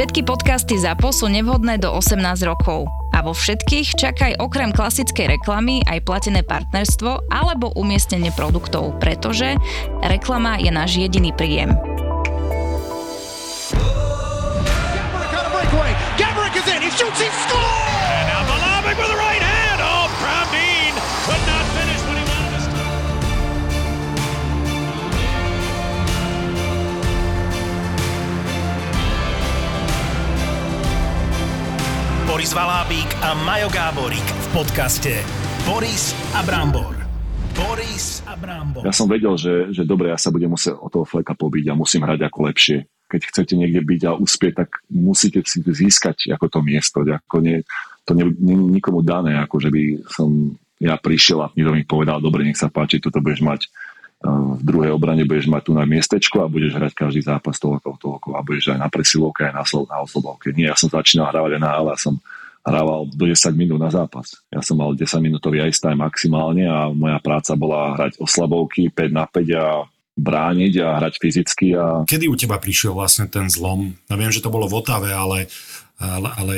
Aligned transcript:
Všetky 0.00 0.24
podcasty 0.24 0.80
ZAPO 0.80 1.12
sú 1.12 1.28
nevhodné 1.28 1.76
do 1.76 1.92
18 1.92 2.24
rokov. 2.48 2.88
A 3.12 3.20
vo 3.20 3.36
všetkých 3.36 4.00
čakaj 4.00 4.32
okrem 4.40 4.72
klasickej 4.72 5.36
reklamy 5.36 5.84
aj 5.84 6.08
platené 6.08 6.40
partnerstvo 6.40 7.28
alebo 7.28 7.68
umiestnenie 7.76 8.32
produktov, 8.32 8.96
pretože 8.96 9.60
reklama 10.00 10.56
je 10.56 10.72
náš 10.72 10.96
jediný 10.96 11.36
príjem. 11.36 11.76
Gabrick 16.16 16.56
is 16.56 16.64
in, 16.64 16.80
he 16.80 16.88
shoots, 16.96 17.20
he 17.20 17.28
scores! 17.44 17.92
And 18.08 18.24
now 18.32 18.40
Malavik 18.48 18.96
with 18.96 19.04
the 19.04 19.20
right 19.20 19.29
Boris 32.40 32.56
Valábík 32.56 33.20
a 33.20 33.36
Majo 33.36 33.68
Gáborík 33.68 34.24
v 34.24 34.46
podcaste 34.56 35.12
Boris 35.68 36.16
a 36.32 36.40
Brambor. 36.40 36.96
Boris 37.52 38.24
a 38.24 38.32
Brambor. 38.32 38.80
Ja 38.80 38.96
som 38.96 39.04
vedel, 39.12 39.36
že, 39.36 39.68
že 39.76 39.84
dobre, 39.84 40.08
ja 40.08 40.16
sa 40.16 40.32
budem 40.32 40.48
musieť 40.48 40.72
o 40.80 40.88
toho 40.88 41.04
fleka 41.04 41.36
pobiť 41.36 41.68
a 41.68 41.76
musím 41.76 42.00
hrať 42.08 42.32
ako 42.32 42.48
lepšie 42.48 42.88
keď 43.12 43.20
chcete 43.28 43.60
niekde 43.60 43.84
byť 43.84 44.00
a 44.08 44.16
uspieť, 44.16 44.52
tak 44.56 44.72
musíte 44.88 45.44
si 45.44 45.60
získať 45.60 46.32
ako 46.32 46.48
to 46.48 46.58
miesto. 46.64 47.04
Ako 47.04 47.44
nie, 47.44 47.60
to 48.08 48.16
nie, 48.16 48.24
nie, 48.40 48.56
nikomu 48.56 49.04
dané, 49.04 49.36
ako 49.36 49.60
že 49.60 49.68
by 49.68 50.00
som 50.08 50.56
ja 50.80 50.96
prišiel 50.96 51.44
a 51.44 51.52
niekto 51.52 51.76
mi 51.76 51.84
povedal, 51.84 52.24
dobre, 52.24 52.48
nech 52.48 52.56
sa 52.56 52.72
páči, 52.72 53.04
toto 53.04 53.20
budeš 53.20 53.44
mať 53.44 53.68
v 54.20 54.62
druhej 54.62 54.92
obrane 54.92 55.24
budeš 55.24 55.48
mať 55.48 55.62
tu 55.64 55.72
na 55.72 55.88
miestečko 55.88 56.44
a 56.44 56.52
budeš 56.52 56.76
hrať 56.76 56.92
každý 56.92 57.24
zápas 57.24 57.56
toľko, 57.56 57.96
toľko 57.96 58.28
a 58.36 58.44
budeš 58.44 58.76
aj 58.76 58.78
na 58.84 58.88
presilovke, 58.92 59.48
aj 59.48 59.56
na, 59.56 59.64
na 59.64 59.96
osobovke. 60.04 60.52
Nie, 60.52 60.68
ja 60.72 60.76
som 60.76 60.92
začínal 60.92 61.32
hrávať 61.32 61.56
na 61.56 61.72
ale, 61.72 61.96
ja 61.96 62.00
som 62.00 62.20
hrával 62.60 63.08
do 63.08 63.24
10 63.24 63.56
minút 63.56 63.80
na 63.80 63.88
zápas. 63.88 64.36
Ja 64.52 64.60
som 64.60 64.76
mal 64.76 64.92
10 64.92 65.08
minútový 65.24 65.64
ice 65.64 65.80
time 65.80 66.04
maximálne 66.04 66.68
a 66.68 66.92
moja 66.92 67.16
práca 67.24 67.56
bola 67.56 67.96
hrať 67.96 68.20
oslabovky 68.20 68.92
5 68.92 69.08
na 69.08 69.24
5 69.24 69.56
a 69.56 69.88
brániť 70.20 70.72
a 70.84 70.88
hrať 71.00 71.14
fyzicky. 71.16 71.66
A... 71.72 72.04
Kedy 72.04 72.28
u 72.28 72.36
teba 72.36 72.60
prišiel 72.60 72.92
vlastne 72.92 73.24
ten 73.24 73.48
zlom? 73.48 73.96
Ja 74.12 74.20
viem, 74.20 74.28
že 74.28 74.44
to 74.44 74.52
bolo 74.52 74.68
v 74.68 74.76
Otave, 74.76 75.08
ale, 75.16 75.48
ale, 75.96 76.28
ale 76.36 76.54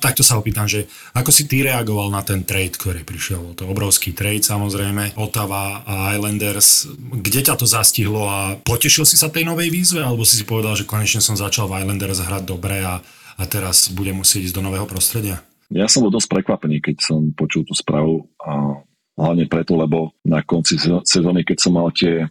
takto 0.00 0.24
sa 0.24 0.40
opýtam, 0.40 0.64
že 0.64 0.88
ako 1.12 1.28
si 1.28 1.44
ty 1.44 1.60
reagoval 1.60 2.08
na 2.08 2.24
ten 2.24 2.42
trade, 2.42 2.74
ktorý 2.74 3.04
prišiel? 3.04 3.54
To 3.60 3.68
obrovský 3.68 4.16
trade 4.16 4.42
samozrejme, 4.42 5.20
Otava 5.20 5.84
a 5.84 6.16
Islanders. 6.16 6.88
Kde 6.96 7.40
ťa 7.44 7.54
to 7.60 7.68
zastihlo 7.68 8.24
a 8.24 8.56
potešil 8.64 9.04
si 9.04 9.20
sa 9.20 9.28
tej 9.28 9.44
novej 9.44 9.68
výzve? 9.68 10.00
Alebo 10.00 10.24
si 10.24 10.40
si 10.40 10.48
povedal, 10.48 10.74
že 10.74 10.88
konečne 10.88 11.20
som 11.20 11.36
začal 11.36 11.68
v 11.68 11.84
Islanders 11.84 12.24
hrať 12.24 12.42
dobre 12.48 12.80
a, 12.80 12.98
a 13.36 13.42
teraz 13.44 13.92
budem 13.92 14.16
musieť 14.16 14.50
ísť 14.50 14.56
do 14.56 14.64
nového 14.64 14.88
prostredia? 14.88 15.44
Ja 15.70 15.86
som 15.86 16.02
bol 16.02 16.10
dosť 16.10 16.34
prekvapený, 16.34 16.82
keď 16.82 16.96
som 16.98 17.30
počul 17.30 17.62
tú 17.62 17.78
správu 17.78 18.26
a 18.42 18.82
hlavne 19.14 19.46
preto, 19.46 19.78
lebo 19.78 20.16
na 20.26 20.42
konci 20.42 20.80
sezóny, 20.80 21.46
keď 21.46 21.58
som 21.62 21.78
mal 21.78 21.92
tie 21.94 22.26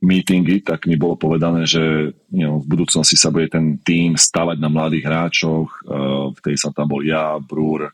meetingy, 0.00 0.64
tak 0.64 0.88
mi 0.88 0.96
bolo 0.96 1.16
povedané, 1.16 1.68
že 1.68 2.12
you 2.32 2.44
know, 2.44 2.60
v 2.60 2.66
budúcnosti 2.66 3.20
sa 3.20 3.28
bude 3.28 3.52
ten 3.52 3.76
tým 3.80 4.16
stavať 4.16 4.56
na 4.56 4.72
mladých 4.72 5.04
hráčoch. 5.06 5.68
Uh, 5.84 6.32
vtedy 6.40 6.56
som 6.56 6.72
tam 6.72 6.88
bol 6.88 7.04
ja, 7.04 7.36
Brúr, 7.36 7.92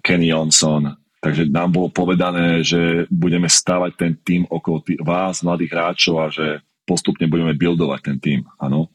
Kenny 0.00 0.32
Johnson. 0.32 0.96
Takže 1.18 1.50
nám 1.50 1.74
bolo 1.74 1.90
povedané, 1.90 2.62
že 2.62 3.04
budeme 3.10 3.50
stavať 3.50 3.92
ten 3.98 4.12
tým 4.16 4.42
okolo 4.48 4.80
tý, 4.80 4.94
vás, 5.02 5.42
mladých 5.42 5.74
hráčov 5.74 6.14
a 6.16 6.26
že 6.30 6.62
postupne 6.86 7.28
budeme 7.28 7.52
buildovať 7.52 8.00
ten 8.00 8.16
tým. 8.16 8.40
Ano. 8.56 8.88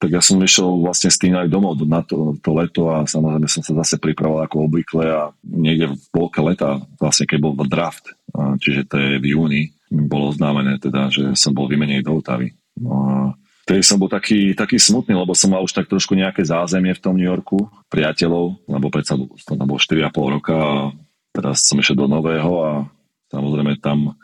Tak 0.00 0.16
ja 0.16 0.22
som 0.24 0.40
išiel 0.40 0.80
vlastne 0.80 1.12
s 1.12 1.20
tým 1.20 1.36
aj 1.36 1.52
domov 1.52 1.76
na 1.84 2.00
to, 2.00 2.36
to 2.40 2.50
leto 2.56 2.88
a 2.88 3.04
samozrejme 3.04 3.46
som 3.48 3.60
sa 3.60 3.76
zase 3.84 4.00
pripravoval 4.00 4.48
ako 4.48 4.64
obvykle 4.64 5.04
a 5.08 5.22
niekde 5.44 5.92
v 5.92 6.04
polke 6.08 6.40
leta, 6.40 6.80
vlastne 6.96 7.28
keď 7.28 7.38
bol 7.38 7.52
draft, 7.68 8.16
čiže 8.64 8.88
to 8.88 8.96
je 8.96 9.10
v 9.20 9.26
júni, 9.36 9.62
bolo 9.90 10.30
oznámené 10.30 10.78
teda, 10.78 11.10
že 11.10 11.34
som 11.34 11.50
bol 11.50 11.66
vymenený 11.66 12.06
do 12.06 12.14
Otavy. 12.16 12.54
No 12.78 12.90
a 13.04 13.14
Vtedy 13.70 13.86
som 13.86 14.02
bol 14.02 14.10
taký, 14.10 14.50
taký 14.50 14.82
smutný, 14.82 15.14
lebo 15.14 15.30
som 15.30 15.54
mal 15.54 15.62
už 15.62 15.70
tak 15.70 15.86
trošku 15.86 16.18
nejaké 16.18 16.42
zázemie 16.42 16.90
v 16.90 17.02
tom 17.06 17.14
New 17.14 17.22
Yorku, 17.22 17.70
priateľov, 17.86 18.66
lebo 18.66 18.90
predsa 18.90 19.14
som 19.14 19.54
tam 19.54 19.68
bol 19.70 19.78
4,5 19.78 20.10
roka 20.10 20.54
a 20.58 20.90
teraz 21.30 21.70
som 21.70 21.78
išiel 21.78 21.94
do 21.94 22.10
nového 22.10 22.50
a 22.66 22.70
samozrejme 23.30 23.78
tam 23.78 24.18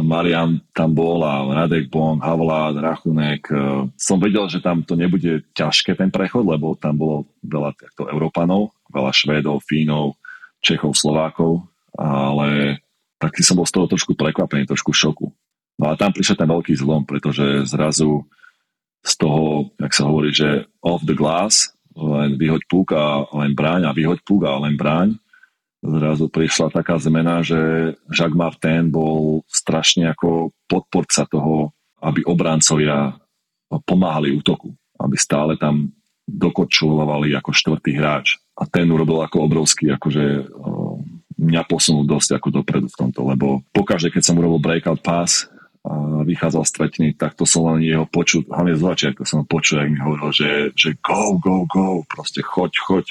Marian 0.00 0.64
tam 0.72 0.96
bol 0.96 1.20
a 1.26 1.44
Radek 1.44 1.92
Bong, 1.92 2.22
Havlát, 2.24 2.78
Rachunek. 2.78 3.52
Som 4.00 4.16
vedel, 4.16 4.48
že 4.48 4.64
tam 4.64 4.80
to 4.80 4.96
nebude 4.96 5.44
ťažké 5.52 5.98
ten 5.98 6.08
prechod, 6.08 6.48
lebo 6.48 6.72
tam 6.78 6.96
bolo 6.96 7.28
veľa 7.44 7.76
takto 7.76 8.08
Európanov, 8.08 8.72
veľa 8.88 9.12
Švédov, 9.12 9.60
Fínov, 9.60 10.16
Čechov, 10.64 10.96
Slovákov, 10.96 11.68
ale 12.00 12.80
tak 13.24 13.40
som 13.40 13.56
bol 13.56 13.64
z 13.64 13.72
toho 13.72 13.86
trošku 13.88 14.12
prekvapený, 14.12 14.68
trošku 14.68 14.92
v 14.92 15.00
šoku. 15.00 15.26
No 15.80 15.84
a 15.90 15.96
tam 15.96 16.12
prišiel 16.12 16.36
ten 16.36 16.50
veľký 16.50 16.74
zlom, 16.76 17.02
pretože 17.08 17.64
zrazu 17.66 18.28
z 19.04 19.12
toho, 19.16 19.72
jak 19.80 19.92
sa 19.92 20.08
hovorí, 20.08 20.32
že 20.32 20.68
off 20.80 21.04
the 21.04 21.16
glass, 21.16 21.72
len 21.94 22.36
vyhoď 22.36 22.62
púk 22.66 22.94
a 22.94 23.26
len 23.36 23.54
bráň 23.54 23.86
a 23.88 23.96
vyhoď 23.96 24.20
púk 24.26 24.44
a 24.46 24.58
len 24.58 24.74
bráň. 24.74 25.14
Zrazu 25.84 26.32
prišla 26.32 26.72
taká 26.72 26.96
zmena, 26.96 27.44
že 27.44 27.92
Jacques 28.08 28.38
Martin 28.38 28.88
bol 28.88 29.44
strašne 29.44 30.08
ako 30.08 30.56
podporca 30.64 31.28
toho, 31.28 31.76
aby 32.00 32.24
obrancovia 32.24 33.12
pomáhali 33.84 34.32
útoku, 34.32 34.72
aby 34.96 35.16
stále 35.20 35.60
tam 35.60 35.92
dokočulovali 36.24 37.36
ako 37.36 37.52
štvrtý 37.52 38.00
hráč. 38.00 38.40
A 38.56 38.64
ten 38.64 38.88
urobil 38.88 39.20
ako 39.20 39.44
obrovský 39.44 39.92
akože 39.92 40.48
mňa 41.44 41.68
posunul 41.68 42.08
dosť 42.08 42.40
ako 42.40 42.48
dopredu 42.50 42.88
v 42.88 42.98
tomto, 42.98 43.20
lebo 43.28 43.60
pokaždé, 43.76 44.08
keď 44.08 44.22
som 44.32 44.38
urobil 44.40 44.58
breakout 44.64 45.04
pass 45.04 45.52
a 45.84 46.24
vychádzal 46.24 46.64
z 46.64 46.72
tretiny, 46.72 47.08
tak 47.12 47.36
to 47.36 47.44
som 47.44 47.68
len 47.68 47.84
jeho 47.84 48.08
počul, 48.08 48.40
hlavne 48.48 48.72
z 48.72 48.82
začiatku 48.88 49.28
som 49.28 49.44
počul, 49.44 49.84
ak 49.84 49.92
mi 49.92 50.00
hovoril, 50.00 50.32
že, 50.32 50.50
že 50.72 50.96
go, 51.04 51.36
go, 51.36 51.68
go, 51.68 52.00
proste 52.08 52.40
choď, 52.40 52.72
choď. 52.80 53.06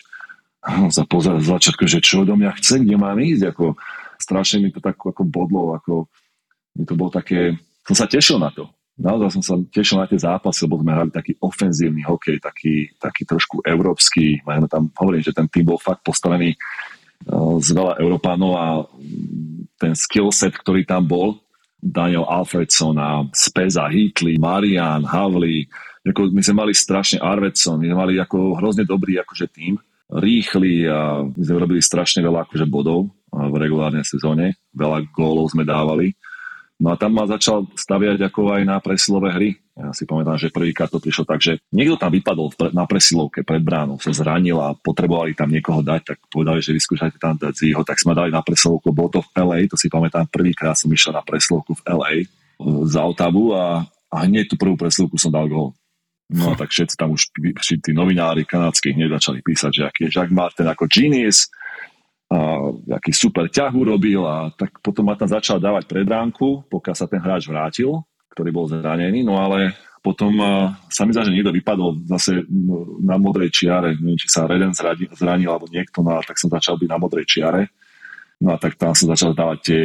Za 0.90 1.04
pozor, 1.04 1.44
z 1.44 1.52
začiatku, 1.54 1.84
že 1.86 2.00
čo 2.00 2.24
do 2.24 2.40
mňa 2.40 2.56
chce, 2.56 2.82
kde 2.82 2.96
mám 2.96 3.20
ísť, 3.20 3.52
ako 3.52 3.76
strašne 4.16 4.64
mi 4.64 4.72
to 4.72 4.80
tak 4.80 4.96
ako 4.96 5.28
bodlo, 5.28 5.76
ako 5.76 6.08
mi 6.80 6.88
to 6.88 6.96
bolo 6.96 7.12
také, 7.12 7.60
som 7.84 8.00
sa 8.00 8.08
tešil 8.08 8.40
na 8.40 8.48
to. 8.48 8.72
Naozaj 8.96 9.30
som 9.38 9.44
sa 9.44 9.54
tešil 9.60 10.00
na 10.00 10.08
tie 10.08 10.22
zápasy, 10.22 10.64
lebo 10.64 10.80
sme 10.80 10.96
hrali 10.96 11.12
taký 11.12 11.36
ofenzívny 11.44 12.08
hokej, 12.08 12.40
taký, 12.40 12.94
taký 12.96 13.28
trošku 13.28 13.60
európsky. 13.66 14.40
Tam 14.72 14.88
hovorím, 15.04 15.26
že 15.26 15.36
ten 15.36 15.52
tým 15.52 15.68
bol 15.68 15.82
fakt 15.82 16.00
postavený 16.06 16.56
z 17.60 17.70
veľa 17.72 18.00
Európánov 18.00 18.52
a 18.56 18.68
ten 19.80 19.96
skill 19.96 20.32
set, 20.32 20.56
ktorý 20.56 20.84
tam 20.84 21.08
bol, 21.08 21.40
Daniel 21.84 22.24
Alfredson 22.24 22.96
a 22.96 23.28
Speza, 23.36 23.92
Hitli, 23.92 24.40
Marian, 24.40 25.04
Havli, 25.04 25.68
ako 26.04 26.32
my 26.32 26.42
sme 26.44 26.56
mali 26.68 26.74
strašne 26.76 27.20
Arvedson, 27.20 27.80
my 27.80 27.92
sme 27.92 27.98
mali 28.00 28.14
ako 28.20 28.60
hrozne 28.60 28.88
dobrý 28.88 29.20
akože 29.20 29.48
tým, 29.52 29.76
rýchly 30.12 30.88
a 30.88 31.24
my 31.24 31.44
sme 31.44 31.64
robili 31.64 31.82
strašne 31.84 32.24
veľa 32.24 32.48
akože 32.48 32.68
bodov 32.68 33.12
v 33.32 33.56
regulárnej 33.56 34.04
sezóne, 34.04 34.60
veľa 34.76 35.08
gólov 35.12 35.52
sme 35.52 35.64
dávali. 35.64 36.16
No 36.80 36.92
a 36.92 37.00
tam 37.00 37.16
ma 37.16 37.24
začal 37.24 37.68
staviať 37.76 38.20
ako 38.28 38.52
aj 38.52 38.62
na 38.68 38.78
presilové 38.84 39.32
hry. 39.32 39.50
Ja 39.74 39.90
si 39.90 40.06
pamätám, 40.06 40.38
že 40.38 40.54
prvýkrát 40.54 40.86
to 40.86 41.02
prišlo 41.02 41.26
tak, 41.26 41.42
že 41.42 41.58
niekto 41.74 41.98
tam 41.98 42.14
vypadol 42.14 42.54
na 42.78 42.86
presilovke 42.86 43.42
pred 43.42 43.58
bránou, 43.58 43.98
sa 43.98 44.14
zranil 44.14 44.62
a 44.62 44.78
potrebovali 44.78 45.34
tam 45.34 45.50
niekoho 45.50 45.82
dať, 45.82 46.14
tak 46.14 46.18
povedali, 46.30 46.62
že 46.62 46.78
vyskúšajte 46.78 47.18
tam 47.18 47.34
dať 47.42 47.74
ho, 47.74 47.82
tak 47.82 47.98
sme 47.98 48.14
dali 48.14 48.30
na 48.30 48.46
presilovku, 48.46 48.94
bol 48.94 49.10
to 49.10 49.26
v 49.26 49.30
LA, 49.34 49.66
to 49.66 49.74
si 49.74 49.90
pamätám, 49.90 50.30
prvýkrát 50.30 50.78
som 50.78 50.94
išiel 50.94 51.18
na 51.18 51.26
presilovku 51.26 51.74
v 51.74 51.82
LA 51.90 52.12
e, 52.22 52.26
za 52.86 53.02
Otavu 53.02 53.58
a, 53.58 53.82
a 54.14 54.16
hneď 54.30 54.54
tú 54.54 54.62
prvú 54.62 54.78
presilovku 54.78 55.18
som 55.18 55.34
dal 55.34 55.50
gol. 55.50 55.74
No 56.30 56.54
a 56.54 56.58
tak 56.58 56.70
všetci 56.70 56.94
tam 56.94 57.18
už 57.18 57.34
tí 57.66 57.92
novinári 57.98 58.46
kanadskí 58.46 58.94
hneď 58.94 59.18
začali 59.18 59.42
písať, 59.42 59.72
že 59.74 59.84
aký 59.90 60.00
je 60.06 60.14
Jacques 60.14 60.34
Martin 60.34 60.70
ako 60.70 60.86
genius, 60.86 61.50
a 62.34 62.58
aký 62.98 63.14
super 63.14 63.46
ťah 63.46 63.70
urobil 63.74 64.26
a 64.26 64.50
tak 64.54 64.82
potom 64.82 65.06
ma 65.06 65.14
tam 65.14 65.30
začal 65.30 65.62
dávať 65.62 65.86
predránku, 65.86 66.66
pokiaľ 66.66 66.96
sa 66.98 67.06
ten 67.06 67.22
hráč 67.22 67.46
vrátil, 67.46 68.02
ktorý 68.34 68.50
bol 68.50 68.66
zranený, 68.66 69.22
no 69.22 69.38
ale 69.38 69.78
potom 70.04 70.36
sa 70.92 71.08
mi 71.08 71.16
zdá, 71.16 71.24
že 71.24 71.32
niekto 71.32 71.56
vypadol 71.56 72.04
zase 72.12 72.44
na 73.00 73.16
modrej 73.16 73.56
čiare, 73.56 73.96
neviem, 73.96 74.20
či 74.20 74.28
sa 74.28 74.44
Reden 74.44 74.76
zranil, 74.76 75.08
zranil 75.16 75.48
alebo 75.48 75.72
niekto, 75.72 76.04
no 76.04 76.20
a 76.20 76.20
tak 76.20 76.36
som 76.36 76.52
začal 76.52 76.76
byť 76.76 76.90
na 76.92 77.00
modrej 77.00 77.24
čiare. 77.24 77.72
No 78.44 78.52
a 78.52 78.60
tak 78.60 78.76
tam 78.76 78.92
som 78.92 79.08
začal 79.08 79.32
dávať 79.32 79.60
tie 79.64 79.82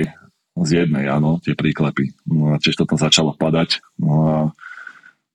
z 0.59 0.71
jednej, 0.83 1.07
áno, 1.07 1.39
tie 1.39 1.55
príklepy. 1.55 2.27
No 2.27 2.51
a 2.51 2.59
tiež 2.59 2.75
to 2.75 2.83
tam 2.83 2.99
začalo 2.99 3.31
padať. 3.39 3.79
No 4.03 4.11
a 4.27 4.37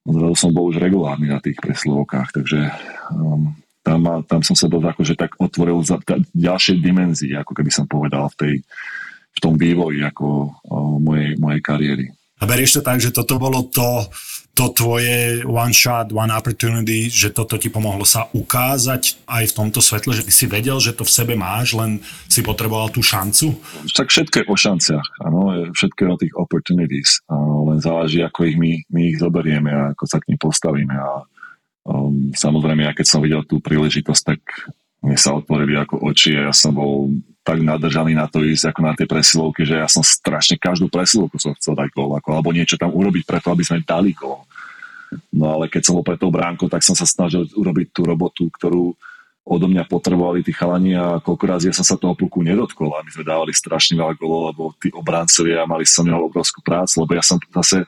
zrazu 0.04 0.36
som 0.36 0.52
bol 0.52 0.68
už 0.68 0.84
regulárny 0.84 1.32
na 1.32 1.40
tých 1.40 1.56
preslovkách, 1.64 2.36
takže 2.36 2.68
um, 3.16 3.56
tam, 3.84 4.04
tam 4.28 4.42
som 4.44 4.56
sa 4.56 4.68
dosť 4.68 4.88
akože 4.96 5.16
tak 5.16 5.32
otvoril 5.40 5.80
za 5.84 6.00
ďalšie 6.36 6.80
dimenzie, 6.80 7.36
ako 7.36 7.56
keby 7.56 7.72
som 7.72 7.88
povedal 7.88 8.32
v, 8.32 8.36
tej, 8.36 8.56
v 9.32 9.40
tom 9.40 9.60
vývoji 9.60 10.04
ako 10.04 10.28
o, 10.28 10.50
mojej, 11.04 11.36
mojej 11.36 11.62
kariéry. 11.64 12.06
A 12.44 12.48
berieš 12.48 12.76
to 12.76 12.82
tak, 12.84 13.00
že 13.00 13.16
toto 13.16 13.40
bolo 13.40 13.64
to 13.72 14.12
to 14.54 14.70
tvoje 14.70 15.42
one 15.50 15.74
shot, 15.74 16.14
one 16.14 16.30
opportunity, 16.30 17.10
že 17.10 17.34
toto 17.34 17.58
ti 17.58 17.74
pomohlo 17.74 18.06
sa 18.06 18.30
ukázať 18.30 19.26
aj 19.26 19.50
v 19.50 19.56
tomto 19.58 19.82
svetle, 19.82 20.14
že 20.14 20.30
ty 20.30 20.34
si 20.34 20.46
vedel, 20.46 20.78
že 20.78 20.94
to 20.94 21.02
v 21.02 21.10
sebe 21.10 21.34
máš, 21.34 21.74
len 21.74 21.98
si 22.30 22.46
potreboval 22.46 22.94
tú 22.94 23.02
šancu? 23.02 23.58
Tak 23.98 24.14
všetko 24.14 24.36
je 24.38 24.46
o 24.46 24.54
šanciach, 24.54 25.08
áno, 25.26 25.74
všetko 25.74 26.00
je 26.06 26.10
o 26.10 26.22
tých 26.22 26.34
opportunities, 26.38 27.18
len 27.66 27.82
záleží, 27.82 28.22
ako 28.22 28.46
ich 28.46 28.58
my, 28.62 28.72
my 28.94 29.02
ich 29.10 29.18
zoberieme 29.18 29.74
a 29.74 29.82
ako 29.98 30.06
sa 30.06 30.22
k 30.22 30.30
nim 30.30 30.38
postavíme 30.38 30.94
a 30.94 31.26
um, 31.90 32.30
samozrejme, 32.38 32.86
ja 32.86 32.94
keď 32.94 33.08
som 33.10 33.26
videl 33.26 33.42
tú 33.50 33.58
príležitosť, 33.58 34.22
tak 34.22 34.42
mne 35.02 35.18
sa 35.18 35.34
otvorili 35.34 35.82
ako 35.82 35.98
oči 36.14 36.38
a 36.38 36.50
ja 36.50 36.54
som 36.54 36.78
bol 36.78 37.10
tak 37.44 37.60
nadržaný 37.60 38.16
na 38.16 38.26
to 38.32 38.40
ísť 38.40 38.72
ako 38.72 38.80
na 38.82 38.96
tie 38.96 39.04
presilovky, 39.04 39.68
že 39.68 39.76
ja 39.76 39.88
som 39.92 40.00
strašne 40.00 40.56
každú 40.56 40.88
presilovku 40.88 41.36
som 41.36 41.52
chcel 41.60 41.76
dať 41.76 41.92
gól, 41.92 42.16
ako, 42.16 42.40
alebo 42.40 42.56
niečo 42.56 42.80
tam 42.80 42.96
urobiť 42.96 43.28
preto, 43.28 43.52
aby 43.52 43.64
sme 43.68 43.84
dali 43.84 44.16
gól. 44.16 44.48
No 45.30 45.60
ale 45.60 45.68
keď 45.68 45.92
som 45.92 45.94
bol 46.00 46.08
pre 46.08 46.16
tou 46.16 46.32
bránkou, 46.32 46.72
tak 46.72 46.82
som 46.82 46.96
sa 46.96 47.04
snažil 47.04 47.46
urobiť 47.54 47.92
tú 47.92 48.08
robotu, 48.08 48.48
ktorú 48.48 48.96
odo 49.44 49.68
mňa 49.68 49.84
potrebovali 49.92 50.40
tí 50.40 50.56
chalani 50.56 50.96
a 50.96 51.20
koľko 51.20 51.68
ja 51.68 51.76
som 51.76 51.84
sa 51.84 52.00
toho 52.00 52.16
puku 52.16 52.40
nedotkol 52.48 52.96
a 52.96 53.04
my 53.04 53.12
sme 53.12 53.28
dávali 53.28 53.52
strašne 53.52 54.00
veľa 54.00 54.16
golov, 54.16 54.56
lebo 54.56 54.64
tí 54.80 54.88
obráncovia 54.96 55.68
mali 55.68 55.84
som 55.84 56.08
obrovskú 56.08 56.64
prácu, 56.64 57.04
lebo 57.04 57.12
ja 57.12 57.24
som 57.24 57.36
zase 57.52 57.84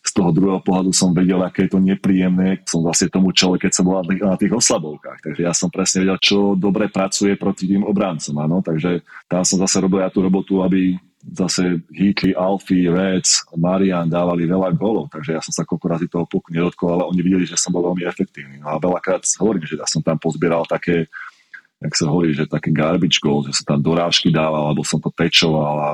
z 0.00 0.10
toho 0.16 0.32
druhého 0.32 0.64
pohľadu 0.64 0.96
som 0.96 1.12
vedel, 1.12 1.44
aké 1.44 1.68
je 1.68 1.76
to 1.76 1.80
nepríjemné. 1.80 2.64
Som 2.64 2.80
vlastne 2.80 3.12
tomu 3.12 3.36
človek, 3.36 3.68
keď 3.68 3.72
som 3.76 3.84
bol 3.84 4.00
na 4.00 4.36
tých 4.40 4.52
oslabovkách. 4.56 5.20
Takže 5.20 5.40
ja 5.44 5.52
som 5.52 5.68
presne 5.68 6.08
vedel, 6.08 6.16
čo 6.16 6.56
dobre 6.56 6.88
pracuje 6.88 7.36
proti 7.36 7.68
tým 7.68 7.84
obráncom. 7.84 8.32
Áno? 8.40 8.64
Takže 8.64 9.04
tam 9.28 9.44
som 9.44 9.60
zase 9.60 9.76
robil 9.84 10.00
ja 10.00 10.08
tú 10.08 10.24
robotu, 10.24 10.64
aby 10.64 10.96
zase 11.20 11.84
Heatley, 11.92 12.32
Alfie, 12.32 12.88
Reds, 12.88 13.44
Marian 13.52 14.08
dávali 14.08 14.48
veľa 14.48 14.72
golov, 14.72 15.12
takže 15.12 15.36
ja 15.36 15.40
som 15.44 15.52
sa 15.52 15.68
koľko 15.68 15.86
razy 15.92 16.06
toho 16.08 16.24
puku 16.24 16.48
nedotkol, 16.56 16.96
ale 16.96 17.12
oni 17.12 17.20
videli, 17.20 17.44
že 17.44 17.60
som 17.60 17.76
bol 17.76 17.84
veľmi 17.92 18.08
efektívny. 18.08 18.56
No 18.56 18.72
a 18.72 18.80
veľakrát 18.80 19.20
hovorím, 19.36 19.68
že 19.68 19.76
ja 19.76 19.84
som 19.84 20.00
tam 20.00 20.16
pozbieral 20.16 20.64
také, 20.64 21.12
jak 21.76 21.92
sa 21.92 22.08
hovorí, 22.08 22.32
že 22.32 22.48
také 22.48 22.72
garbage 22.72 23.20
goals, 23.20 23.52
že 23.52 23.60
som 23.60 23.76
tam 23.76 23.84
dorážky 23.84 24.32
dával, 24.32 24.72
alebo 24.72 24.80
som 24.80 24.96
to 24.96 25.12
tečoval 25.12 25.76
a 25.76 25.90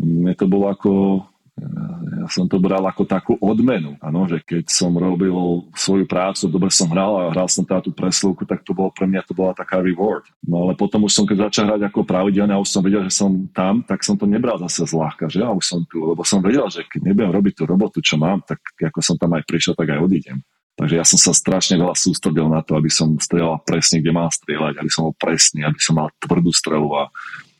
mne 0.00 0.32
to 0.32 0.48
bolo 0.48 0.72
ako 0.72 1.20
ja 1.60 2.26
som 2.28 2.48
to 2.48 2.60
bral 2.60 2.84
ako 2.84 3.04
takú 3.04 3.32
odmenu, 3.40 3.96
ano, 4.00 4.24
že 4.28 4.40
keď 4.44 4.64
som 4.68 4.92
robil 4.92 5.32
svoju 5.76 6.04
prácu, 6.04 6.48
dobre 6.48 6.72
som 6.72 6.88
hral 6.92 7.12
a 7.16 7.32
hral 7.32 7.48
som 7.48 7.64
tá 7.64 7.80
tú 7.80 7.92
preslovku, 7.92 8.44
tak 8.48 8.64
to 8.64 8.72
bolo 8.72 8.92
pre 8.92 9.08
mňa 9.08 9.24
to 9.24 9.32
bola 9.36 9.52
taká 9.52 9.80
reward. 9.80 10.28
No 10.44 10.68
ale 10.68 10.76
potom 10.76 11.04
už 11.04 11.12
som, 11.12 11.24
keď 11.24 11.48
začal 11.48 11.64
hrať 11.72 11.92
ako 11.92 12.04
pravidelne 12.04 12.56
a 12.56 12.62
už 12.62 12.68
som 12.68 12.84
vedel, 12.84 13.04
že 13.08 13.12
som 13.12 13.48
tam, 13.52 13.84
tak 13.84 14.04
som 14.04 14.16
to 14.16 14.24
nebral 14.24 14.56
zase 14.60 14.88
zľahka, 14.88 15.28
že 15.28 15.44
ja 15.44 15.50
už 15.52 15.64
som 15.64 15.80
tu, 15.88 16.00
lebo 16.04 16.24
som 16.24 16.40
vedel, 16.40 16.68
že 16.68 16.84
keď 16.88 17.12
nebudem 17.12 17.32
robiť 17.32 17.52
tú 17.56 17.62
robotu, 17.68 17.98
čo 18.00 18.16
mám, 18.16 18.40
tak 18.44 18.60
ako 18.80 19.00
som 19.00 19.16
tam 19.20 19.36
aj 19.36 19.44
prišiel, 19.44 19.76
tak 19.76 19.88
aj 19.92 20.00
odídem. 20.00 20.40
Takže 20.80 20.96
ja 20.96 21.04
som 21.04 21.20
sa 21.20 21.36
strašne 21.36 21.76
veľa 21.76 21.92
sústredil 21.92 22.48
na 22.48 22.64
to, 22.64 22.72
aby 22.72 22.88
som 22.88 23.20
strieľal 23.20 23.60
presne, 23.68 24.00
kde 24.00 24.16
mám 24.16 24.32
strieľať, 24.32 24.80
aby 24.80 24.88
som 24.88 25.12
bol 25.12 25.14
presný, 25.18 25.60
aby 25.68 25.76
som 25.76 26.00
mal 26.00 26.08
tvrdú 26.16 26.48
strelu 26.56 26.88
a 26.96 27.12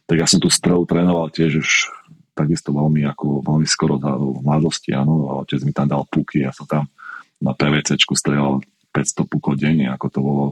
tak 0.09 0.17
ja 0.17 0.27
som 0.27 0.41
tú 0.43 0.49
strelu 0.49 0.83
trénoval 0.89 1.29
tiež 1.29 1.61
už 1.61 1.71
takisto 2.41 2.73
veľmi, 2.73 3.05
ako, 3.13 3.45
veľmi 3.45 3.67
skoro 3.69 4.01
v 4.01 4.41
mladosti, 4.41 4.97
áno, 4.97 5.29
a 5.29 5.33
otec 5.45 5.61
mi 5.63 5.73
tam 5.77 5.89
dal 5.89 6.05
puky, 6.09 6.45
ja 6.45 6.53
som 6.57 6.65
tam 6.65 6.89
na 7.41 7.53
PVCčku 7.53 8.17
strelal 8.17 8.65
500 8.93 9.29
pukov 9.29 9.61
denne, 9.61 9.89
ako 9.93 10.07
to 10.09 10.21
bolo. 10.21 10.47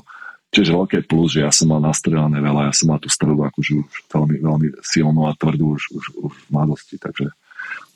Čiže 0.49 0.73
veľké 0.73 0.99
plus, 1.05 1.37
že 1.37 1.44
ja 1.44 1.52
som 1.52 1.69
mal 1.69 1.85
nastrelané 1.85 2.40
veľa, 2.40 2.73
ja 2.73 2.75
som 2.76 2.88
mal 2.88 2.96
tú 2.96 3.12
strelu 3.12 3.37
akože 3.37 3.85
už 3.85 3.93
veľmi, 4.08 4.37
veľmi 4.40 4.69
silnú 4.81 5.29
a 5.29 5.37
tvrdú 5.37 5.76
už, 5.76 5.82
už, 5.93 6.05
už 6.25 6.32
v 6.32 6.49
mladosti, 6.49 6.96
takže 6.96 7.29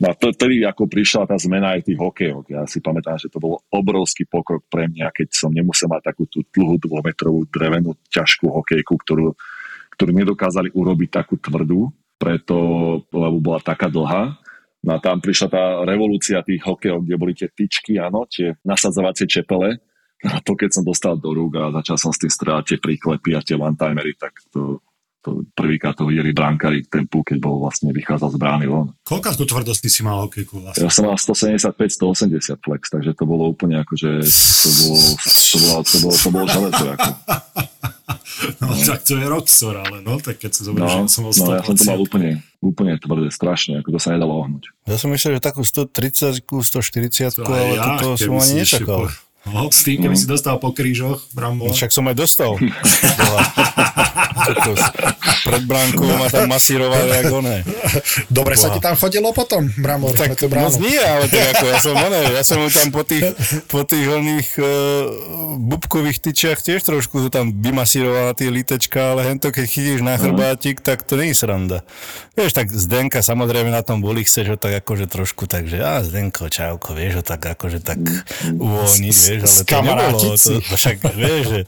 No 0.00 0.11
a 0.11 0.19
vtedy, 0.19 0.67
ako 0.67 0.91
prišla 0.91 1.31
tá 1.31 1.37
zmena 1.39 1.79
aj 1.79 1.87
tých 1.87 1.99
hokejov, 1.99 2.44
ja 2.50 2.67
si 2.67 2.83
pamätám, 2.83 3.17
že 3.17 3.31
to 3.31 3.39
bolo 3.39 3.62
obrovský 3.71 4.27
pokrok 4.27 4.67
pre 4.67 4.91
mňa, 4.91 5.15
keď 5.15 5.31
som 5.31 5.55
nemusel 5.55 5.87
mať 5.87 6.12
takú 6.12 6.27
tú 6.27 6.43
dlhú 6.50 6.77
dvometrovú 6.83 7.47
drevenú 7.47 7.94
ťažkú 8.11 8.50
hokejku, 8.50 8.94
ktorú, 8.99 9.33
ktorú 9.94 10.11
nedokázali 10.12 10.75
urobiť 10.75 11.09
takú 11.23 11.39
tvrdú 11.39 11.89
preto, 12.22 12.56
lebo 13.10 13.42
bola 13.42 13.58
taká 13.58 13.90
dlhá. 13.90 14.38
No 14.82 14.90
a 14.94 14.98
tam 15.02 15.19
prišla 15.19 15.48
tá 15.50 15.62
revolúcia 15.82 16.38
tých 16.46 16.62
hokejov, 16.62 17.02
kde 17.02 17.16
boli 17.19 17.34
tie 17.34 17.50
tyčky, 17.50 17.98
áno, 17.98 18.30
tie 18.30 18.54
nasadzovacie 18.62 19.26
čepele. 19.26 19.82
A 20.22 20.38
to, 20.38 20.54
keď 20.54 20.70
som 20.78 20.86
dostal 20.86 21.19
do 21.19 21.34
rúk 21.34 21.58
a 21.58 21.74
začal 21.82 21.98
som 21.98 22.10
s 22.14 22.22
tým 22.22 22.30
strieľať 22.30 22.64
tie 22.74 22.78
príklepy 22.78 23.34
a 23.34 23.42
tie 23.42 23.58
one-timery, 23.58 24.14
tak 24.14 24.38
to, 24.54 24.78
to 25.19 25.42
prvýkrát 25.54 25.98
to 25.98 26.06
videli 26.06 26.30
brankári 26.30 26.86
ten 26.86 27.10
púl, 27.10 27.26
keď 27.26 27.42
bol 27.42 27.58
vlastne 27.58 27.90
vychádzal 27.90 28.30
z 28.30 28.38
brány 28.38 28.66
von. 28.70 28.94
Koľka 29.02 29.34
tú 29.34 29.46
tvrdosti 29.46 29.90
si 29.90 30.06
mal 30.06 30.22
hokejku 30.26 30.62
vlastne? 30.62 30.82
Ja 30.82 30.94
som 30.94 31.10
mal 31.10 31.19
175-180 31.19 32.38
flex, 32.62 32.82
takže 32.90 33.19
to 33.19 33.26
bolo 33.26 33.50
úplne 33.50 33.82
ako, 33.82 33.98
že 33.98 34.10
to 34.22 34.69
bolo, 34.78 34.98
to 35.19 35.56
bolo, 35.58 35.80
to 35.82 35.96
bolo, 35.98 36.14
to 36.14 36.28
bolo 36.30 36.46
železo. 36.46 36.84
Ako. 36.94 37.10
No, 38.62 38.72
no 38.72 38.74
tak 38.78 39.00
to 39.02 39.19
je 39.19 39.26
Roxor, 39.26 39.74
ale 39.78 39.96
no, 40.00 40.19
tak 40.22 40.38
keď 40.38 40.50
sa 40.54 40.62
zoberie, 40.66 40.86
no, 40.86 41.06
že 41.06 41.12
som 41.12 41.24
100%. 41.28 41.42
No, 41.42 41.46
ja 41.54 41.62
som 41.62 41.74
to 41.74 41.84
mal 41.88 41.98
úplne, 42.00 42.30
úplne 42.62 42.92
tvrdé, 42.98 43.28
strašne, 43.34 43.82
ako 43.82 43.88
to 43.94 43.98
sa 43.98 44.14
nedalo 44.14 44.42
ohnúť. 44.42 44.70
Ja 44.86 44.96
som 44.96 45.10
myslel, 45.10 45.38
že 45.38 45.40
takú 45.42 45.62
130 45.66 46.42
140 46.46 47.42
ale 47.42 47.58
ja, 47.76 47.98
toto 47.98 48.19
som 48.19 48.38
ani 48.38 48.62
nečakal. 48.62 49.10
Po... 49.10 49.31
No, 49.43 49.67
s 49.75 49.83
tým, 49.83 49.99
keby 49.99 50.15
mm. 50.15 50.23
si 50.23 50.27
dostal 50.31 50.55
po 50.62 50.71
krížoch, 50.71 51.27
Brambo. 51.35 51.67
No, 51.67 51.75
však 51.75 51.91
som 51.91 52.06
aj 52.06 52.15
dostal. 52.15 52.55
pred 55.43 55.62
bránkou 55.67 56.06
ma 56.06 56.31
tam 56.31 56.47
masírovali 56.47 57.11
jak 57.11 57.27
oné. 57.35 57.56
Dobre 58.31 58.55
Boha. 58.55 58.62
sa 58.62 58.69
ti 58.71 58.79
tam 58.79 58.94
chodilo 58.94 59.35
potom, 59.35 59.67
Brambo? 59.75 60.15
Tak 60.15 60.39
moc 60.47 60.75
nie, 60.79 60.99
ale 60.99 61.27
tak 61.27 61.59
ako 61.59 61.65
ja 61.67 61.79
som, 61.83 61.94
oné, 61.99 62.21
ja 62.31 62.43
som 62.47 62.59
tam 62.71 62.89
po 62.94 63.03
tých, 63.03 63.35
po 63.67 63.83
tých 63.83 64.06
oných 64.06 64.49
uh, 64.62 64.67
bubkových 65.59 66.23
tyčiach 66.23 66.62
tiež 66.62 66.87
trošku 66.87 67.27
to 67.27 67.29
tam 67.29 67.50
vymasírovala 67.50 68.39
tie 68.39 68.49
litečka, 68.49 69.19
ale 69.19 69.27
hento 69.27 69.50
keď 69.50 69.67
chytíš 69.67 70.00
na 70.06 70.15
chrbátik, 70.17 70.79
tak 70.79 71.03
to 71.03 71.19
nie 71.19 71.35
je 71.35 71.43
sranda. 71.43 71.83
Vieš, 72.39 72.55
tak 72.55 72.71
Zdenka 72.71 73.21
samozrejme 73.21 73.69
na 73.69 73.83
tom 73.83 74.00
boli, 74.00 74.23
chceš 74.23 74.55
ho 74.55 74.56
tak 74.56 74.81
akože 74.87 75.11
trošku 75.11 75.50
tak, 75.50 75.67
že 75.67 75.83
a 75.83 76.00
Zdenko, 76.00 76.49
čauko, 76.49 76.94
vieš 76.94 77.21
ho 77.21 77.25
tak 77.27 77.43
akože 77.44 77.83
tak 77.83 77.99
uvoľniť, 78.56 79.17
vieš, 79.32 79.49
ale 79.49 79.62
to 79.64 79.76
nebolo, 79.81 80.19
to, 80.37 80.52
však 80.76 80.96
vieš, 81.17 81.44
že 81.49 81.61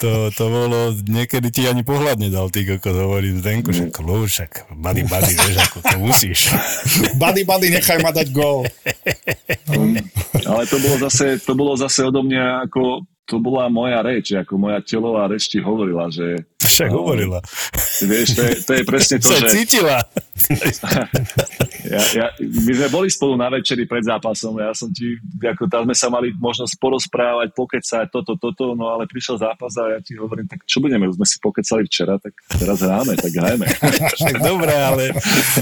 to, 0.00 0.32
to 0.32 0.44
bolo, 0.48 0.78
niekedy 1.04 1.52
ti 1.52 1.62
ani 1.68 1.84
pohľad 1.84 2.16
nedal, 2.16 2.48
ty 2.48 2.64
ako 2.64 2.88
hovorím 2.88 3.44
Zdenku, 3.44 3.76
však 3.76 3.90
kľúč, 3.92 4.28
však 4.32 4.52
bady, 4.72 5.02
bady, 5.04 5.32
vieš, 5.36 5.58
ako 5.68 5.78
to 5.84 5.96
musíš. 6.00 6.40
bady, 7.22 7.42
bady, 7.44 7.66
nechaj 7.76 7.98
ma 8.00 8.10
dať 8.10 8.28
gól. 8.32 8.64
ale 10.48 10.62
to 10.64 10.76
bolo 10.80 10.96
zase, 11.08 11.36
to 11.44 11.52
bolo 11.52 11.72
zase 11.76 12.00
odo 12.08 12.24
mňa 12.24 12.68
ako 12.70 13.04
to 13.24 13.40
bola 13.40 13.72
moja 13.72 14.04
reč, 14.04 14.36
ako 14.36 14.60
moja 14.60 14.84
telová 14.84 15.24
reč 15.24 15.48
ti 15.48 15.56
hovorila, 15.56 16.12
že... 16.12 16.44
Však 16.60 16.92
no, 16.92 17.04
hovorila. 17.04 17.40
Vieš, 18.04 18.28
to 18.36 18.42
je, 18.44 18.54
to 18.60 18.72
je 18.76 18.82
presne 18.84 19.16
to, 19.20 19.32
že... 19.32 19.48
cítila. 19.48 19.96
ja, 21.94 22.02
ja, 22.12 22.26
my 22.36 22.72
sme 22.76 22.88
boli 22.92 23.08
spolu 23.08 23.40
na 23.40 23.48
večeri 23.48 23.88
pred 23.88 24.04
zápasom, 24.04 24.60
ja 24.60 24.76
som 24.76 24.92
ti, 24.92 25.16
ako 25.40 25.64
tam 25.72 25.88
sme 25.88 25.96
sa 25.96 26.12
mali 26.12 26.36
možnosť 26.36 26.76
porozprávať, 26.76 27.48
pokecať, 27.56 28.06
toto, 28.12 28.36
toto, 28.36 28.76
no 28.76 28.92
ale 28.92 29.08
prišiel 29.08 29.40
zápas 29.40 29.72
a 29.80 29.96
ja 29.96 29.98
ti 30.04 30.20
hovorím, 30.20 30.44
tak 30.44 30.60
čo 30.68 30.84
budeme, 30.84 31.08
už 31.08 31.16
sme 31.16 31.26
si 31.28 31.36
pokecali 31.40 31.88
včera, 31.88 32.20
tak 32.20 32.36
teraz 32.60 32.84
hráme, 32.84 33.16
tak 33.16 33.32
hrajme. 33.32 33.66
Dobré, 34.52 34.74
ale 34.76 35.04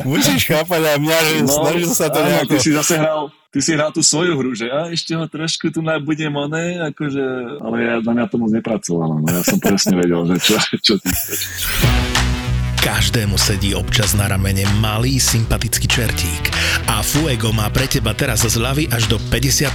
musíš 0.02 0.50
chápať 0.50 0.82
aj 0.82 0.98
mňa, 0.98 1.18
že 1.30 1.36
no, 1.46 1.54
snažil 1.62 1.90
sa 1.94 2.10
to 2.10 2.18
nejako... 2.26 2.50
Ty 2.50 2.56
si 2.58 2.70
zase 2.74 2.94
hral 2.98 3.30
ty 3.52 3.60
si 3.60 3.76
hral 3.76 3.92
tú 3.92 4.00
svoju 4.00 4.32
hru, 4.40 4.56
že 4.56 4.72
a 4.72 4.88
ešte 4.88 5.12
ho 5.12 5.28
trošku 5.28 5.68
tu 5.68 5.84
budem 5.84 6.32
oné, 6.32 6.80
akože, 6.80 7.24
ale 7.60 7.76
ja 7.84 7.94
na 8.00 8.12
mňa 8.16 8.26
to 8.32 8.36
moc 8.40 8.50
nepracovala, 8.50 9.20
no 9.20 9.26
ja 9.28 9.44
som 9.44 9.60
presne 9.60 9.94
vedel, 10.00 10.24
že 10.32 10.36
čo, 10.40 10.56
čo 10.80 10.94
ty 10.96 11.12
chceš. 11.12 11.40
Každému 12.82 13.38
sedí 13.38 13.78
občas 13.78 14.10
na 14.18 14.26
ramene 14.26 14.66
malý 14.82 15.22
sympatický 15.22 15.86
čertík 15.86 16.50
a 16.90 16.98
Fuego 16.98 17.54
má 17.54 17.70
pre 17.70 17.86
teba 17.86 18.10
teraz 18.10 18.42
zľavy 18.42 18.90
až 18.90 19.06
do 19.06 19.22
50%. 19.30 19.70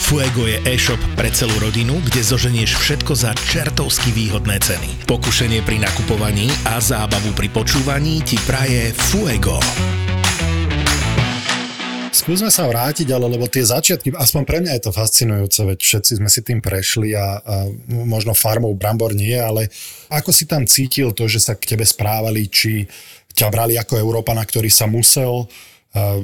Fuego 0.00 0.48
je 0.48 0.56
e-shop 0.64 0.96
pre 1.12 1.28
celú 1.28 1.52
rodinu, 1.60 2.00
kde 2.08 2.24
zoženieš 2.24 2.80
všetko 2.80 3.12
za 3.12 3.36
čertovsky 3.36 4.16
výhodné 4.16 4.56
ceny. 4.64 5.04
Pokušenie 5.04 5.60
pri 5.60 5.76
nakupovaní 5.84 6.48
a 6.72 6.80
zábavu 6.80 7.36
pri 7.36 7.52
počúvaní 7.52 8.24
ti 8.24 8.40
praje 8.48 8.96
Fuego. 8.96 9.60
Skúsme 12.16 12.48
sa 12.48 12.64
vrátiť, 12.64 13.12
ale 13.12 13.28
lebo 13.28 13.44
tie 13.44 13.60
začiatky, 13.60 14.16
aspoň 14.16 14.42
pre 14.48 14.64
mňa 14.64 14.80
je 14.80 14.82
to 14.88 14.96
fascinujúce, 14.96 15.60
veď 15.60 15.78
všetci 15.84 16.12
sme 16.16 16.32
si 16.32 16.40
tým 16.40 16.64
prešli 16.64 17.12
a, 17.12 17.44
a 17.44 17.54
možno 17.92 18.32
farmou 18.32 18.72
Brambor 18.72 19.12
nie, 19.12 19.36
ale 19.36 19.68
ako 20.08 20.32
si 20.32 20.48
tam 20.48 20.64
cítil 20.64 21.12
to, 21.12 21.28
že 21.28 21.44
sa 21.44 21.52
k 21.52 21.76
tebe 21.76 21.84
správali, 21.84 22.48
či 22.48 22.88
ťa 23.36 23.52
brali 23.52 23.76
ako 23.76 24.00
Európana, 24.00 24.48
ktorý 24.48 24.72
sa 24.72 24.88
musel 24.88 25.44
uh, 25.44 26.20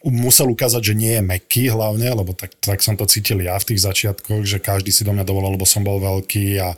musel 0.00 0.48
ukázať, 0.48 0.80
že 0.80 0.94
nie 0.96 1.12
je 1.12 1.20
meký 1.20 1.68
hlavne, 1.68 2.08
lebo 2.08 2.32
tak, 2.32 2.56
tak 2.64 2.80
som 2.80 2.96
to 2.96 3.04
cítil 3.04 3.44
ja 3.44 3.60
v 3.60 3.68
tých 3.68 3.84
začiatkoch, 3.84 4.48
že 4.48 4.64
každý 4.64 4.96
si 4.96 5.04
do 5.04 5.12
mňa 5.12 5.28
dovolal, 5.28 5.60
lebo 5.60 5.68
som 5.68 5.84
bol 5.84 6.00
veľký 6.00 6.56
a, 6.56 6.72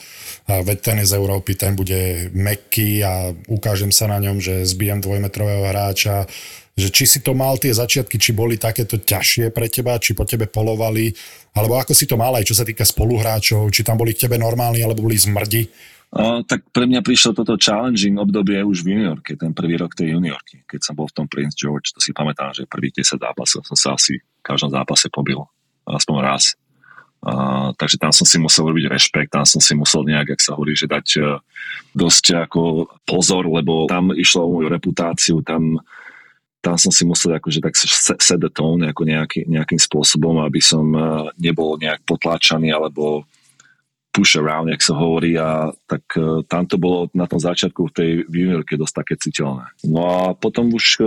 a 0.51 0.53
veď 0.67 0.79
ten 0.83 0.97
je 1.07 1.15
z 1.15 1.15
Európy, 1.15 1.55
ten 1.55 1.79
bude 1.79 2.35
meký 2.35 3.07
a 3.07 3.31
ukážem 3.47 3.95
sa 3.95 4.11
na 4.11 4.19
ňom, 4.19 4.43
že 4.43 4.67
zbijem 4.67 4.99
dvojmetrového 4.99 5.71
hráča 5.71 6.27
že 6.77 6.93
či 6.93 7.09
si 7.09 7.19
to 7.25 7.33
mal 7.33 7.57
tie 7.57 7.73
začiatky, 7.73 8.21
či 8.21 8.37
boli 8.37 8.61
takéto 8.61 9.01
ťažšie 9.01 9.49
pre 9.49 9.73
teba, 9.73 9.97
či 9.97 10.13
po 10.13 10.29
tebe 10.29 10.45
polovali, 10.45 11.09
alebo 11.57 11.81
ako 11.81 11.97
si 11.97 12.05
to 12.05 12.21
mal 12.21 12.37
aj 12.37 12.45
čo 12.45 12.53
sa 12.53 12.69
týka 12.69 12.85
spoluhráčov, 12.85 13.73
či 13.73 13.81
tam 13.81 13.97
boli 13.97 14.13
k 14.13 14.29
tebe 14.29 14.37
normálni, 14.37 14.85
alebo 14.85 15.09
boli 15.09 15.17
zmrdi. 15.17 15.73
O, 16.13 16.45
tak 16.45 16.69
pre 16.71 16.85
mňa 16.85 17.01
prišlo 17.01 17.33
toto 17.33 17.57
challenging 17.57 18.21
obdobie 18.21 18.61
už 18.61 18.85
v 18.85 18.93
juniorke, 18.93 19.41
ten 19.41 19.57
prvý 19.57 19.81
rok 19.81 19.97
tej 19.97 20.21
juniorky, 20.21 20.69
keď 20.69 20.81
som 20.85 20.95
bol 20.95 21.09
v 21.09 21.17
tom 21.17 21.27
Prince 21.27 21.57
George, 21.57 21.97
to 21.97 21.99
si 21.99 22.13
pamätám, 22.13 22.53
že 22.53 22.69
prvý 22.69 22.93
10 22.93 23.25
zápasov 23.25 23.65
som 23.65 23.77
sa 23.77 23.89
asi 23.97 24.21
v 24.21 24.43
každom 24.45 24.69
zápase 24.69 25.09
pobil, 25.09 25.41
aspoň 25.89 26.17
raz. 26.21 26.61
Uh, 27.27 27.73
takže 27.81 27.97
tam 27.97 28.13
som 28.13 28.29
si 28.29 28.37
musel 28.37 28.69
robiť 28.69 28.87
rešpekt, 28.93 29.33
tam 29.33 29.49
som 29.49 29.59
si 29.59 29.73
musel 29.73 30.05
nejak, 30.05 30.37
ak 30.37 30.41
sa 30.45 30.55
hovorí, 30.55 30.77
že 30.77 30.87
dať 30.87 31.07
uh, 31.25 31.41
dosť 31.97 32.47
ako 32.47 32.87
pozor, 33.03 33.49
lebo 33.49 33.89
tam 33.89 34.13
išlo 34.13 34.47
o 34.47 34.53
moju 34.61 34.69
reputáciu, 34.71 35.41
tam 35.41 35.81
tam 36.67 36.75
som 36.75 36.91
si 36.91 37.07
musel 37.07 37.39
akože 37.39 37.63
tak 37.63 37.79
set 38.19 38.43
the 38.43 38.51
tone 38.51 38.83
ako 38.91 39.07
nejaký, 39.07 39.47
nejakým 39.47 39.79
spôsobom, 39.79 40.43
aby 40.43 40.59
som 40.59 40.83
uh, 40.91 41.31
nebol 41.39 41.79
nejak 41.79 42.03
potláčaný 42.03 42.75
alebo 42.75 43.23
push 44.11 44.35
around, 44.41 44.73
jak 44.73 44.83
sa 44.83 44.99
hovorí 44.99 45.39
a 45.39 45.71
tak 45.87 46.03
uh, 46.19 46.43
tam 46.51 46.67
to 46.67 46.75
bolo 46.75 47.07
na 47.15 47.31
tom 47.31 47.39
začiatku 47.39 47.87
v 47.87 47.95
tej 47.95 48.11
juniorke 48.27 48.75
dosť 48.75 48.95
také 48.99 49.15
citeľné. 49.15 49.71
No 49.87 50.03
a 50.11 50.19
potom 50.35 50.75
už 50.75 50.99
uh, 50.99 51.07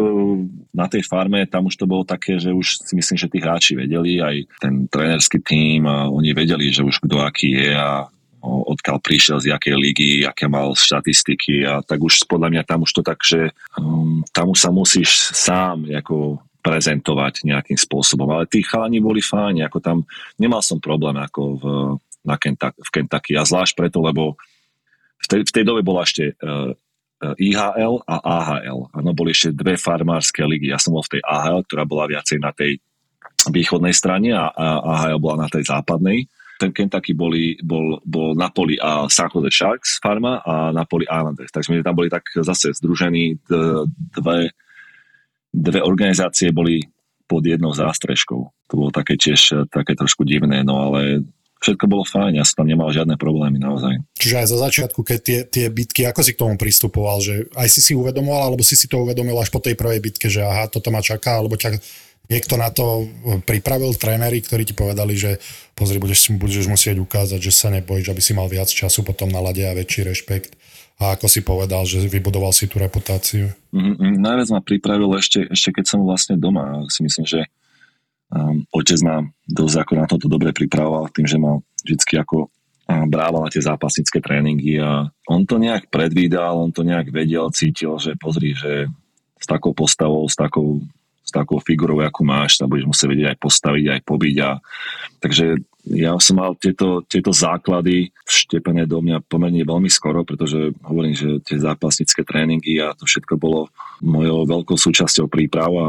na 0.71 0.87
tej 0.87 1.03
farme, 1.03 1.43
tam 1.43 1.67
už 1.67 1.75
to 1.75 1.83
bolo 1.83 2.07
také, 2.07 2.39
že 2.39 2.55
už 2.55 2.79
si 2.79 2.95
myslím, 2.95 3.17
že 3.19 3.27
tí 3.27 3.37
hráči 3.43 3.75
vedeli, 3.75 4.23
aj 4.23 4.35
ten 4.63 4.87
trénerský 4.87 5.43
tým 5.43 5.83
a 5.83 6.07
oni 6.07 6.31
vedeli, 6.31 6.71
že 6.71 6.87
už 6.87 7.03
kto 7.03 7.19
aký 7.19 7.51
je 7.51 7.75
a 7.75 8.07
odkiaľ 8.43 8.97
prišiel, 9.03 9.37
z 9.43 9.51
jakej 9.51 9.75
ligy, 9.75 10.11
aké 10.23 10.47
mal 10.47 10.71
štatistiky 10.71 11.67
a 11.67 11.83
tak 11.83 11.99
už 11.99 12.23
podľa 12.25 12.49
mňa 12.55 12.63
tam 12.63 12.87
už 12.87 12.91
to 12.95 13.01
tak, 13.03 13.19
že 13.23 13.51
um, 13.75 14.23
tam 14.31 14.51
už 14.55 14.59
sa 14.59 14.71
musíš 14.71 15.31
sám 15.35 15.87
ako 15.91 16.39
prezentovať 16.59 17.47
nejakým 17.47 17.79
spôsobom. 17.79 18.27
Ale 18.31 18.47
tí 18.47 18.63
chalani 18.63 18.99
boli 18.99 19.23
fajni, 19.23 19.63
ako 19.63 19.79
tam 19.79 19.97
nemal 20.39 20.59
som 20.63 20.79
problém 20.79 21.15
ako 21.19 21.41
v, 21.59 21.63
na 22.27 22.35
Kentucky, 22.35 22.79
v 22.79 22.89
Kentucky 22.91 23.31
a 23.35 23.47
zvlášť 23.47 23.73
preto, 23.75 24.03
lebo 24.03 24.35
v 25.19 25.27
tej, 25.27 25.41
v 25.43 25.51
tej 25.51 25.63
dobe 25.67 25.83
bola 25.83 26.07
ešte 26.07 26.35
uh, 26.39 26.71
IHL 27.19 28.07
a 28.07 28.15
AHL. 28.23 28.79
Áno, 28.95 29.11
boli 29.11 29.35
ešte 29.35 29.51
dve 29.51 29.75
farmárske 29.75 30.39
ligy. 30.47 30.71
Ja 30.71 30.79
som 30.79 30.95
bol 30.95 31.03
v 31.03 31.19
tej 31.19 31.21
AHL, 31.27 31.67
ktorá 31.67 31.83
bola 31.83 32.07
viacej 32.07 32.39
na 32.39 32.55
tej 32.55 32.79
východnej 33.51 33.91
strane 33.91 34.31
a 34.31 34.51
AHL 34.55 35.19
bola 35.19 35.47
na 35.47 35.49
tej 35.51 35.67
západnej 35.67 36.27
ten 36.59 36.75
Kentucky 36.75 37.15
boli, 37.15 37.55
bol, 37.63 38.03
bol 38.03 38.35
Napoli 38.35 38.75
a 38.75 39.07
San 39.07 39.31
Jose 39.31 39.47
Sharks 39.55 40.03
farma 40.03 40.43
a 40.43 40.75
Napoli 40.75 41.07
Islanders. 41.07 41.55
Takže 41.55 41.71
my 41.71 41.79
tam 41.79 41.95
boli 41.95 42.11
tak 42.11 42.27
zase 42.35 42.75
združení 42.75 43.39
dve, 44.11 44.51
dve 45.55 45.79
organizácie 45.79 46.51
boli 46.51 46.83
pod 47.23 47.47
jednou 47.47 47.71
zástrežkou. 47.71 48.41
To 48.69 48.73
bolo 48.75 48.91
také 48.91 49.15
tiež 49.15 49.71
také 49.71 49.95
trošku 49.95 50.27
divné, 50.27 50.65
no 50.67 50.91
ale 50.91 51.23
všetko 51.59 51.85
bolo 51.91 52.07
fajn, 52.07 52.39
ja 52.39 52.47
som 52.47 52.63
tam 52.63 52.71
nemal 52.71 52.87
žiadne 52.89 53.19
problémy 53.19 53.59
naozaj. 53.59 53.99
Čiže 54.15 54.35
aj 54.39 54.47
za 54.47 54.57
začiatku, 54.63 54.99
keď 55.03 55.19
tie, 55.19 55.39
tie 55.43 55.65
bitky, 55.67 56.07
ako 56.07 56.21
si 56.23 56.31
k 56.33 56.41
tomu 56.41 56.55
pristupoval, 56.55 57.19
že 57.19 57.51
aj 57.51 57.67
si 57.67 57.83
si 57.83 57.91
uvedomoval, 57.93 58.51
alebo 58.51 58.63
si 58.63 58.79
si 58.79 58.87
to 58.87 59.03
uvedomil 59.03 59.35
až 59.35 59.51
po 59.51 59.59
tej 59.59 59.75
prvej 59.75 59.99
bitke, 59.99 60.31
že 60.31 60.39
aha, 60.39 60.71
toto 60.71 60.87
ma 60.87 61.03
čaká, 61.03 61.35
alebo 61.35 61.59
ťa 61.59 61.75
niekto 62.29 62.55
na 62.61 62.69
to 62.69 63.09
pripravil 63.43 63.97
tréneri, 63.97 64.39
ktorí 64.39 64.63
ti 64.69 64.77
povedali, 64.77 65.17
že 65.17 65.41
pozri, 65.73 65.97
budeš, 65.97 66.29
budeš 66.37 66.69
musieť 66.69 67.01
ukázať, 67.01 67.41
že 67.41 67.51
sa 67.51 67.73
nebojíš, 67.73 68.13
aby 68.13 68.21
si 68.21 68.37
mal 68.37 68.45
viac 68.45 68.69
času 68.69 69.01
potom 69.01 69.27
na 69.33 69.41
lade 69.41 69.65
a 69.65 69.73
väčší 69.73 70.05
rešpekt. 70.05 70.53
A 70.99 71.15
ako 71.15 71.31
si 71.31 71.41
povedal, 71.41 71.87
že 71.87 72.03
vybudoval 72.05 72.51
si 72.51 72.67
tú 72.67 72.77
reputáciu? 72.77 73.49
Mm, 73.71 74.19
najviac 74.19 74.49
ma 74.51 74.59
pripravil 74.59 75.09
ešte, 75.15 75.47
ešte 75.47 75.79
keď 75.79 75.95
som 75.95 76.03
vlastne 76.03 76.35
doma. 76.35 76.83
Si 76.91 77.01
myslím, 77.01 77.23
že 77.23 77.47
um, 78.35 78.67
otec 78.75 78.99
ma 79.01 79.23
dosť 79.47 79.75
ako 79.79 79.93
na 79.95 80.05
toto 80.05 80.27
dobre 80.27 80.51
pripravoval 80.51 81.07
tým, 81.15 81.23
že 81.23 81.39
ma 81.39 81.55
vždy 81.87 82.19
ako 82.19 82.51
um, 82.51 83.07
brával 83.07 83.47
na 83.47 83.49
tie 83.49 83.63
zápasnické 83.63 84.19
tréningy 84.19 84.83
a 84.83 85.07
on 85.31 85.47
to 85.47 85.55
nejak 85.55 85.87
predvídal, 85.87 86.59
on 86.59 86.75
to 86.75 86.83
nejak 86.83 87.15
vedel, 87.15 87.47
cítil, 87.55 87.95
že 87.95 88.19
pozri, 88.19 88.51
že 88.51 88.91
s 89.39 89.47
takou 89.47 89.71
postavou, 89.71 90.27
s 90.27 90.35
takou 90.35 90.83
s 91.29 91.31
takou 91.31 91.61
figurou, 91.61 92.01
ako 92.01 92.25
máš, 92.25 92.57
sa 92.57 92.65
budeš 92.65 92.89
musieť 92.89 93.07
vedieť 93.13 93.27
aj 93.29 93.37
postaviť, 93.37 93.85
aj 93.85 94.01
pobiť. 94.01 94.35
A, 94.41 94.49
takže 95.21 95.45
ja 95.93 96.17
som 96.17 96.41
mal 96.41 96.57
tieto, 96.57 97.05
tieto 97.05 97.29
základy 97.29 98.09
vštepené 98.25 98.89
do 98.89 98.99
mňa 98.99 99.25
pomerne 99.29 99.61
veľmi 99.61 99.87
skoro, 99.87 100.25
pretože 100.25 100.73
hovorím, 100.81 101.13
že 101.13 101.39
tie 101.45 101.61
zápasnické 101.61 102.25
tréningy 102.25 102.81
a 102.81 102.97
to 102.97 103.05
všetko 103.05 103.37
bolo 103.37 103.69
mojou 104.01 104.49
veľkou 104.49 104.75
súčasťou 104.75 105.29
príprav 105.29 105.71
a 105.77 105.87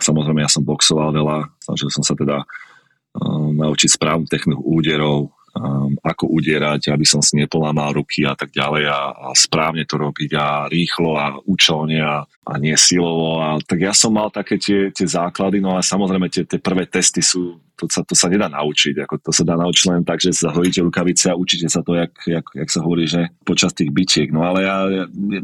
samozrejme 0.00 0.40
ja 0.40 0.50
som 0.50 0.64
boxoval 0.64 1.12
veľa, 1.12 1.50
snažil 1.60 1.90
som 1.92 2.02
sa 2.06 2.16
teda 2.16 2.42
uh, 2.42 3.48
naučiť 3.52 3.90
správnu 3.92 4.26
techniku 4.26 4.64
úderov, 4.64 5.34
um, 5.54 5.94
ako 6.00 6.30
udierať, 6.32 6.90
aby 6.90 7.06
som 7.06 7.20
si 7.20 7.38
nepolámal 7.38 7.94
ruky 7.94 8.24
a 8.24 8.34
tak 8.34 8.50
ďalej 8.50 8.84
a, 8.88 9.00
a 9.12 9.28
správne 9.36 9.84
to 9.84 10.00
robiť 10.00 10.30
a 10.34 10.46
rýchlo 10.66 11.14
a 11.14 11.36
účelne 11.44 12.00
a, 12.02 12.24
a 12.24 12.52
nie 12.58 12.74
silovo. 12.74 13.38
A, 13.38 13.60
tak 13.62 13.84
ja 13.84 13.92
som 13.94 14.14
mal 14.16 14.32
také 14.32 14.56
tie, 14.56 14.90
tie 14.90 15.06
základy, 15.06 15.60
no 15.62 15.76
a 15.76 15.84
samozrejme 15.84 16.32
tie, 16.32 16.48
tie 16.48 16.58
prvé 16.58 16.88
testy 16.88 17.20
sú, 17.20 17.60
to 17.76 17.84
sa, 17.88 18.02
to 18.04 18.14
sa 18.16 18.32
nedá 18.32 18.48
naučiť, 18.48 19.04
ako 19.04 19.14
to 19.20 19.32
sa 19.32 19.44
dá 19.44 19.54
naučiť 19.56 19.84
len 19.92 20.02
tak, 20.02 20.18
že 20.20 20.32
sa 20.32 20.52
hojíte 20.52 20.84
rukavice 20.84 21.32
a 21.32 21.38
učíte 21.38 21.68
sa 21.68 21.80
to, 21.84 21.94
jak, 21.96 22.12
jak, 22.24 22.44
jak 22.44 22.68
sa 22.68 22.80
hovorí, 22.82 23.06
že 23.06 23.30
počas 23.46 23.72
tých 23.72 23.92
bytiek. 23.92 24.28
No 24.32 24.44
ale 24.44 24.64
ja, 24.66 24.84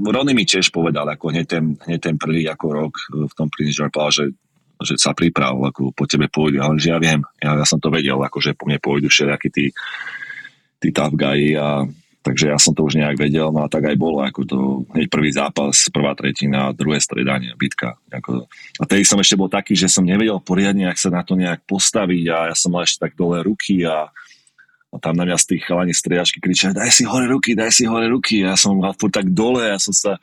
Rony 0.00 0.32
mi 0.34 0.44
tiež 0.44 0.72
povedal, 0.72 1.08
ako 1.08 1.32
hneď 1.32 1.46
ten, 1.46 1.64
hneď 1.86 2.00
ten 2.00 2.16
prvý 2.16 2.48
ako 2.48 2.66
rok 2.72 2.94
v 3.12 3.34
tom 3.36 3.48
povedal, 3.52 4.10
že 4.12 4.24
že 4.82 5.00
sa 5.00 5.16
priprav, 5.16 5.56
ako 5.56 5.92
po 5.96 6.04
tebe 6.04 6.28
pôjdu. 6.28 6.60
Ale 6.60 6.76
že 6.76 6.92
ja 6.92 6.98
viem, 7.00 7.24
ja, 7.40 7.56
ja 7.56 7.66
som 7.66 7.80
to 7.80 7.88
vedel, 7.88 8.20
ako 8.20 8.38
že 8.42 8.52
po 8.52 8.68
mne 8.68 8.80
pôjdu 8.80 9.08
všetky 9.08 9.48
tí, 9.48 9.72
tí 10.80 10.88
tough 10.92 11.16
guy 11.16 11.56
a 11.56 11.88
takže 12.26 12.50
ja 12.50 12.58
som 12.58 12.74
to 12.74 12.82
už 12.82 12.98
nejak 12.98 13.22
vedel, 13.22 13.54
no 13.54 13.62
a 13.62 13.70
tak 13.70 13.86
aj 13.86 13.94
bolo, 13.94 14.18
ako 14.18 14.40
to 14.42 14.58
hneď 14.98 15.06
prvý 15.06 15.30
zápas, 15.30 15.86
prvá 15.94 16.10
tretina, 16.18 16.74
druhé 16.74 16.98
stredanie, 16.98 17.54
bitka. 17.54 17.94
Ako, 18.10 18.50
a 18.50 18.84
tedy 18.90 19.06
som 19.06 19.22
ešte 19.22 19.38
bol 19.38 19.46
taký, 19.46 19.78
že 19.78 19.86
som 19.86 20.02
nevedel 20.02 20.42
poriadne, 20.42 20.90
ak 20.90 20.98
sa 20.98 21.14
na 21.14 21.22
to 21.22 21.38
nejak 21.38 21.62
postaviť 21.70 22.24
a 22.34 22.36
ja 22.50 22.54
som 22.58 22.74
mal 22.74 22.82
ešte 22.82 23.06
tak 23.06 23.14
dole 23.14 23.46
ruky 23.46 23.86
a, 23.86 24.10
a 24.90 24.96
tam 24.98 25.14
na 25.14 25.22
mňa 25.22 25.38
z 25.38 25.46
tých 25.54 25.62
chalani 25.70 25.94
striedačky 25.94 26.42
kričali, 26.42 26.74
daj 26.74 26.90
si 26.90 27.06
hore 27.06 27.30
ruky, 27.30 27.54
daj 27.54 27.70
si 27.70 27.86
hore 27.86 28.10
ruky. 28.10 28.42
Ja 28.42 28.58
som 28.58 28.74
mal 28.74 28.98
furt 28.98 29.14
tak 29.14 29.30
dole, 29.30 29.70
ja 29.70 29.78
som 29.78 29.94
sa 29.94 30.18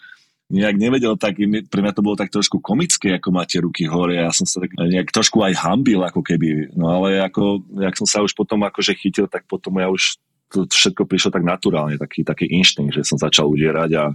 nejak 0.53 0.77
nevedel, 0.77 1.17
tak 1.17 1.41
pre 1.41 1.81
mňa 1.81 1.93
to 1.97 2.05
bolo 2.05 2.13
tak 2.13 2.29
trošku 2.29 2.61
komické, 2.61 3.17
ako 3.17 3.33
máte 3.33 3.57
ruky 3.57 3.89
hore. 3.89 4.21
Ja 4.21 4.29
som 4.29 4.45
sa 4.45 4.61
tak 4.61 4.77
nejak 4.77 5.09
trošku 5.09 5.41
aj 5.41 5.57
hambil, 5.57 6.05
ako 6.05 6.21
keby. 6.21 6.77
No 6.77 6.93
ale 6.93 7.17
ako, 7.25 7.65
jak 7.81 7.97
som 7.97 8.05
sa 8.05 8.21
už 8.21 8.37
potom 8.37 8.61
akože 8.61 8.93
chytil, 8.93 9.25
tak 9.25 9.49
potom 9.49 9.81
ja 9.81 9.89
už 9.89 10.21
to 10.53 10.69
všetko 10.69 11.09
prišlo 11.09 11.33
tak 11.33 11.41
naturálne, 11.41 11.97
taký, 11.97 12.21
taký 12.21 12.45
inštinkt, 12.45 12.93
že 12.93 13.01
som 13.01 13.17
začal 13.17 13.49
udierať 13.49 13.91
a 13.97 14.13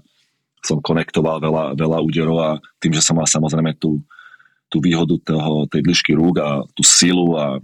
som 0.62 0.78
konektoval 0.78 1.42
veľa, 1.42 1.64
veľa 1.75 1.99
úderov 1.99 2.38
a 2.38 2.50
tým, 2.78 2.95
že 2.95 3.02
som 3.02 3.18
mal 3.18 3.26
samozrejme 3.26 3.75
tú, 3.83 3.99
tú 4.71 4.78
výhodu 4.78 5.18
toho, 5.26 5.66
tej 5.66 5.83
dĺžky 5.83 6.14
rúk 6.14 6.38
a 6.38 6.62
tú 6.78 6.87
silu 6.87 7.35
a 7.35 7.59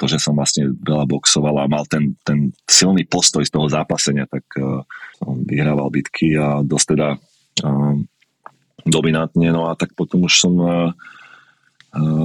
to, 0.00 0.08
že 0.08 0.16
som 0.16 0.32
vlastne 0.32 0.72
veľa 0.80 1.04
boxoval 1.04 1.60
a 1.60 1.70
mal 1.70 1.84
ten, 1.84 2.16
ten 2.24 2.50
silný 2.64 3.04
postoj 3.04 3.44
z 3.44 3.52
toho 3.52 3.68
zápasenia, 3.68 4.24
tak 4.24 4.42
uh, 4.56 4.80
som 5.20 5.44
vyhrával 5.44 5.92
bitky 5.92 6.40
a 6.40 6.64
dosť 6.64 6.96
teda 6.96 7.08
dominantne, 8.84 9.48
no 9.52 9.68
a 9.68 9.76
tak 9.76 9.92
potom 9.92 10.24
už 10.24 10.34
som 10.40 10.54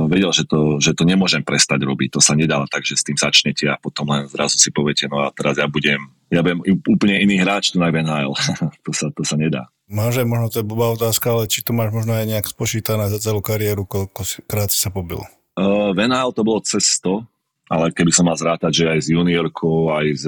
vedel, 0.06 0.30
že 0.30 0.46
to, 0.46 0.78
že 0.78 0.94
to 0.94 1.10
nemôžem 1.10 1.42
prestať 1.42 1.82
robiť, 1.82 2.18
to 2.18 2.22
sa 2.22 2.38
nedá 2.38 2.62
tak, 2.70 2.86
že 2.86 3.02
s 3.02 3.06
tým 3.06 3.18
začnete 3.18 3.66
a 3.66 3.82
potom 3.82 4.06
len 4.14 4.30
zrazu 4.30 4.62
si 4.62 4.70
poviete, 4.70 5.10
no 5.10 5.26
a 5.26 5.34
teraz 5.34 5.58
ja 5.58 5.66
budem, 5.66 6.06
ja 6.30 6.46
budem 6.46 6.62
úplne 6.86 7.18
iný 7.18 7.42
hráč 7.42 7.74
tu 7.74 7.82
na 7.82 7.90
NHL. 7.90 8.38
to, 8.86 8.92
sa, 8.94 9.10
to 9.10 9.26
sa 9.26 9.36
nedá. 9.36 9.66
Aj 9.90 10.26
možno 10.26 10.50
to 10.54 10.62
je 10.62 10.66
blbá 10.66 10.94
otázka, 10.94 11.34
ale 11.34 11.50
či 11.50 11.66
to 11.66 11.74
máš 11.74 11.94
možno 11.94 12.14
aj 12.14 12.26
nejak 12.30 12.46
spočítané 12.46 13.10
za 13.10 13.18
celú 13.18 13.42
kariéru, 13.42 13.90
koľko 13.90 14.46
krát 14.46 14.70
si 14.70 14.78
sa 14.78 14.94
pobil? 14.94 15.22
Uh, 15.58 15.94
v 15.98 16.10
NHL 16.10 16.34
to 16.34 16.42
bolo 16.46 16.62
cez 16.62 17.02
100, 17.02 17.26
ale 17.70 17.90
keby 17.90 18.14
som 18.14 18.30
mal 18.30 18.38
zrátať, 18.38 18.70
že 18.70 18.86
aj 18.86 19.00
s 19.02 19.08
juniorkou, 19.14 19.94
aj 19.94 20.06
z, 20.14 20.26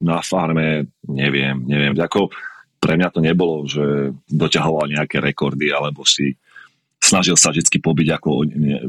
na 0.00 0.24
farme, 0.24 0.88
neviem, 1.04 1.60
neviem. 1.68 1.92
Ako, 1.96 2.32
pre 2.78 2.94
mňa 2.98 3.08
to 3.10 3.20
nebolo, 3.20 3.66
že 3.66 4.14
doťahoval 4.30 4.90
nejaké 4.90 5.18
rekordy 5.18 5.70
alebo 5.74 6.06
si 6.06 6.38
snažil 6.98 7.38
sa 7.38 7.54
vždy 7.54 7.78
pobyť 7.78 8.08
ako 8.18 8.42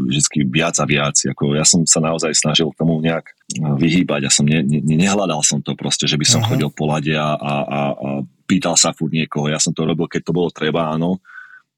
vždy 0.09 0.49
viac 0.49 0.75
a 0.81 0.85
viac. 0.89 1.13
Ako 1.13 1.53
ja 1.53 1.61
som 1.61 1.85
sa 1.85 2.01
naozaj 2.01 2.33
snažil 2.33 2.73
tomu 2.73 2.97
nejak 3.01 3.37
vyhýbať. 3.53 4.19
Ja 4.25 4.31
som 4.33 4.49
ne, 4.49 4.65
ne, 4.65 4.81
nehľadal 4.81 5.45
som 5.45 5.61
to 5.61 5.77
proste, 5.77 6.09
že 6.09 6.17
by 6.17 6.25
som 6.25 6.41
uh-huh. 6.41 6.57
chodil 6.57 6.69
po 6.73 6.89
lade 6.89 7.13
a, 7.13 7.37
a, 7.37 7.53
a, 7.61 7.81
a 7.93 8.09
pýtal 8.49 8.73
sa 8.73 8.97
furt 8.97 9.13
niekoho. 9.13 9.49
Ja 9.49 9.61
som 9.61 9.77
to 9.77 9.85
robil, 9.85 10.09
keď 10.09 10.21
to 10.25 10.33
bolo 10.33 10.49
treba, 10.49 10.89
áno. 10.89 11.21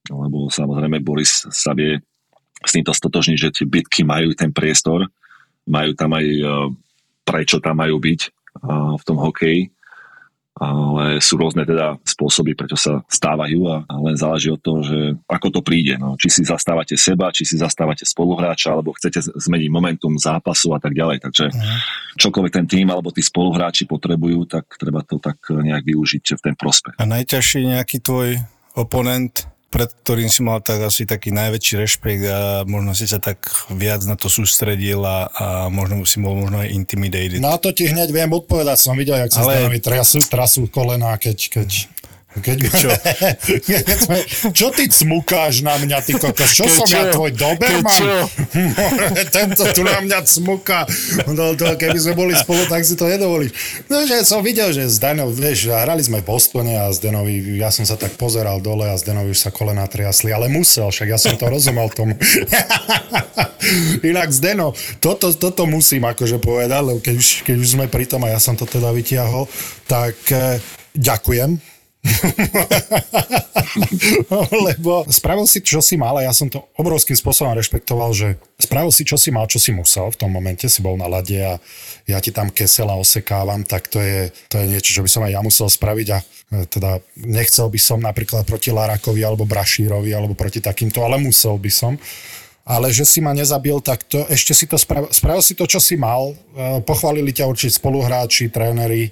Lebo 0.08 0.48
samozrejme 0.48 1.04
Boris 1.04 1.44
sa 1.52 1.76
vie 1.76 2.00
s 2.64 2.72
týmto 2.72 2.96
stotožniť, 2.96 3.38
že 3.38 3.54
tie 3.54 3.66
bitky 3.68 4.08
majú 4.08 4.32
ten 4.32 4.56
priestor, 4.56 5.12
majú 5.68 5.92
tam 5.94 6.16
aj 6.16 6.26
prečo 7.28 7.60
tam 7.62 7.80
majú 7.84 8.02
byť 8.02 8.22
v 8.98 9.04
tom 9.04 9.18
hokeji 9.20 9.72
ale 10.56 11.24
sú 11.24 11.40
rôzne 11.40 11.64
teda 11.64 11.96
spôsoby, 12.04 12.54
prečo 12.54 12.76
sa 12.76 13.00
stávajú 13.08 13.60
a 13.72 13.76
len 14.04 14.16
záleží 14.20 14.52
od 14.52 14.60
toho, 14.60 14.84
že 14.84 15.16
ako 15.26 15.48
to 15.48 15.62
príde. 15.64 15.96
No. 15.96 16.20
Či 16.20 16.28
si 16.30 16.42
zastávate 16.44 17.00
seba, 17.00 17.32
či 17.32 17.48
si 17.48 17.56
zastávate 17.56 18.04
spoluhráča, 18.04 18.76
alebo 18.76 18.92
chcete 18.96 19.32
zmeniť 19.32 19.70
momentum 19.72 20.20
zápasu 20.20 20.76
a 20.76 20.80
tak 20.80 20.92
ďalej. 20.92 21.24
Takže 21.24 21.46
uh-huh. 21.50 21.78
čokoľvek 22.20 22.54
ten 22.54 22.68
tým 22.68 22.88
alebo 22.92 23.10
tí 23.16 23.24
spoluhráči 23.24 23.88
potrebujú, 23.88 24.48
tak 24.48 24.68
treba 24.76 25.02
to 25.08 25.18
tak 25.24 25.40
nejak 25.50 25.88
využiť 25.88 26.36
v 26.36 26.42
ten 26.44 26.56
prospech. 26.56 27.00
A 27.00 27.06
najťažší 27.08 27.72
nejaký 27.72 28.04
tvoj 28.04 28.40
oponent 28.76 29.51
pred 29.72 29.88
ktorým 29.88 30.28
si 30.28 30.44
mal 30.44 30.60
tak 30.60 30.84
asi 30.84 31.08
taký 31.08 31.32
najväčší 31.32 31.74
rešpekt 31.80 32.24
a 32.28 32.68
možno 32.68 32.92
si 32.92 33.08
sa 33.08 33.24
tak 33.24 33.48
viac 33.72 34.04
na 34.04 34.20
to 34.20 34.28
sústredil 34.28 35.00
a, 35.08 35.32
a 35.32 35.46
možno 35.72 36.04
si 36.04 36.20
bol 36.20 36.36
možno 36.36 36.60
aj 36.60 36.76
intimidated. 36.76 37.40
Na 37.40 37.56
to 37.56 37.72
ti 37.72 37.88
hneď 37.88 38.12
viem 38.12 38.28
odpovedať, 38.36 38.84
som 38.84 39.00
videl, 39.00 39.16
jak 39.24 39.32
sa 39.32 39.48
Ale... 39.48 39.72
s 39.72 39.80
trasú, 39.80 40.20
trasú 40.28 40.62
kolena, 40.68 41.16
keď, 41.16 41.38
keď 41.48 41.70
keď 42.40 42.58
čo? 42.72 42.90
čo 44.64 44.68
ty 44.72 44.88
cmukáš 44.88 45.68
na 45.68 45.76
mňa, 45.76 46.00
ty 46.00 46.16
kokos? 46.16 46.56
Čo 46.56 46.64
Keď 46.64 46.72
som 46.80 46.88
čo? 46.88 46.96
ja, 46.96 47.04
tvoj 47.12 47.32
Doberman? 47.36 48.02
Tento 49.36 49.64
tu 49.76 49.84
na 49.84 50.00
mňa 50.00 50.24
cmuká. 50.24 50.88
No, 51.28 51.52
to, 51.60 51.76
keby 51.76 52.00
sme 52.00 52.14
boli 52.16 52.32
spolu, 52.40 52.64
tak 52.72 52.88
si 52.88 52.96
to 52.96 53.12
nedovolíš. 53.12 53.84
No, 53.92 54.08
že 54.08 54.24
som 54.24 54.40
videl, 54.40 54.72
že 54.72 54.88
s 54.88 54.96
Danou, 54.96 55.28
vieš, 55.28 55.68
hrali 55.68 56.00
sme 56.00 56.24
v 56.24 56.32
Bostone 56.32 56.80
a 56.80 56.88
s 56.88 57.04
Danovi, 57.04 57.60
ja 57.60 57.68
som 57.68 57.84
sa 57.84 58.00
tak 58.00 58.16
pozeral 58.16 58.64
dole 58.64 58.88
a 58.88 58.96
s 58.96 59.04
Danovi 59.04 59.36
už 59.36 59.40
sa 59.44 59.52
kolena 59.52 59.84
triasli, 59.84 60.32
ale 60.32 60.48
musel, 60.48 60.88
však 60.88 61.12
ja 61.12 61.20
som 61.20 61.36
to 61.36 61.52
rozumel 61.52 61.92
tomu. 61.92 62.16
Inak 64.08 64.32
s 64.32 64.40
Deno, 64.40 64.72
toto, 65.04 65.36
toto 65.36 65.68
musím 65.68 66.08
akože 66.08 66.40
povedať, 66.40 66.80
lebo 66.80 67.04
keď 67.04 67.16
už, 67.20 67.28
keď 67.44 67.56
už 67.60 67.68
sme 67.68 67.86
pri 67.92 68.08
tom 68.08 68.24
a 68.24 68.32
ja 68.32 68.40
som 68.40 68.56
to 68.56 68.64
teda 68.64 68.90
vytiahol, 68.96 69.52
tak 69.86 70.16
eh, 70.32 70.58
ďakujem 70.96 71.81
Lebo 74.68 75.06
spravil 75.06 75.46
si, 75.46 75.62
čo 75.62 75.86
si 75.86 76.02
mal 76.02 76.18
a 76.18 76.26
ja 76.26 76.34
som 76.34 76.50
to 76.50 76.66
obrovským 76.76 77.14
spôsobom 77.14 77.54
rešpektoval, 77.54 78.10
že 78.18 78.42
spravil 78.58 78.90
si, 78.90 79.06
čo 79.06 79.22
si 79.22 79.30
mal, 79.30 79.46
čo 79.46 79.62
si 79.62 79.70
musel. 79.70 80.10
V 80.10 80.18
tom 80.18 80.34
momente 80.34 80.66
si 80.66 80.82
bol 80.82 80.98
na 80.98 81.06
lade 81.06 81.38
a 81.38 81.62
ja 82.10 82.18
ti 82.18 82.34
tam 82.34 82.50
kesela 82.50 82.98
osekávam, 82.98 83.62
tak 83.62 83.86
to 83.88 84.02
je, 84.02 84.34
to 84.50 84.58
je 84.58 84.66
niečo, 84.66 84.98
čo 84.98 85.06
by 85.06 85.10
som 85.10 85.24
aj 85.30 85.32
ja 85.38 85.42
musel 85.46 85.70
spraviť 85.70 86.08
a 86.10 86.18
e, 86.18 86.26
teda 86.66 86.92
nechcel 87.22 87.70
by 87.70 87.80
som 87.80 88.02
napríklad 88.02 88.50
proti 88.50 88.74
Larakovi 88.74 89.22
alebo 89.22 89.46
Brašírovi 89.46 90.10
alebo 90.10 90.34
proti 90.34 90.58
takýmto, 90.58 91.06
ale 91.06 91.22
musel 91.22 91.62
by 91.62 91.72
som 91.72 91.94
ale 92.62 92.94
že 92.94 93.10
si 93.10 93.26
ma 93.26 93.34
nezabil, 93.34 93.74
tak 93.82 94.06
to 94.06 94.22
ešte 94.30 94.54
si 94.54 94.70
to 94.70 94.78
spravil, 94.78 95.10
spravil 95.10 95.42
si 95.42 95.58
to, 95.58 95.66
čo 95.66 95.82
si 95.82 95.98
mal. 95.98 96.32
E, 96.32 96.36
pochválili 96.86 97.34
ťa 97.34 97.50
určite 97.50 97.82
spoluhráči, 97.82 98.54
tréneri, 98.54 99.10
e, 99.10 99.12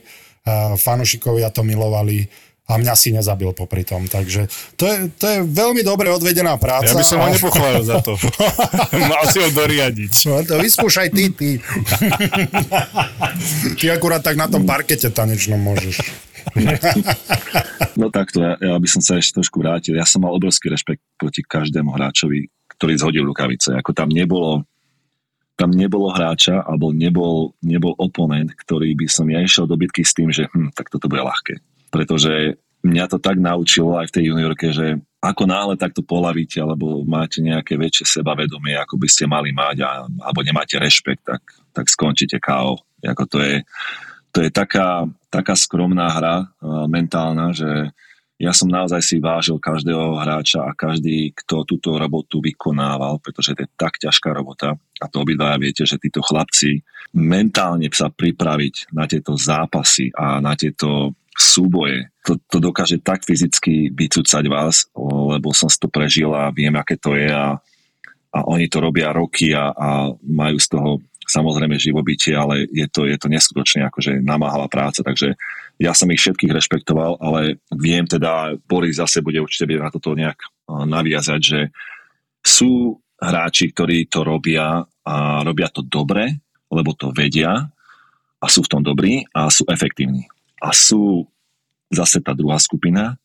fanúšikovia 0.77 1.50
to 1.50 1.65
milovali 1.65 2.29
a 2.69 2.77
mňa 2.77 2.93
si 2.93 3.09
nezabil 3.09 3.49
popri 3.57 3.81
tom. 3.81 4.05
Takže 4.05 4.45
to 4.77 4.85
je, 4.85 4.95
to 5.17 5.25
je 5.25 5.38
veľmi 5.41 5.81
dobre 5.81 6.13
odvedená 6.13 6.53
práca. 6.61 6.93
Ja 6.93 7.01
by 7.01 7.05
som 7.05 7.17
ho 7.17 7.27
nepochválil 7.33 7.81
za 7.81 7.97
to. 8.05 8.13
Mal 9.09 9.23
si 9.33 9.41
ho 9.41 9.49
doriadiť. 9.49 10.13
No 10.29 10.45
to 10.45 10.61
vyskúšaj 10.61 11.09
ty, 11.09 11.33
ty. 11.33 11.57
ty 13.73 13.85
akurát 13.89 14.21
tak 14.21 14.38
na 14.38 14.45
tom 14.45 14.69
parkete 14.69 15.09
tanečnom 15.09 15.57
môžeš. 15.57 15.97
no 17.99 18.13
takto, 18.13 18.45
ja, 18.45 18.53
ja 18.61 18.75
by 18.77 18.88
som 18.88 19.01
sa 19.01 19.17
ešte 19.17 19.41
trošku 19.41 19.65
vrátil. 19.65 19.97
Ja 19.97 20.05
som 20.05 20.21
mal 20.21 20.33
obrovský 20.38 20.69
rešpekt 20.69 21.01
proti 21.17 21.41
každému 21.41 21.89
hráčovi, 21.89 22.45
ktorý 22.77 22.93
zhodil 23.01 23.25
rukavice. 23.25 23.73
Ako 23.73 23.97
tam 23.97 24.13
nebolo 24.13 24.61
tam 25.59 25.75
nebolo 25.75 26.07
hráča 26.15 26.63
alebo 26.63 26.95
nebol, 26.95 27.51
nebol 27.59 27.91
oponent, 27.99 28.55
ktorý 28.55 28.95
by 28.95 29.11
som 29.11 29.27
ja 29.27 29.43
išiel 29.43 29.67
do 29.67 29.75
bitky 29.75 30.07
s 30.07 30.15
tým, 30.15 30.31
že 30.31 30.47
hm, 30.47 30.71
tak 30.71 30.88
toto 30.88 31.11
bude 31.11 31.19
ľahké 31.19 31.59
pretože 31.91 32.58
mňa 32.86 33.05
to 33.12 33.17
tak 33.19 33.38
naučilo 33.38 34.00
aj 34.00 34.08
v 34.10 34.15
tej 34.15 34.24
juniorke, 34.31 34.72
že 34.72 34.98
ako 35.19 35.43
náhle 35.51 35.75
takto 35.75 36.00
polavíte 36.00 36.63
alebo 36.63 37.03
máte 37.03 37.43
nejaké 37.43 37.75
väčšie 37.75 38.19
sebavedomie, 38.19 38.79
ako 38.79 38.96
by 38.96 39.08
ste 39.12 39.27
mali 39.27 39.51
mať 39.51 39.84
a, 39.84 40.08
alebo 40.08 40.39
nemáte 40.39 40.79
rešpekt, 40.79 41.27
tak, 41.27 41.43
tak 41.75 41.91
skončíte 41.91 42.39
KO. 42.39 42.79
Ako 43.03 43.24
to 43.27 43.43
je, 43.43 43.55
to 44.31 44.39
je 44.48 44.50
taká, 44.51 45.03
taká 45.27 45.60
skromná 45.60 46.08
hra 46.08 46.48
mentálna, 46.88 47.51
že 47.51 47.91
ja 48.39 48.56
som 48.56 48.71
naozaj 48.71 49.04
si 49.04 49.19
vážil 49.19 49.60
každého 49.60 50.15
hráča 50.15 50.63
a 50.63 50.71
každý, 50.71 51.36
kto 51.36 51.67
túto 51.67 51.99
robotu 51.99 52.39
vykonával, 52.39 53.19
pretože 53.19 53.52
to 53.52 53.67
je 53.67 53.69
tak 53.75 53.99
ťažká 53.99 54.32
robota 54.32 54.80
a 55.04 55.06
to 55.12 55.28
obidvaja 55.28 55.60
viete, 55.60 55.84
že 55.84 55.99
títo 55.99 56.23
chlapci 56.23 56.80
mentálne 57.12 57.91
sa 57.91 58.08
pripraviť 58.08 58.95
na 58.95 59.04
tieto 59.12 59.36
zápasy 59.36 60.15
a 60.15 60.39
na 60.39 60.56
tieto 60.56 61.19
súboje. 61.39 62.12
To, 62.28 62.36
to 62.52 62.60
dokáže 62.60 62.99
tak 62.99 63.23
fyzicky 63.23 63.95
vycúcať 63.95 64.43
vás, 64.52 64.91
lebo 64.99 65.56
som 65.56 65.71
si 65.71 65.80
to 65.80 65.88
prežil 65.88 66.36
a 66.36 66.52
viem, 66.52 66.75
aké 66.75 66.99
to 66.99 67.15
je 67.15 67.32
a, 67.32 67.56
a 68.36 68.39
oni 68.52 68.67
to 68.67 68.84
robia 68.84 69.15
roky 69.15 69.56
a, 69.56 69.71
a 69.71 70.12
majú 70.19 70.60
z 70.60 70.67
toho 70.67 70.89
samozrejme 71.30 71.78
živobytie, 71.78 72.34
ale 72.34 72.65
je 72.73 72.89
to, 72.89 73.06
je 73.06 73.15
to 73.15 73.30
neskutočne 73.30 73.86
akože 73.86 74.17
namáhavá 74.19 74.65
práca, 74.65 75.06
takže 75.06 75.38
ja 75.80 75.93
som 75.93 76.10
ich 76.10 76.19
všetkých 76.19 76.52
rešpektoval, 76.52 77.21
ale 77.21 77.62
viem 77.71 78.04
teda, 78.04 78.58
Boris 78.65 78.97
zase 78.97 79.21
bude 79.21 79.39
určite 79.39 79.69
na 79.78 79.93
toto 79.93 80.17
nejak 80.17 80.41
naviazať, 80.67 81.39
že 81.39 81.60
sú 82.41 82.97
hráči, 83.21 83.71
ktorí 83.71 84.10
to 84.10 84.25
robia 84.25 84.82
a 85.06 85.15
robia 85.45 85.69
to 85.69 85.86
dobre, 85.86 86.41
lebo 86.73 86.97
to 86.97 87.13
vedia 87.13 87.69
a 88.41 88.45
sú 88.49 88.65
v 88.65 88.71
tom 88.71 88.82
dobrí 88.82 89.23
a 89.32 89.47
sú 89.54 89.69
efektívni. 89.69 90.25
A 90.60 90.76
sú 90.76 91.28
zase 91.89 92.22
tá 92.22 92.38
druhá 92.38 92.62
skupina, 92.62 93.17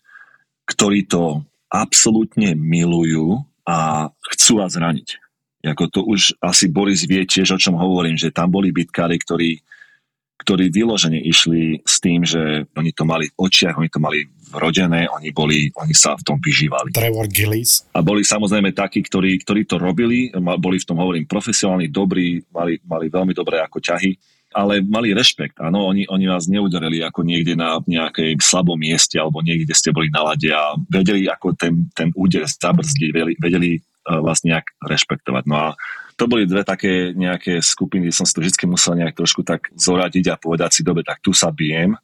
ktorí 0.65 1.05
to 1.05 1.45
absolútne 1.69 2.57
milujú 2.57 3.45
a 3.67 4.09
chcú 4.37 4.63
vás 4.63 4.77
zraniť. 4.77 5.21
Ako 5.65 5.89
to 5.89 6.01
už 6.05 6.37
asi 6.45 6.69
Boris 6.69 7.09
vie 7.09 7.25
tiež, 7.25 7.57
o 7.57 7.59
čom 7.61 7.81
hovorím, 7.81 8.21
že 8.21 8.33
tam 8.33 8.53
boli 8.53 8.69
bitkári, 8.69 9.17
ktorí, 9.17 9.65
ktorí 10.37 10.69
vyložene 10.69 11.17
išli 11.25 11.81
s 11.81 12.05
tým, 12.05 12.21
že 12.21 12.69
oni 12.77 12.93
to 12.93 13.09
mali 13.09 13.33
v 13.33 13.37
očiach, 13.41 13.81
oni 13.81 13.89
to 13.89 13.97
mali 13.97 14.29
vrodené, 14.53 15.09
oni, 15.09 15.33
boli, 15.33 15.73
oni 15.73 15.97
sa 15.97 16.15
v 16.21 16.23
tom 16.23 16.37
vyžívali. 16.37 16.93
Trevor 16.93 17.27
Gillis. 17.33 17.89
A 17.97 18.05
boli 18.05 18.23
samozrejme 18.23 18.77
takí, 18.77 19.01
ktorí, 19.01 19.41
ktorí 19.41 19.65
to 19.65 19.81
robili, 19.81 20.29
boli 20.37 20.77
v 20.77 20.87
tom, 20.87 21.01
hovorím, 21.01 21.25
profesionálni, 21.25 21.89
dobrí, 21.89 22.45
mali, 22.53 22.77
mali 22.85 23.09
veľmi 23.09 23.33
dobré 23.33 23.65
ako 23.65 23.81
ťahy 23.81 24.15
ale 24.55 24.81
mali 24.81 25.11
rešpekt. 25.11 25.59
Áno, 25.59 25.91
oni, 25.91 26.07
oni 26.07 26.31
vás 26.31 26.47
neudarili 26.47 27.03
ako 27.03 27.27
niekde 27.27 27.59
na 27.59 27.83
nejakej 27.83 28.39
slabom 28.39 28.79
mieste 28.79 29.19
alebo 29.19 29.43
niekde, 29.43 29.69
kde 29.69 29.77
ste 29.77 29.91
boli 29.91 30.09
na 30.15 30.23
lade 30.23 30.49
a 30.55 30.79
vedeli 30.87 31.27
ako 31.27 31.59
ten, 31.59 31.91
ten 31.93 32.15
úder 32.15 32.47
zabrzdiť, 32.47 33.11
vedeli, 33.11 33.35
vedeli 33.37 33.71
uh, 33.77 34.23
vás 34.23 34.47
nejak 34.47 34.79
rešpektovať. 34.87 35.45
No 35.51 35.57
a 35.59 35.69
to 36.15 36.31
boli 36.31 36.47
dve 36.47 36.63
také 36.63 37.11
nejaké 37.11 37.59
skupiny, 37.59 38.15
som 38.15 38.23
si 38.23 38.39
to 38.39 38.41
vždy 38.41 38.71
musel 38.71 38.95
nejak 38.95 39.19
trošku 39.19 39.43
tak 39.43 39.67
zoradiť 39.75 40.31
a 40.31 40.39
povedať 40.39 40.71
si, 40.71 40.81
dobre, 40.87 41.03
tak 41.03 41.19
tu 41.19 41.35
sa 41.35 41.51
bijem 41.51 41.99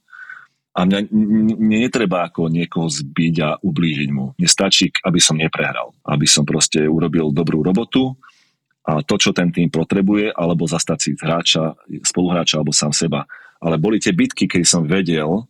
a 0.71 0.87
mňa 0.87 1.11
netreba 1.59 2.31
ako 2.31 2.47
niekoho 2.47 2.87
zbiť 2.87 3.35
a 3.43 3.49
ublížiť 3.59 4.11
mu. 4.15 4.39
Mne 4.39 4.49
stačí, 4.49 4.95
aby 5.03 5.19
som 5.19 5.35
neprehral. 5.35 5.91
Aby 6.07 6.31
som 6.31 6.47
proste 6.47 6.87
urobil 6.87 7.35
dobrú 7.35 7.67
robotu 7.67 8.15
a 8.81 9.05
to, 9.05 9.21
čo 9.21 9.37
ten 9.37 9.53
tým 9.53 9.69
potrebuje, 9.69 10.33
alebo 10.33 10.64
zastať 10.64 10.99
si 10.99 11.11
hráča, 11.16 11.77
spoluhráča 12.01 12.59
alebo 12.61 12.73
sám 12.73 12.97
seba. 12.97 13.29
Ale 13.61 13.77
boli 13.77 14.01
tie 14.01 14.16
bitky, 14.16 14.49
keď 14.49 14.62
som 14.64 14.88
vedel, 14.88 15.45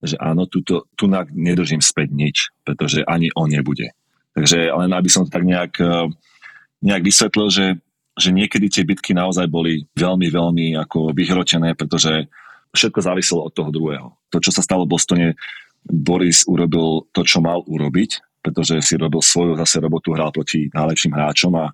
že 0.00 0.16
áno, 0.20 0.48
tuto, 0.48 0.88
tu 0.96 1.08
nedržím 1.32 1.84
späť 1.84 2.08
nič, 2.12 2.36
pretože 2.64 3.04
ani 3.04 3.28
on 3.36 3.52
nebude. 3.52 3.92
Takže 4.32 4.72
len 4.72 4.90
aby 4.92 5.08
som 5.08 5.28
to 5.28 5.30
tak 5.32 5.44
nejak, 5.44 5.76
eh, 5.80 6.08
nejak 6.84 7.02
vysvetlil, 7.04 7.48
že, 7.52 7.66
že 8.16 8.32
niekedy 8.32 8.66
tie 8.72 8.84
bitky 8.84 9.12
naozaj 9.12 9.48
boli 9.48 9.84
veľmi, 9.96 10.28
veľmi 10.28 10.66
ako 10.80 11.12
vyhrotené, 11.12 11.76
pretože 11.76 12.28
všetko 12.74 13.00
záviselo 13.00 13.40
od 13.46 13.52
toho 13.54 13.70
druhého. 13.70 14.08
To, 14.34 14.42
čo 14.42 14.50
sa 14.50 14.60
stalo 14.60 14.84
v 14.84 14.92
Bostone, 14.98 15.28
Boris 15.84 16.48
urobil 16.48 17.06
to, 17.12 17.22
čo 17.22 17.44
mal 17.44 17.60
urobiť, 17.64 18.42
pretože 18.44 18.80
si 18.84 18.96
robil 18.96 19.24
svoju 19.24 19.56
zase 19.56 19.80
robotu, 19.80 20.12
hral 20.12 20.32
proti 20.32 20.68
najlepším 20.72 21.12
hráčom 21.16 21.52
a 21.56 21.72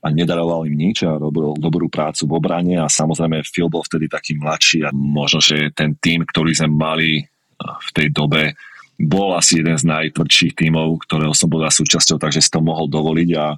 a 0.00 0.06
nedaroval 0.08 0.64
im 0.64 0.76
nič 0.80 1.04
a 1.04 1.20
robil 1.20 1.52
dobrú 1.60 1.92
prácu 1.92 2.24
v 2.24 2.36
obrane 2.40 2.74
a 2.80 2.88
samozrejme 2.88 3.44
Phil 3.44 3.68
bol 3.68 3.84
vtedy 3.84 4.08
taký 4.08 4.32
mladší 4.40 4.88
a 4.88 4.90
možno, 4.96 5.44
že 5.44 5.68
ten 5.76 5.92
tým, 6.00 6.24
ktorý 6.24 6.56
sme 6.56 6.72
mali 6.72 7.20
v 7.60 7.90
tej 7.92 8.08
dobe, 8.08 8.56
bol 9.00 9.32
asi 9.36 9.60
jeden 9.60 9.76
z 9.76 9.84
najtvrdších 9.88 10.56
tímov, 10.56 11.04
ktorého 11.08 11.32
som 11.32 11.48
bol 11.48 11.64
súčasťou, 11.64 12.20
takže 12.20 12.40
si 12.40 12.52
to 12.52 12.60
mohol 12.60 12.88
dovoliť 12.88 13.30
a, 13.36 13.56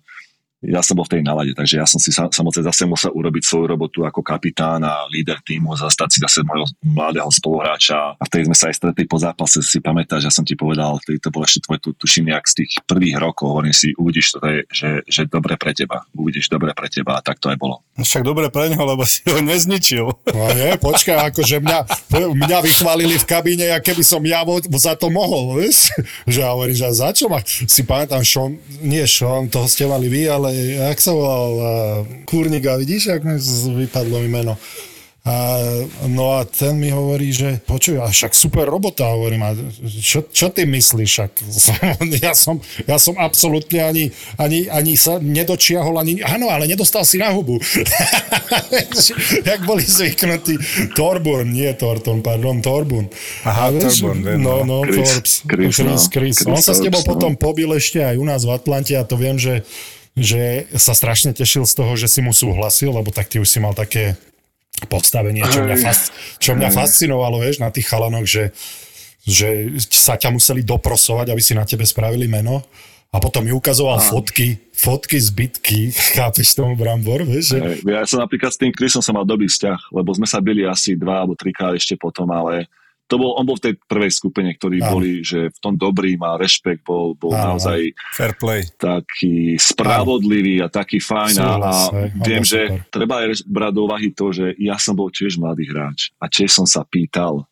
ja 0.62 0.81
som 0.81 0.94
bol 0.94 1.07
v 1.07 1.18
tej 1.18 1.22
nálade, 1.27 1.53
takže 1.59 1.83
ja 1.83 1.87
som 1.87 1.98
si 1.98 2.14
sa, 2.14 2.31
samozrejme 2.31 2.70
zase 2.70 2.87
musel 2.87 3.11
urobiť 3.11 3.42
svoju 3.42 3.66
robotu 3.66 4.07
ako 4.07 4.22
kapitán 4.22 4.87
a 4.87 5.11
líder 5.11 5.42
týmu, 5.42 5.75
zastať 5.75 6.09
si 6.14 6.18
zase 6.22 6.46
môjho 6.46 6.70
mladého 6.87 7.27
spoluhráča 7.27 8.14
a 8.14 8.22
vtedy 8.22 8.46
sme 8.46 8.57
sa 8.57 8.70
aj 8.70 8.79
stretli 8.79 9.05
po 9.11 9.18
zápase, 9.18 9.59
si 9.66 9.83
pamätáš, 9.83 10.31
ja 10.31 10.33
som 10.33 10.46
ti 10.46 10.55
povedal, 10.55 11.03
vtedy 11.03 11.18
to 11.18 11.35
bol 11.35 11.42
ešte 11.42 11.66
tvoj 11.66 11.79
tu, 11.83 11.90
tuším, 11.98 12.31
jak 12.31 12.46
z 12.46 12.55
tých 12.62 12.72
prvých 12.87 13.18
rokov, 13.18 13.51
hovorím 13.51 13.75
si, 13.75 13.90
uvidíš 13.98 14.38
to, 14.38 14.38
je, 14.46 14.59
že, 14.70 14.90
že 15.11 15.22
dobre 15.27 15.59
pre 15.59 15.75
teba, 15.75 16.07
uvidíš 16.14 16.46
dobre 16.46 16.70
pre 16.79 16.87
teba 16.87 17.18
a 17.18 17.25
tak 17.25 17.42
to 17.42 17.51
aj 17.51 17.59
bolo. 17.59 17.83
No 17.98 18.07
však 18.07 18.22
dobre 18.22 18.46
pre 18.48 18.70
neho, 18.70 18.85
lebo 18.87 19.03
si 19.03 19.20
ho 19.27 19.42
nezničil. 19.42 20.07
No 20.31 20.44
nie, 20.55 20.79
počkaj, 20.79 21.35
akože 21.35 21.59
mňa, 21.59 21.79
mňa 22.14 22.59
vychválili 22.62 23.18
v 23.18 23.27
kabíne, 23.27 23.66
a 23.75 23.83
keby 23.83 24.01
som 24.07 24.22
ja 24.22 24.46
za 24.79 24.94
to 24.94 25.11
mohol, 25.11 25.59
vieš? 25.59 25.92
Že 26.25 26.38
ja 26.40 26.48
hovorím, 26.55 26.77
že 26.77 26.88
za 26.92 27.11
čo 27.12 27.29
ma, 27.29 27.42
si 27.44 27.83
pamätám, 27.85 28.25
Sean, 28.25 28.57
nie 28.81 29.05
Sean, 29.05 29.51
toho 29.51 29.68
ste 29.68 29.85
mali 29.85 30.09
vy, 30.09 30.29
ale 30.29 30.52
jak 30.91 30.99
sa 31.01 31.12
volal, 31.17 31.51
Kúrnika, 32.29 32.77
vidíš, 32.77 33.17
ak 33.17 33.23
mi 33.25 33.37
vypadlo 33.87 34.21
mi 34.23 34.31
meno. 34.31 34.55
A, 35.23 35.55
no 36.11 36.35
a 36.35 36.43
ten 36.43 36.75
mi 36.75 36.91
hovorí, 36.91 37.31
že 37.31 37.62
počuj, 37.62 38.03
a 38.03 38.11
však 38.11 38.35
super 38.35 38.67
robota, 38.67 39.07
hovorím, 39.07 39.47
a 39.47 39.55
čo, 39.87 40.27
čo 40.27 40.51
ty 40.51 40.67
myslíš, 40.67 41.11
však 41.15 41.33
ja 42.27 42.35
som, 42.35 42.59
ja 42.91 42.99
som 42.99 43.15
absolútne 43.15 43.87
ani, 43.87 44.11
ani, 44.35 44.67
ani 44.67 44.99
sa 44.99 45.23
nedočiahol, 45.23 45.95
ani, 46.03 46.27
áno, 46.27 46.51
ale 46.51 46.67
nedostal 46.67 47.07
si 47.07 47.23
na 47.23 47.31
hubu. 47.31 47.62
Jak 49.47 49.62
boli 49.62 49.87
zvyknutí, 49.87 50.59
Torburn, 50.99 51.55
nie 51.55 51.71
Torton, 51.79 52.19
pardon, 52.19 52.59
Torbun. 52.59 53.07
Aha, 53.47 53.71
Torburn, 53.79 54.43
no, 54.43 54.67
no, 54.67 54.83
Chris, 54.83 55.07
Forbes, 55.07 55.33
Chris, 55.47 55.71
Chris, 55.71 55.87
no. 55.87 56.11
Chris. 56.11 56.37
Chris 56.43 56.51
On 56.51 56.59
sa 56.59 56.75
s 56.75 56.83
tebou 56.83 56.99
no. 56.99 57.07
potom 57.07 57.38
pobil 57.38 57.71
ešte 57.79 58.03
aj 58.03 58.19
u 58.19 58.27
nás 58.27 58.43
v 58.43 58.59
Atlante 58.59 58.99
a 58.99 59.07
to 59.07 59.15
viem, 59.15 59.38
že 59.38 59.62
že 60.12 60.68
sa 60.77 60.92
strašne 60.92 61.33
tešil 61.33 61.64
z 61.64 61.75
toho, 61.77 61.92
že 61.96 62.09
si 62.09 62.20
mu 62.20 62.37
súhlasil, 62.37 62.92
lebo 62.92 63.09
tak 63.09 63.33
ty 63.33 63.40
už 63.40 63.48
si 63.48 63.59
mal 63.61 63.72
také 63.72 64.20
postavenie, 64.87 65.44
čo 65.46 65.64
mňa, 65.64 65.77
fasc- 65.79 66.12
čo 66.42 66.53
mňa 66.59 66.68
fascinovalo, 66.75 67.40
vieš, 67.40 67.62
na 67.62 67.72
tých 67.72 67.88
chalanoch, 67.88 68.27
že, 68.27 68.53
že 69.25 69.79
sa 69.88 70.18
ťa 70.18 70.35
museli 70.35 70.61
doprosovať, 70.66 71.33
aby 71.33 71.42
si 71.42 71.57
na 71.57 71.64
tebe 71.64 71.87
spravili 71.87 72.27
meno. 72.29 72.61
A 73.12 73.20
potom 73.20 73.44
mi 73.44 73.53
ukazoval 73.53 74.01
fotky, 74.01 74.57
fotky 74.72 75.20
z 75.20 75.29
bitky, 75.37 75.81
chápeš 76.16 76.57
tomu 76.57 76.81
Brambor, 76.81 77.29
vieš? 77.29 77.57
Že... 77.57 77.85
Ja 77.85 78.09
som 78.09 78.25
napríklad 78.25 78.57
s 78.57 78.61
tým 78.61 78.72
Chrisom 78.72 79.05
som 79.05 79.12
mal 79.12 79.29
dobrý 79.29 79.53
vzťah, 79.53 79.92
lebo 79.92 80.16
sme 80.16 80.25
sa 80.25 80.40
byli 80.40 80.64
asi 80.64 80.96
dva 80.96 81.20
alebo 81.20 81.37
trikrát 81.37 81.77
ešte 81.77 81.92
potom, 82.01 82.25
ale 82.33 82.72
to 83.12 83.20
bol, 83.20 83.37
on 83.37 83.44
bol 83.44 83.61
v 83.61 83.68
tej 83.68 83.75
prvej 83.85 84.09
skupine, 84.09 84.48
ktorí 84.57 84.81
Áno. 84.81 84.96
boli, 84.96 85.20
že 85.20 85.53
v 85.53 85.59
tom 85.61 85.77
dobrý, 85.77 86.16
mal 86.16 86.40
rešpekt, 86.40 86.81
bol, 86.81 87.12
bol 87.12 87.37
Áno, 87.37 87.61
naozaj 87.61 87.92
Fair 88.16 88.33
play. 88.40 88.64
taký 88.81 89.61
spravodlivý 89.61 90.64
a 90.64 90.72
taký 90.72 90.96
fajn 90.96 91.37
a, 91.37 91.44
a 91.44 91.53
Súhlas, 91.53 91.81
hej, 91.92 92.09
on 92.16 92.25
viem, 92.25 92.44
že 92.48 92.61
super. 92.72 92.88
treba 92.88 93.14
aj 93.20 93.44
brať 93.44 93.72
do 93.77 93.81
úvahy 93.85 94.09
to, 94.16 94.27
že 94.33 94.46
ja 94.57 94.81
som 94.81 94.96
bol 94.96 95.12
tiež 95.12 95.37
mladý 95.37 95.68
hráč 95.68 96.16
a 96.16 96.25
tiež 96.33 96.48
som 96.48 96.64
sa 96.64 96.88
pýtal 96.88 97.44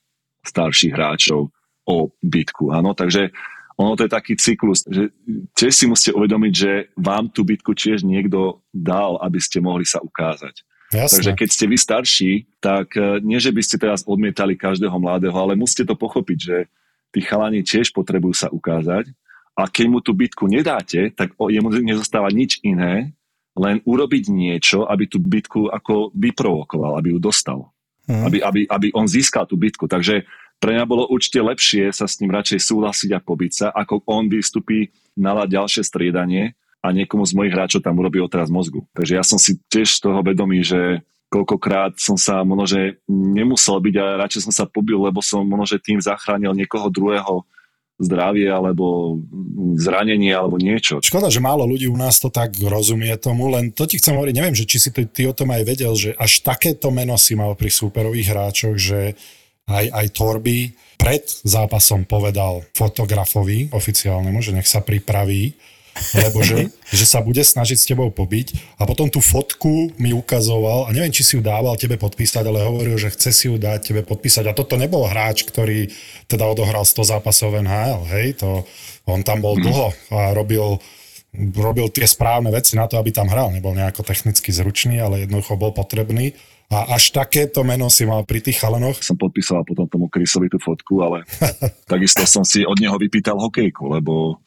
starších 0.49 0.97
hráčov 0.97 1.53
o 1.85 1.97
bitku, 2.25 2.73
áno, 2.73 2.97
takže 2.97 3.29
ono 3.77 3.97
to 3.97 4.05
je 4.05 4.13
taký 4.13 4.33
cyklus, 4.37 4.85
že 4.85 5.09
tiež 5.57 5.73
si 5.73 5.85
musíte 5.89 6.13
uvedomiť, 6.13 6.53
že 6.53 6.73
vám 7.01 7.33
tú 7.33 7.45
bitku 7.45 7.73
tiež 7.73 8.05
niekto 8.05 8.61
dal, 8.69 9.17
aby 9.25 9.41
ste 9.41 9.65
mohli 9.65 9.89
sa 9.89 10.05
ukázať. 10.05 10.65
Jasné. 10.91 11.23
Takže 11.23 11.33
keď 11.39 11.49
ste 11.55 11.67
vy 11.71 11.77
starší, 11.79 12.31
tak 12.59 12.99
e, 12.99 13.23
nie, 13.23 13.39
že 13.39 13.55
by 13.55 13.63
ste 13.63 13.79
teraz 13.79 14.03
odmietali 14.03 14.59
každého 14.59 14.95
mladého, 14.99 15.35
ale 15.39 15.55
musíte 15.55 15.87
to 15.87 15.95
pochopiť, 15.95 16.39
že 16.39 16.57
tí 17.15 17.23
chalani 17.23 17.63
tiež 17.63 17.95
potrebujú 17.95 18.35
sa 18.35 18.51
ukázať 18.51 19.15
a 19.55 19.71
keď 19.71 19.87
mu 19.87 19.99
tú 20.03 20.17
bitku 20.17 20.51
nedáte, 20.51 21.15
tak 21.15 21.35
jemu 21.39 21.71
nezostáva 21.83 22.31
nič 22.35 22.59
iné, 22.67 23.15
len 23.59 23.83
urobiť 23.87 24.31
niečo, 24.31 24.87
aby 24.87 25.05
tú 25.11 25.19
bitku 25.23 25.69
ako 25.71 26.15
vyprovokoval, 26.15 26.99
aby 26.99 27.15
ju 27.15 27.19
dostal. 27.23 27.71
Mhm. 28.11 28.23
Aby, 28.27 28.39
aby, 28.43 28.61
aby 28.67 28.87
on 28.91 29.07
získal 29.07 29.47
tú 29.47 29.55
bitku. 29.55 29.87
Takže 29.87 30.27
pre 30.59 30.77
mňa 30.77 30.85
bolo 30.85 31.07
určite 31.09 31.41
lepšie 31.41 31.95
sa 31.95 32.11
s 32.11 32.19
ním 32.19 32.35
radšej 32.35 32.61
súhlasiť 32.67 33.11
a 33.17 33.21
pobiť 33.23 33.53
sa, 33.53 33.67
ako 33.71 34.03
on 34.11 34.29
vystupí 34.29 34.91
na 35.15 35.39
ďalšie 35.47 35.87
striedanie 35.87 36.59
a 36.81 36.87
niekomu 36.93 37.29
z 37.29 37.37
mojich 37.37 37.53
hráčov 37.53 37.85
tam 37.85 38.01
urobí 38.01 38.21
otraz 38.21 38.49
mozgu. 38.49 38.89
Takže 38.97 39.13
ja 39.21 39.25
som 39.25 39.37
si 39.37 39.61
tiež 39.69 40.01
z 40.01 40.01
toho 40.01 40.25
vedomý, 40.25 40.65
že 40.65 41.05
koľkokrát 41.31 42.01
som 42.01 42.19
sa 42.19 42.43
možno, 42.43 42.67
že 42.67 42.81
nemusel 43.07 43.79
byť 43.79 43.95
a 44.01 44.19
radšej 44.27 44.51
som 44.51 44.55
sa 44.55 44.65
pobil, 44.67 44.99
lebo 44.99 45.23
som 45.23 45.47
možno, 45.47 45.77
že 45.77 45.85
tým 45.85 46.03
zachránil 46.03 46.57
niekoho 46.57 46.91
druhého 46.91 47.47
zdravie 48.01 48.49
alebo 48.49 49.21
zranenie 49.77 50.33
alebo 50.33 50.57
niečo. 50.57 51.05
Škoda, 51.05 51.29
že 51.29 51.45
málo 51.45 51.69
ľudí 51.69 51.85
u 51.85 52.01
nás 52.01 52.17
to 52.17 52.33
tak 52.33 52.57
rozumie 52.57 53.13
tomu, 53.21 53.53
len 53.53 53.77
to 53.77 53.85
ti 53.85 54.01
chcem 54.01 54.17
hovoriť, 54.17 54.35
neviem, 54.35 54.57
že 54.57 54.65
či 54.65 54.81
si 54.81 54.89
to, 54.89 55.05
ty 55.05 55.29
o 55.29 55.37
tom 55.37 55.53
aj 55.53 55.63
vedel, 55.69 55.93
že 55.93 56.17
až 56.17 56.41
takéto 56.41 56.89
meno 56.89 57.21
si 57.21 57.37
mal 57.37 57.53
pri 57.53 57.69
súperových 57.69 58.33
hráčoch, 58.33 58.77
že 58.81 59.15
aj, 59.69 59.87
aj 59.93 60.07
Torby 60.17 60.73
pred 60.97 61.23
zápasom 61.45 62.09
povedal 62.09 62.65
fotografovi 62.73 63.69
oficiálnemu, 63.71 64.41
že 64.41 64.57
nech 64.57 64.67
sa 64.67 64.81
pripraví, 64.81 65.55
lebo 66.17 66.41
že, 66.43 66.71
že 66.99 67.05
sa 67.07 67.21
bude 67.21 67.41
snažiť 67.43 67.79
s 67.79 67.89
tebou 67.89 68.09
pobiť 68.11 68.79
a 68.81 68.87
potom 68.87 69.11
tú 69.11 69.23
fotku 69.23 69.95
mi 69.97 70.15
ukazoval 70.15 70.87
a 70.87 70.95
neviem, 70.95 71.13
či 71.13 71.23
si 71.27 71.33
ju 71.39 71.43
dával 71.43 71.77
tebe 71.77 71.99
podpísať, 72.01 72.45
ale 72.47 72.67
hovoril, 72.67 72.97
že 72.97 73.13
chce 73.13 73.31
si 73.31 73.45
ju 73.51 73.59
dať 73.59 73.93
tebe 73.93 74.03
podpísať 74.07 74.51
a 74.51 74.57
toto 74.57 74.79
nebol 74.79 75.07
hráč, 75.07 75.45
ktorý 75.47 75.91
teda 76.31 76.47
odohral 76.47 76.87
100 76.87 77.17
zápasov 77.17 77.59
NHL, 77.61 78.03
hej, 78.17 78.41
to, 78.41 78.65
on 79.07 79.27
tam 79.27 79.43
bol 79.43 79.59
dlho 79.59 79.91
a 80.15 80.35
robil 80.37 80.79
robil 81.39 81.87
tie 81.95 82.07
správne 82.11 82.51
veci 82.51 82.75
na 82.75 82.91
to, 82.91 82.99
aby 82.99 83.15
tam 83.15 83.31
hral. 83.31 83.55
Nebol 83.55 83.75
nejako 83.79 84.03
technicky 84.03 84.51
zručný, 84.51 84.99
ale 84.99 85.25
jednoducho 85.27 85.55
bol 85.55 85.71
potrebný. 85.71 86.35
A 86.71 86.95
až 86.95 87.11
takéto 87.11 87.67
meno 87.67 87.91
si 87.91 88.07
mal 88.07 88.23
pri 88.23 88.39
tých 88.39 88.63
chalanoch. 88.63 89.03
Som 89.03 89.19
podpísal 89.19 89.67
potom 89.67 89.91
tomu 89.91 90.07
Chrisovi 90.07 90.47
tú 90.47 90.59
fotku, 90.63 91.03
ale 91.03 91.27
takisto 91.91 92.23
som 92.27 92.47
si 92.47 92.63
od 92.63 92.79
neho 92.79 92.95
vypýtal 92.95 93.39
hokejku, 93.39 93.91
lebo 93.91 94.39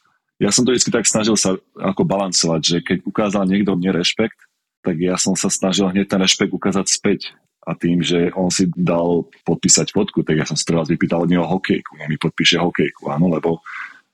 ja 0.42 0.50
som 0.50 0.66
to 0.66 0.74
vždy 0.74 0.90
tak 0.90 1.06
snažil 1.06 1.38
sa 1.38 1.54
ako 1.78 2.02
balancovať, 2.02 2.60
že 2.62 2.76
keď 2.82 2.98
ukázal 3.06 3.46
niekto 3.46 3.78
mne 3.78 3.94
rešpekt, 3.94 4.38
tak 4.84 5.00
ja 5.00 5.16
som 5.16 5.38
sa 5.38 5.48
snažil 5.48 5.88
hneď 5.88 6.10
ten 6.10 6.20
rešpekt 6.20 6.52
ukázať 6.52 6.86
späť. 6.90 7.32
A 7.64 7.72
tým, 7.72 8.04
že 8.04 8.28
on 8.36 8.52
si 8.52 8.68
dal 8.76 9.24
podpísať 9.48 9.96
fotku, 9.96 10.20
tak 10.20 10.36
ja 10.36 10.44
som 10.44 10.52
si 10.52 10.68
teraz 10.68 10.84
vypýtal 10.84 11.24
od 11.24 11.32
neho 11.32 11.48
hokejku. 11.48 11.96
On 11.96 12.12
mi 12.12 12.20
podpíše 12.20 12.60
hokejku, 12.60 13.08
áno, 13.08 13.32
lebo 13.32 13.64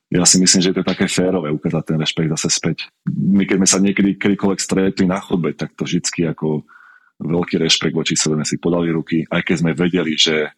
ja 0.06 0.22
si 0.22 0.38
myslím, 0.38 0.62
že 0.62 0.70
to 0.70 0.86
je 0.86 0.90
také 0.94 1.10
férové 1.10 1.50
ukázať 1.50 1.82
ten 1.82 1.98
rešpekt 1.98 2.30
zase 2.38 2.48
späť. 2.50 2.86
My 3.10 3.42
keď 3.46 3.56
sme 3.58 3.68
sa 3.70 3.78
niekedy 3.82 4.10
kedykoľvek 4.22 4.60
stretli 4.62 5.06
na 5.10 5.18
chodbe, 5.18 5.50
tak 5.58 5.74
to 5.74 5.82
vždycky 5.82 6.30
ako 6.30 6.62
veľký 7.18 7.58
rešpekt 7.58 7.94
voči 7.94 8.14
sebe 8.14 8.38
sme 8.38 8.46
si 8.46 8.62
podali 8.62 8.94
ruky, 8.94 9.26
aj 9.26 9.42
keď 9.42 9.56
sme 9.58 9.72
vedeli, 9.74 10.14
že 10.14 10.50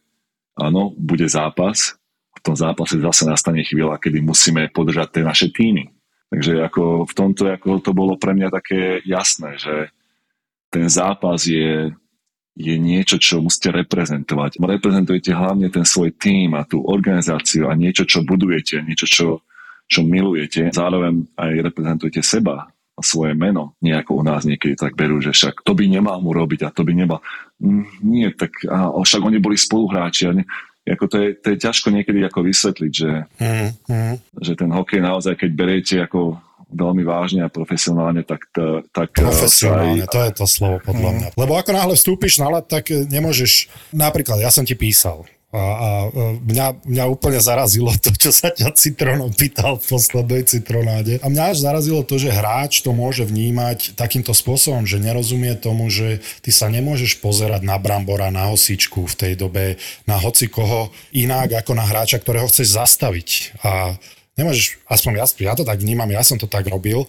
áno, 0.56 0.92
bude 0.92 1.24
zápas, 1.32 1.96
v 2.32 2.40
tom 2.40 2.56
zápase 2.56 2.98
zase 2.98 3.28
nastane 3.28 3.62
chvíľa, 3.62 4.00
kedy 4.00 4.24
musíme 4.24 4.72
podržať 4.72 5.20
tie 5.20 5.22
naše 5.22 5.48
týmy. 5.52 5.92
Takže 6.32 6.64
ako 6.64 7.04
v 7.04 7.12
tomto 7.12 7.44
ako 7.52 7.84
to 7.84 7.92
bolo 7.92 8.16
pre 8.16 8.32
mňa 8.32 8.48
také 8.48 9.04
jasné, 9.04 9.60
že 9.60 9.92
ten 10.72 10.88
zápas 10.88 11.44
je, 11.44 11.92
je 12.56 12.74
niečo, 12.80 13.20
čo 13.20 13.44
musíte 13.44 13.68
reprezentovať. 13.68 14.56
Reprezentujete 14.56 15.36
hlavne 15.36 15.68
ten 15.68 15.84
svoj 15.84 16.16
tým 16.16 16.56
a 16.56 16.64
tú 16.64 16.80
organizáciu 16.80 17.68
a 17.68 17.76
niečo, 17.76 18.08
čo 18.08 18.24
budujete, 18.24 18.80
niečo, 18.80 19.04
čo, 19.04 19.26
čo 19.84 20.00
milujete. 20.00 20.72
Zároveň 20.72 21.36
aj 21.36 21.68
reprezentujete 21.68 22.24
seba 22.24 22.72
a 22.96 23.00
svoje 23.04 23.36
meno. 23.36 23.76
Nejako 23.84 24.20
u 24.20 24.22
nás 24.24 24.48
niekedy 24.48 24.72
tak 24.72 24.96
berú, 24.96 25.20
že 25.20 25.36
však 25.36 25.60
to 25.60 25.76
by 25.76 25.84
nemal 25.84 26.16
mu 26.24 26.32
robiť 26.32 26.64
a 26.64 26.72
to 26.72 26.80
by 26.80 26.96
nemal. 26.96 27.20
Mm, 27.60 27.84
Nie, 28.00 28.32
tak 28.32 28.56
a, 28.68 28.88
však 28.96 29.20
oni 29.20 29.36
boli 29.36 29.60
spoluhráči. 29.60 30.28
A 30.28 30.32
ne, 30.32 30.44
ako 30.82 31.04
to, 31.06 31.16
je, 31.22 31.28
to 31.38 31.46
je 31.54 31.58
ťažko 31.62 31.88
niekedy 31.94 32.20
ako 32.26 32.42
vysvetliť, 32.42 32.92
že, 32.92 33.10
Mm, 33.38 33.70
mm. 33.86 34.14
že 34.42 34.52
ten 34.58 34.70
hokej 34.70 34.98
naozaj, 34.98 35.38
keď 35.38 35.50
beriete 35.54 35.96
ako 36.02 36.42
veľmi 36.72 37.04
vážne 37.04 37.44
a 37.44 37.52
profesionálne, 37.52 38.24
tak, 38.24 38.48
t- 38.50 38.80
tak 38.90 39.12
eh, 39.20 39.28
Profesionálne, 39.28 40.08
sa 40.08 40.10
to 40.10 40.18
je 40.24 40.32
to 40.32 40.46
slovo 40.48 40.80
podľa 40.80 41.10
mňa. 41.12 41.28
Lebo 41.36 41.52
ako 41.54 41.70
náhle 41.76 41.94
vstúpiš 41.94 42.40
na 42.40 42.48
let, 42.58 42.66
tak 42.66 42.88
eh, 42.90 43.04
nemôžeš, 43.04 43.68
napríklad 43.92 44.40
ja 44.40 44.48
som 44.48 44.64
ti 44.64 44.72
písal 44.74 45.28
a, 45.52 45.60
a 45.60 45.88
e, 46.08 46.40
mňa, 46.48 46.88
mňa 46.88 47.04
úplne 47.12 47.36
zarazilo 47.36 47.92
to, 48.00 48.08
čo 48.16 48.32
sa 48.32 48.48
ťa 48.48 48.72
Citronom 48.72 49.28
pýtal 49.36 49.76
v 49.76 49.84
poslednej 49.84 50.48
Citronáde. 50.48 51.20
A 51.20 51.28
mňa 51.28 51.52
až 51.52 51.56
zarazilo 51.60 52.00
to, 52.08 52.16
že 52.16 52.32
hráč 52.32 52.80
to 52.80 52.96
môže 52.96 53.28
vnímať 53.28 53.92
takýmto 53.92 54.32
spôsobom, 54.32 54.88
že 54.88 54.96
nerozumie 54.96 55.52
tomu, 55.60 55.92
že 55.92 56.24
ty 56.40 56.48
sa 56.48 56.72
nemôžeš 56.72 57.20
pozerať 57.20 57.68
na 57.68 57.76
Brambora, 57.76 58.32
na 58.32 58.48
hosičku 58.48 59.04
v 59.04 59.14
tej 59.14 59.32
dobe, 59.36 59.76
na 60.08 60.16
hoci 60.16 60.48
koho 60.48 60.88
inak 61.12 61.60
ako 61.60 61.76
na 61.76 61.84
hráča, 61.84 62.16
ktorého 62.16 62.48
chceš 62.48 62.72
zastaviť. 62.72 63.60
A 63.60 64.00
nemôžeš, 64.40 64.80
aspoň 64.88 65.20
ja, 65.20 65.26
ja 65.28 65.52
to 65.52 65.68
tak 65.68 65.84
vnímam, 65.84 66.08
ja 66.08 66.24
som 66.24 66.40
to 66.40 66.48
tak 66.48 66.64
robil, 66.64 67.04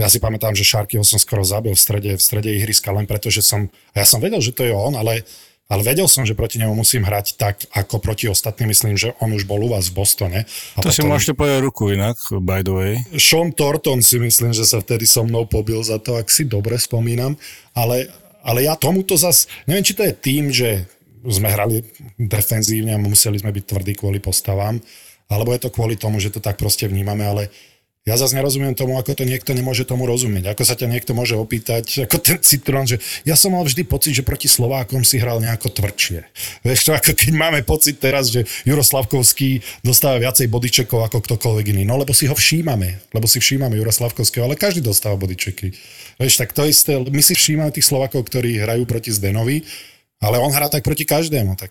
ja 0.00 0.08
si 0.08 0.16
pamätám, 0.16 0.56
že 0.56 0.64
Šarkyho 0.64 1.04
som 1.04 1.20
skoro 1.20 1.44
zabil 1.44 1.76
v 1.76 1.80
strede, 1.80 2.10
v 2.16 2.22
strede 2.24 2.48
ihriska 2.48 2.88
len 2.88 3.04
preto, 3.04 3.28
že 3.28 3.44
som, 3.44 3.68
ja 3.92 4.08
som 4.08 4.24
vedel, 4.24 4.40
že 4.40 4.56
to 4.56 4.64
je 4.64 4.72
on, 4.72 4.96
ale, 4.96 5.28
ale 5.72 5.80
vedel 5.80 6.04
som, 6.04 6.28
že 6.28 6.36
proti 6.36 6.60
nemu 6.60 6.76
musím 6.76 7.08
hrať 7.08 7.40
tak, 7.40 7.64
ako 7.72 7.96
proti 7.96 8.28
ostatným. 8.28 8.76
Myslím, 8.76 9.00
že 9.00 9.16
on 9.24 9.32
už 9.32 9.48
bol 9.48 9.56
u 9.64 9.72
vás 9.72 9.88
v 9.88 10.04
Bostone. 10.04 10.44
A 10.76 10.78
to 10.84 10.92
potom... 10.92 10.92
si 10.92 11.08
môžete 11.08 11.32
povedať 11.32 11.64
ruku 11.64 11.88
inak, 11.88 12.20
by 12.44 12.60
the 12.60 12.74
way. 12.76 12.92
Sean 13.16 13.56
Thornton 13.56 14.04
si 14.04 14.20
myslím, 14.20 14.52
že 14.52 14.68
sa 14.68 14.84
vtedy 14.84 15.08
so 15.08 15.24
mnou 15.24 15.48
pobil 15.48 15.80
za 15.80 15.96
to, 15.96 16.20
ak 16.20 16.28
si 16.28 16.44
dobre 16.44 16.76
spomínam. 16.76 17.40
Ale, 17.72 18.12
ale 18.44 18.68
ja 18.68 18.76
tomuto 18.76 19.16
zas, 19.16 19.48
neviem, 19.64 19.80
či 19.80 19.96
to 19.96 20.04
je 20.04 20.12
tým, 20.12 20.52
že 20.52 20.84
sme 21.24 21.48
hrali 21.48 21.80
defenzívne 22.20 22.92
a 22.92 23.00
museli 23.00 23.40
sme 23.40 23.48
byť 23.56 23.64
tvrdí 23.64 23.96
kvôli 23.96 24.20
postavám, 24.20 24.76
alebo 25.32 25.56
je 25.56 25.64
to 25.64 25.72
kvôli 25.72 25.96
tomu, 25.96 26.20
že 26.20 26.34
to 26.34 26.44
tak 26.44 26.60
proste 26.60 26.84
vnímame, 26.84 27.24
ale 27.24 27.48
ja 28.02 28.18
zase 28.18 28.34
nerozumiem 28.34 28.74
tomu, 28.74 28.98
ako 28.98 29.14
to 29.14 29.22
niekto 29.22 29.54
nemôže 29.54 29.86
tomu 29.86 30.10
rozumieť. 30.10 30.50
Ako 30.50 30.66
sa 30.66 30.74
ťa 30.74 30.90
niekto 30.90 31.14
môže 31.14 31.38
opýtať, 31.38 32.02
ako 32.02 32.18
ten 32.18 32.42
Citrón, 32.42 32.82
že 32.82 32.98
ja 33.22 33.38
som 33.38 33.54
mal 33.54 33.62
vždy 33.62 33.86
pocit, 33.86 34.18
že 34.18 34.26
proti 34.26 34.50
Slovákom 34.50 35.06
si 35.06 35.22
hral 35.22 35.38
nejako 35.38 35.70
tvrdšie. 35.70 36.26
Vieš 36.66 36.80
to, 36.82 36.90
ako 36.98 37.14
keď 37.14 37.30
máme 37.30 37.62
pocit 37.62 38.02
teraz, 38.02 38.34
že 38.34 38.42
Juroslavkovský 38.66 39.62
dostáva 39.86 40.18
viacej 40.18 40.50
bodyčekov 40.50 41.06
ako 41.06 41.22
ktokoľvek 41.22 41.78
iný. 41.78 41.86
No 41.86 41.94
lebo 41.94 42.10
si 42.10 42.26
ho 42.26 42.34
všímame, 42.34 43.06
lebo 43.14 43.30
si 43.30 43.38
všímame 43.38 43.78
Juroslavkovského, 43.78 44.50
ale 44.50 44.58
každý 44.58 44.82
dostáva 44.82 45.14
bodyčeky. 45.14 45.70
Vieš, 46.18 46.42
tak 46.42 46.50
to 46.50 46.66
isté, 46.66 46.98
my 46.98 47.22
si 47.22 47.38
všímame 47.38 47.70
tých 47.70 47.86
Slovakov, 47.86 48.26
ktorí 48.26 48.66
hrajú 48.66 48.82
proti 48.82 49.14
Zdenovi, 49.14 49.62
ale 50.18 50.42
on 50.42 50.50
hrá 50.50 50.66
tak 50.66 50.82
proti 50.82 51.06
každému. 51.06 51.54
Tak 51.54 51.70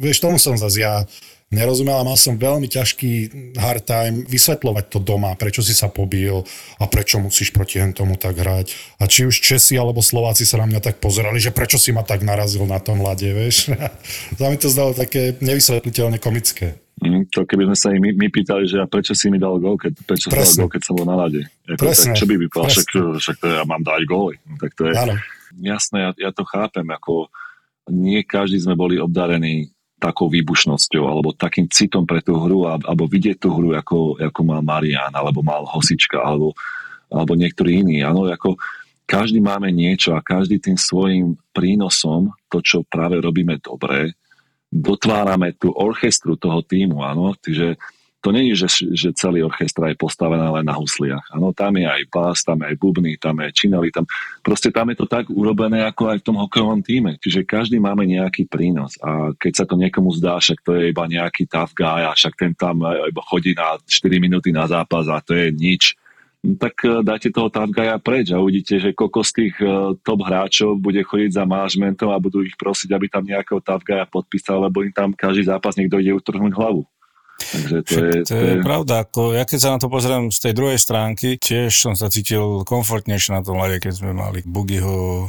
vieš, 0.00 0.24
tomu 0.24 0.40
som 0.40 0.56
zase 0.56 0.84
ja 0.84 1.04
nerozumel 1.52 2.00
a 2.00 2.06
mal 2.06 2.16
som 2.16 2.40
veľmi 2.40 2.66
ťažký 2.70 3.12
hard 3.58 3.84
time 3.84 4.16
vysvetľovať 4.24 4.84
to 4.88 4.98
doma, 5.02 5.36
prečo 5.36 5.60
si 5.60 5.76
sa 5.76 5.92
pobil 5.92 6.42
a 6.80 6.84
prečo 6.88 7.20
musíš 7.20 7.52
proti 7.52 7.80
tomu 7.92 8.16
tak 8.16 8.38
hrať. 8.38 8.72
A 9.00 9.10
či 9.10 9.28
už 9.28 9.38
Česi 9.42 9.76
alebo 9.76 10.00
Slováci 10.00 10.48
sa 10.48 10.62
na 10.62 10.66
mňa 10.70 10.80
tak 10.80 10.96
pozerali, 11.02 11.42
že 11.42 11.52
prečo 11.52 11.76
si 11.76 11.92
ma 11.92 12.06
tak 12.06 12.24
narazil 12.24 12.64
na 12.64 12.80
tom 12.80 13.04
lade, 13.04 13.28
vieš. 13.28 13.70
to 14.38 14.42
mi 14.48 14.56
to 14.56 14.70
zdalo 14.70 14.96
také 14.96 15.36
nevysvetliteľne 15.42 16.16
komické. 16.22 16.80
Mm, 17.02 17.26
to 17.28 17.42
keby 17.42 17.66
sme 17.68 17.76
sa 17.76 17.88
im 17.90 18.00
my, 18.00 18.10
my 18.14 18.28
pýtali, 18.30 18.70
že 18.70 18.78
a 18.78 18.86
prečo 18.86 19.18
si 19.18 19.26
mi 19.26 19.36
dal 19.36 19.58
gol, 19.58 19.74
keď, 19.74 19.92
prečo 20.06 20.30
si 20.30 20.38
dal 20.38 20.46
gol, 20.46 20.70
keď 20.70 20.82
som 20.86 20.94
bol 20.94 21.06
na 21.10 21.18
lade. 21.18 21.42
Ako, 21.66 21.90
tak, 21.90 22.14
čo 22.14 22.26
by 22.30 22.34
vypadal, 22.38 22.70
však, 22.70 22.86
však 23.18 23.36
to 23.42 23.46
ja 23.50 23.62
mám 23.66 23.82
dať 23.82 24.00
góly. 24.06 24.38
No, 24.46 24.54
tak 24.62 24.72
to 24.78 24.86
je, 24.86 24.94
jasné, 25.58 25.98
ja, 26.06 26.10
ja 26.16 26.30
to 26.30 26.46
chápem, 26.46 26.86
ako 26.86 27.28
nie 27.90 28.24
každý 28.24 28.62
sme 28.62 28.78
boli 28.78 28.96
obdarení 28.96 29.73
takou 30.04 30.28
výbušnosťou 30.28 31.04
alebo 31.08 31.32
takým 31.32 31.64
citom 31.72 32.04
pre 32.04 32.20
tú 32.20 32.36
hru 32.36 32.68
alebo 32.68 33.08
vidieť 33.08 33.40
tú 33.40 33.56
hru, 33.56 33.72
ako, 33.72 34.20
ako 34.20 34.40
mal 34.44 34.60
Marian 34.60 35.08
alebo 35.16 35.40
mal 35.40 35.64
Hosička 35.64 36.20
alebo, 36.20 36.52
alebo 37.08 37.32
niektorý 37.32 37.80
iný. 37.80 38.04
Áno, 38.04 38.28
ako 38.28 38.60
každý 39.08 39.40
máme 39.40 39.72
niečo 39.72 40.12
a 40.12 40.20
každý 40.20 40.60
tým 40.60 40.76
svojim 40.76 41.40
prínosom, 41.56 42.36
to, 42.52 42.60
čo 42.60 42.84
práve 42.84 43.16
robíme 43.16 43.56
dobre, 43.64 44.12
dotvárame 44.68 45.56
tú 45.56 45.72
orchestru 45.72 46.36
toho 46.36 46.60
týmu, 46.60 47.00
áno, 47.00 47.32
čiže 47.40 47.80
to 48.24 48.32
není, 48.32 48.56
že, 48.56 48.72
že 48.72 49.12
celý 49.12 49.44
orchestra 49.44 49.92
je 49.92 50.00
postavená 50.00 50.48
len 50.48 50.64
na 50.64 50.72
husliach. 50.72 51.28
Áno, 51.36 51.52
tam 51.52 51.76
je 51.76 51.84
aj 51.84 52.02
bás, 52.08 52.40
tam 52.40 52.64
je 52.64 52.72
aj 52.72 52.76
bubny, 52.80 53.20
tam 53.20 53.36
je 53.44 53.52
činali, 53.52 53.92
tam 53.92 54.08
proste 54.40 54.72
tam 54.72 54.88
je 54.88 54.96
to 54.96 55.04
tak 55.04 55.28
urobené 55.28 55.84
ako 55.84 56.08
aj 56.08 56.24
v 56.24 56.26
tom 56.32 56.40
hokejovom 56.40 56.80
týme. 56.80 57.20
Čiže 57.20 57.44
každý 57.44 57.76
máme 57.76 58.08
nejaký 58.08 58.48
prínos 58.48 58.96
a 59.04 59.36
keď 59.36 59.52
sa 59.52 59.64
to 59.68 59.76
niekomu 59.76 60.08
zdá, 60.16 60.40
však 60.40 60.64
to 60.64 60.72
je 60.80 60.88
iba 60.88 61.04
nejaký 61.04 61.44
tough 61.44 61.76
guy 61.76 62.08
a 62.08 62.16
však 62.16 62.32
ten 62.40 62.56
tam 62.56 62.80
iba 62.80 63.22
chodí 63.28 63.52
na 63.52 63.76
4 63.76 64.08
minúty 64.16 64.56
na 64.56 64.64
zápas 64.64 65.04
a 65.12 65.20
to 65.20 65.36
je 65.36 65.52
nič, 65.52 65.92
tak 66.60 66.76
e, 66.84 67.00
dajte 67.00 67.32
toho 67.32 67.48
tough 67.48 67.72
guya 67.72 67.96
preč 67.96 68.28
a 68.32 68.40
uvidíte, 68.40 68.76
že 68.76 68.92
koľko 68.92 69.20
z 69.24 69.32
tých 69.32 69.54
e, 69.64 69.96
top 70.04 70.20
hráčov 70.28 70.76
bude 70.76 71.00
chodiť 71.00 71.40
za 71.40 71.44
manažmentom 71.48 72.12
a 72.12 72.20
budú 72.20 72.44
ich 72.44 72.52
prosiť, 72.60 72.92
aby 72.92 73.08
tam 73.08 73.24
nejakého 73.24 73.64
tough 73.64 73.80
guya 73.80 74.04
podpísal, 74.04 74.60
lebo 74.68 74.84
im 74.84 74.92
tam 74.92 75.16
každý 75.16 75.48
zápas 75.48 75.76
niekto 75.80 75.96
ide 75.96 76.12
utrhnúť 76.12 76.52
hlavu. 76.52 76.84
Takže 77.52 77.76
to, 77.84 77.94
je, 77.94 78.12
to, 78.24 78.34
je, 78.34 78.40
to 78.40 78.46
je 78.54 78.56
pravda. 78.64 78.94
Ako, 79.04 79.36
ja 79.36 79.44
keď 79.44 79.58
sa 79.58 79.70
na 79.74 79.78
to 79.82 79.92
pozriem 79.92 80.32
z 80.32 80.38
tej 80.50 80.52
druhej 80.56 80.78
stránky, 80.80 81.36
tiež 81.36 81.70
som 81.70 81.92
sa 81.98 82.08
cítil 82.08 82.64
komfortnejšie 82.64 83.36
na 83.36 83.42
tom 83.44 83.60
lade, 83.60 83.82
keď 83.82 83.92
sme 83.92 84.12
mali 84.16 84.40
Bugiho 84.46 85.28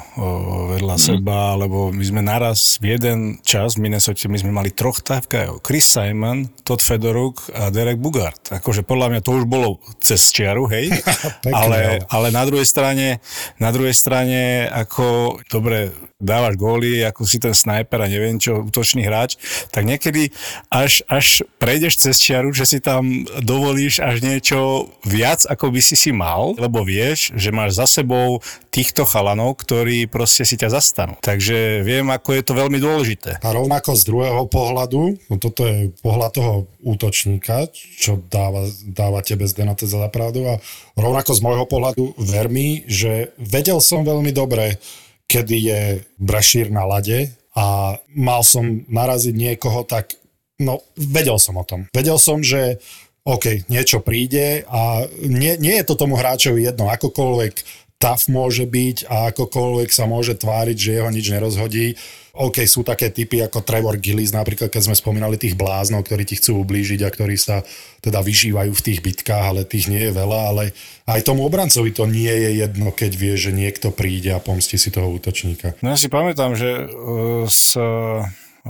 vedľa 0.75 0.95
mm. 0.95 1.03
seba, 1.03 1.57
lebo 1.59 1.91
my 1.91 2.03
sme 2.05 2.21
naraz 2.23 2.77
v 2.79 2.95
jeden 2.95 3.39
čas 3.43 3.75
v 3.75 3.89
Minnesota, 3.89 4.31
my 4.31 4.39
sme 4.39 4.51
mali 4.53 4.71
troch 4.71 5.03
távkajov. 5.03 5.59
Chris 5.65 5.85
Simon, 5.85 6.47
Todd 6.63 6.81
Fedoruk 6.81 7.49
a 7.51 7.69
Derek 7.69 7.99
Bugart. 7.99 8.53
Akože 8.53 8.85
podľa 8.85 9.15
mňa 9.15 9.21
to 9.21 9.31
už 9.35 9.45
bolo 9.49 9.81
cez 9.99 10.21
čiaru, 10.31 10.69
hej? 10.71 10.91
ale, 11.59 12.05
ale 12.07 12.27
na 12.31 12.43
druhej 12.47 12.65
strane, 12.65 13.19
na 13.59 13.69
druhej 13.69 13.93
strane, 13.95 14.67
ako, 14.69 15.37
dobre, 15.49 15.91
dávaš 16.15 16.55
góly, 16.55 17.03
ako 17.03 17.27
si 17.27 17.37
ten 17.37 17.51
sniper 17.51 17.99
a 17.99 18.07
neviem 18.07 18.39
čo, 18.39 18.63
útočný 18.63 19.03
hráč, 19.03 19.35
tak 19.69 19.83
niekedy 19.83 20.31
až, 20.71 21.03
až 21.11 21.43
prejdeš 21.59 21.99
cez 22.05 22.21
čiaru, 22.21 22.53
že 22.53 22.69
si 22.69 22.77
tam 22.77 23.25
dovolíš 23.41 23.97
až 23.97 24.21
niečo 24.21 24.93
viac, 25.01 25.41
ako 25.49 25.73
by 25.73 25.81
si 25.81 25.97
si 25.97 26.13
mal, 26.13 26.53
lebo 26.53 26.85
vieš, 26.85 27.33
že 27.33 27.49
máš 27.49 27.81
za 27.81 27.89
sebou 27.89 28.45
týchto 28.69 29.09
chalanov, 29.09 29.57
ktorí 29.57 30.05
proste 30.05 30.45
si 30.45 30.53
ťa 30.53 30.69
zastanú. 30.69 31.17
Takže 31.25 31.81
viem, 31.81 32.05
ako 32.13 32.37
je 32.37 32.43
to 32.45 32.53
veľmi 32.53 32.77
dôležité. 32.77 33.41
A 33.41 33.49
rovnako 33.49 33.97
z 33.97 34.03
druhého 34.05 34.45
pohľadu, 34.45 35.17
no 35.17 35.35
toto 35.41 35.65
je 35.65 35.89
pohľad 36.05 36.31
toho 36.37 36.53
útočníka, 36.85 37.65
čo 37.73 38.21
dáva, 38.29 38.69
dáva 38.85 39.25
tebe 39.25 39.49
Zdena 39.49 39.73
za 39.73 39.97
zapravdu 39.97 40.45
a 40.45 40.61
rovnako 40.93 41.31
z 41.33 41.41
môjho 41.41 41.65
pohľadu 41.65 42.13
ver 42.21 42.51
mi, 42.53 42.85
že 42.85 43.33
vedel 43.41 43.81
som 43.81 44.05
veľmi 44.05 44.29
dobre, 44.29 44.77
kedy 45.25 45.55
je 45.57 45.81
Brašír 46.21 46.69
na 46.69 46.85
lade 46.85 47.33
a 47.57 47.97
mal 48.13 48.43
som 48.45 48.83
naraziť 48.85 49.33
niekoho, 49.33 49.87
tak 49.87 50.13
no, 50.59 50.83
vedel 50.95 51.39
som 51.41 51.59
o 51.59 51.65
tom. 51.67 51.87
Vedel 51.91 52.19
som, 52.19 52.39
že 52.39 52.79
OK, 53.25 53.65
niečo 53.73 54.05
príde 54.05 54.61
a 54.69 55.01
nie, 55.25 55.57
nie 55.57 55.75
je 55.81 55.85
to 55.89 55.97
tomu 55.97 56.13
hráčovi 56.13 56.69
jedno, 56.69 56.93
akokoľvek 56.93 57.85
tough 57.97 58.29
môže 58.29 58.69
byť 58.69 59.09
a 59.09 59.33
akokoľvek 59.33 59.89
sa 59.89 60.05
môže 60.05 60.37
tváriť, 60.37 60.77
že 60.77 60.95
jeho 61.01 61.09
nič 61.09 61.25
nerozhodí. 61.31 61.97
OK, 62.35 62.67
sú 62.67 62.83
také 62.83 63.09
typy 63.09 63.39
ako 63.41 63.63
Trevor 63.63 63.95
Gillis, 63.95 64.35
napríklad 64.35 64.67
keď 64.67 64.91
sme 64.91 64.95
spomínali 64.99 65.39
tých 65.39 65.55
bláznov, 65.55 66.03
ktorí 66.03 66.27
ti 66.27 66.35
chcú 66.35 66.67
ublížiť 66.67 67.07
a 67.07 67.09
ktorí 67.09 67.39
sa 67.39 67.63
teda 68.03 68.19
vyžívajú 68.19 68.75
v 68.75 68.85
tých 68.91 68.99
bitkách, 68.99 69.55
ale 69.55 69.61
tých 69.63 69.87
nie 69.87 70.03
je 70.05 70.13
veľa, 70.13 70.39
ale 70.51 70.63
aj 71.07 71.23
tomu 71.23 71.47
obrancovi 71.47 71.95
to 71.95 72.03
nie 72.05 72.29
je 72.29 72.61
jedno, 72.61 72.91
keď 72.91 73.11
vie, 73.15 73.33
že 73.39 73.55
niekto 73.55 73.95
príde 73.95 74.35
a 74.35 74.43
pomstí 74.43 74.75
si 74.75 74.91
toho 74.91 75.07
útočníka. 75.15 75.79
No 75.79 75.95
ja 75.95 75.97
si 75.97 76.11
pamätám, 76.11 76.59
že 76.59 76.91
uh, 76.91 77.47
s 77.47 77.79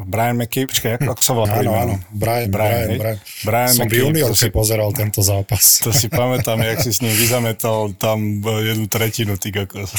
Brian 0.04 0.36
McKay, 0.36 0.68
počkaj, 0.68 1.00
ako, 1.00 1.10
ako 1.16 1.24
sa 1.24 1.32
volá? 1.32 1.56
Áno, 1.56 1.72
áno, 1.72 1.96
Brian, 2.12 2.52
Brian, 2.52 2.92
Brian, 2.92 3.00
Brian. 3.00 3.20
Brian 3.48 3.72
Som 3.72 3.88
v 3.88 3.96
juniorke 4.04 4.36
si 4.36 4.52
pozeral 4.52 4.92
tento 4.92 5.24
zápas. 5.24 5.80
To 5.88 5.96
si 5.96 6.12
pamätám, 6.12 6.60
jak 6.60 6.84
si 6.84 6.92
s 6.92 7.00
ním 7.00 7.16
vyzametal 7.16 7.96
tam 7.96 8.44
jednu 8.44 8.92
tretinu, 8.92 9.40
ty 9.40 9.56
kokos. 9.56 9.96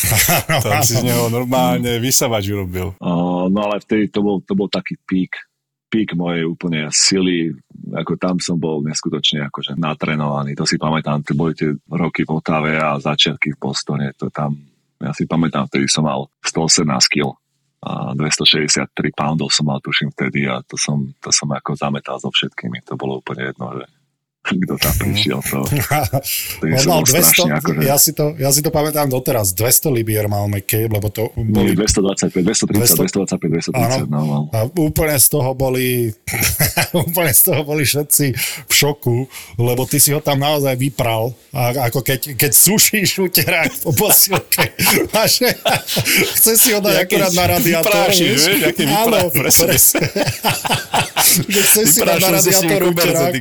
tam 0.68 0.84
si 0.84 1.00
z 1.00 1.04
neho 1.08 1.32
normálne 1.32 1.96
vysavač 1.96 2.52
urobil. 2.52 2.92
Uh, 3.00 3.48
no 3.48 3.64
ale 3.64 3.80
vtedy 3.80 4.12
to 4.12 4.20
bol, 4.20 4.44
to 4.44 4.52
bol 4.52 4.68
taký 4.68 5.00
pík, 5.00 5.32
pík 5.88 6.12
mojej 6.12 6.44
úplne 6.44 6.92
sily, 6.92 7.56
ako 7.96 8.20
tam 8.20 8.36
som 8.36 8.60
bol 8.60 8.84
neskutočne 8.84 9.48
akože 9.48 9.80
natrenovaný. 9.80 10.52
To 10.60 10.68
si 10.68 10.76
pamätám, 10.76 11.24
to 11.24 11.32
boli 11.32 11.56
tie 11.56 11.72
roky 11.88 12.28
v 12.28 12.36
Otave 12.36 12.76
a 12.76 13.00
začiatky 13.00 13.56
v 13.56 13.60
Bostone, 13.64 14.12
to 14.12 14.28
tam, 14.28 14.60
ja 15.00 15.16
si 15.16 15.24
pamätám, 15.24 15.72
vtedy 15.72 15.88
som 15.88 16.04
mal 16.04 16.28
118 16.44 16.84
kg 17.08 17.32
a 17.86 18.18
263 18.18 18.90
poundov 19.14 19.54
som 19.54 19.70
mal, 19.70 19.78
tuším, 19.78 20.10
vtedy 20.10 20.50
a 20.50 20.58
to 20.66 20.74
som, 20.74 21.14
to 21.22 21.30
som 21.30 21.46
ako 21.54 21.78
zametal 21.78 22.18
so 22.18 22.34
všetkými. 22.34 22.82
To 22.90 22.98
bolo 22.98 23.22
úplne 23.22 23.54
jedno, 23.54 23.78
že 23.78 23.86
kto 24.54 24.74
tam 24.78 24.94
prišiel. 25.02 25.38
To, 25.42 25.58
to 26.62 26.86
mal 26.86 27.02
200, 27.02 27.58
akože... 27.58 27.78
ja, 27.82 27.96
si 27.98 28.10
to, 28.14 28.24
ja 28.38 28.50
si 28.54 28.60
to 28.62 28.70
pamätám 28.70 29.10
doteraz, 29.10 29.50
200 29.52 29.90
libier 29.90 30.30
mal 30.30 30.46
McCabe, 30.46 30.90
lebo 30.90 31.10
to 31.10 31.34
boli... 31.34 31.74
225, 31.74 32.46
230, 32.46 32.70
200, 32.78 33.26
225, 33.26 34.06
230, 34.06 34.06
no, 34.06 34.20
mal. 34.22 34.42
A 34.54 34.58
úplne 34.78 35.16
z 35.18 35.26
toho 35.26 35.50
boli 35.58 36.14
úplne 37.06 37.32
z 37.34 37.42
toho 37.50 37.60
boli 37.66 37.82
všetci 37.82 38.26
v 38.66 38.72
šoku, 38.72 39.26
lebo 39.58 39.82
ty 39.84 39.98
si 39.98 40.14
ho 40.14 40.22
tam 40.22 40.38
naozaj 40.38 40.78
vypral, 40.78 41.34
a 41.50 41.90
ako 41.90 42.06
keď, 42.06 42.38
keď 42.38 42.52
sušíš 42.54 43.18
uterák 43.26 43.72
po 43.82 43.90
posilke. 43.96 44.76
chce 46.36 46.52
si 46.54 46.70
ho 46.70 46.78
dať 46.78 46.94
ja 46.94 47.02
akurát 47.02 47.32
na 47.34 47.44
radiátor. 47.58 47.92
Vieš, 48.12 48.42
aké 48.62 48.84
Áno, 48.86 49.18
presne. 49.32 49.76
že 51.48 51.60
chce 51.64 51.82
si 51.88 51.98
dať 52.04 52.18
na 52.20 52.30
radiátor 52.38 52.80
uterák. 52.92 53.34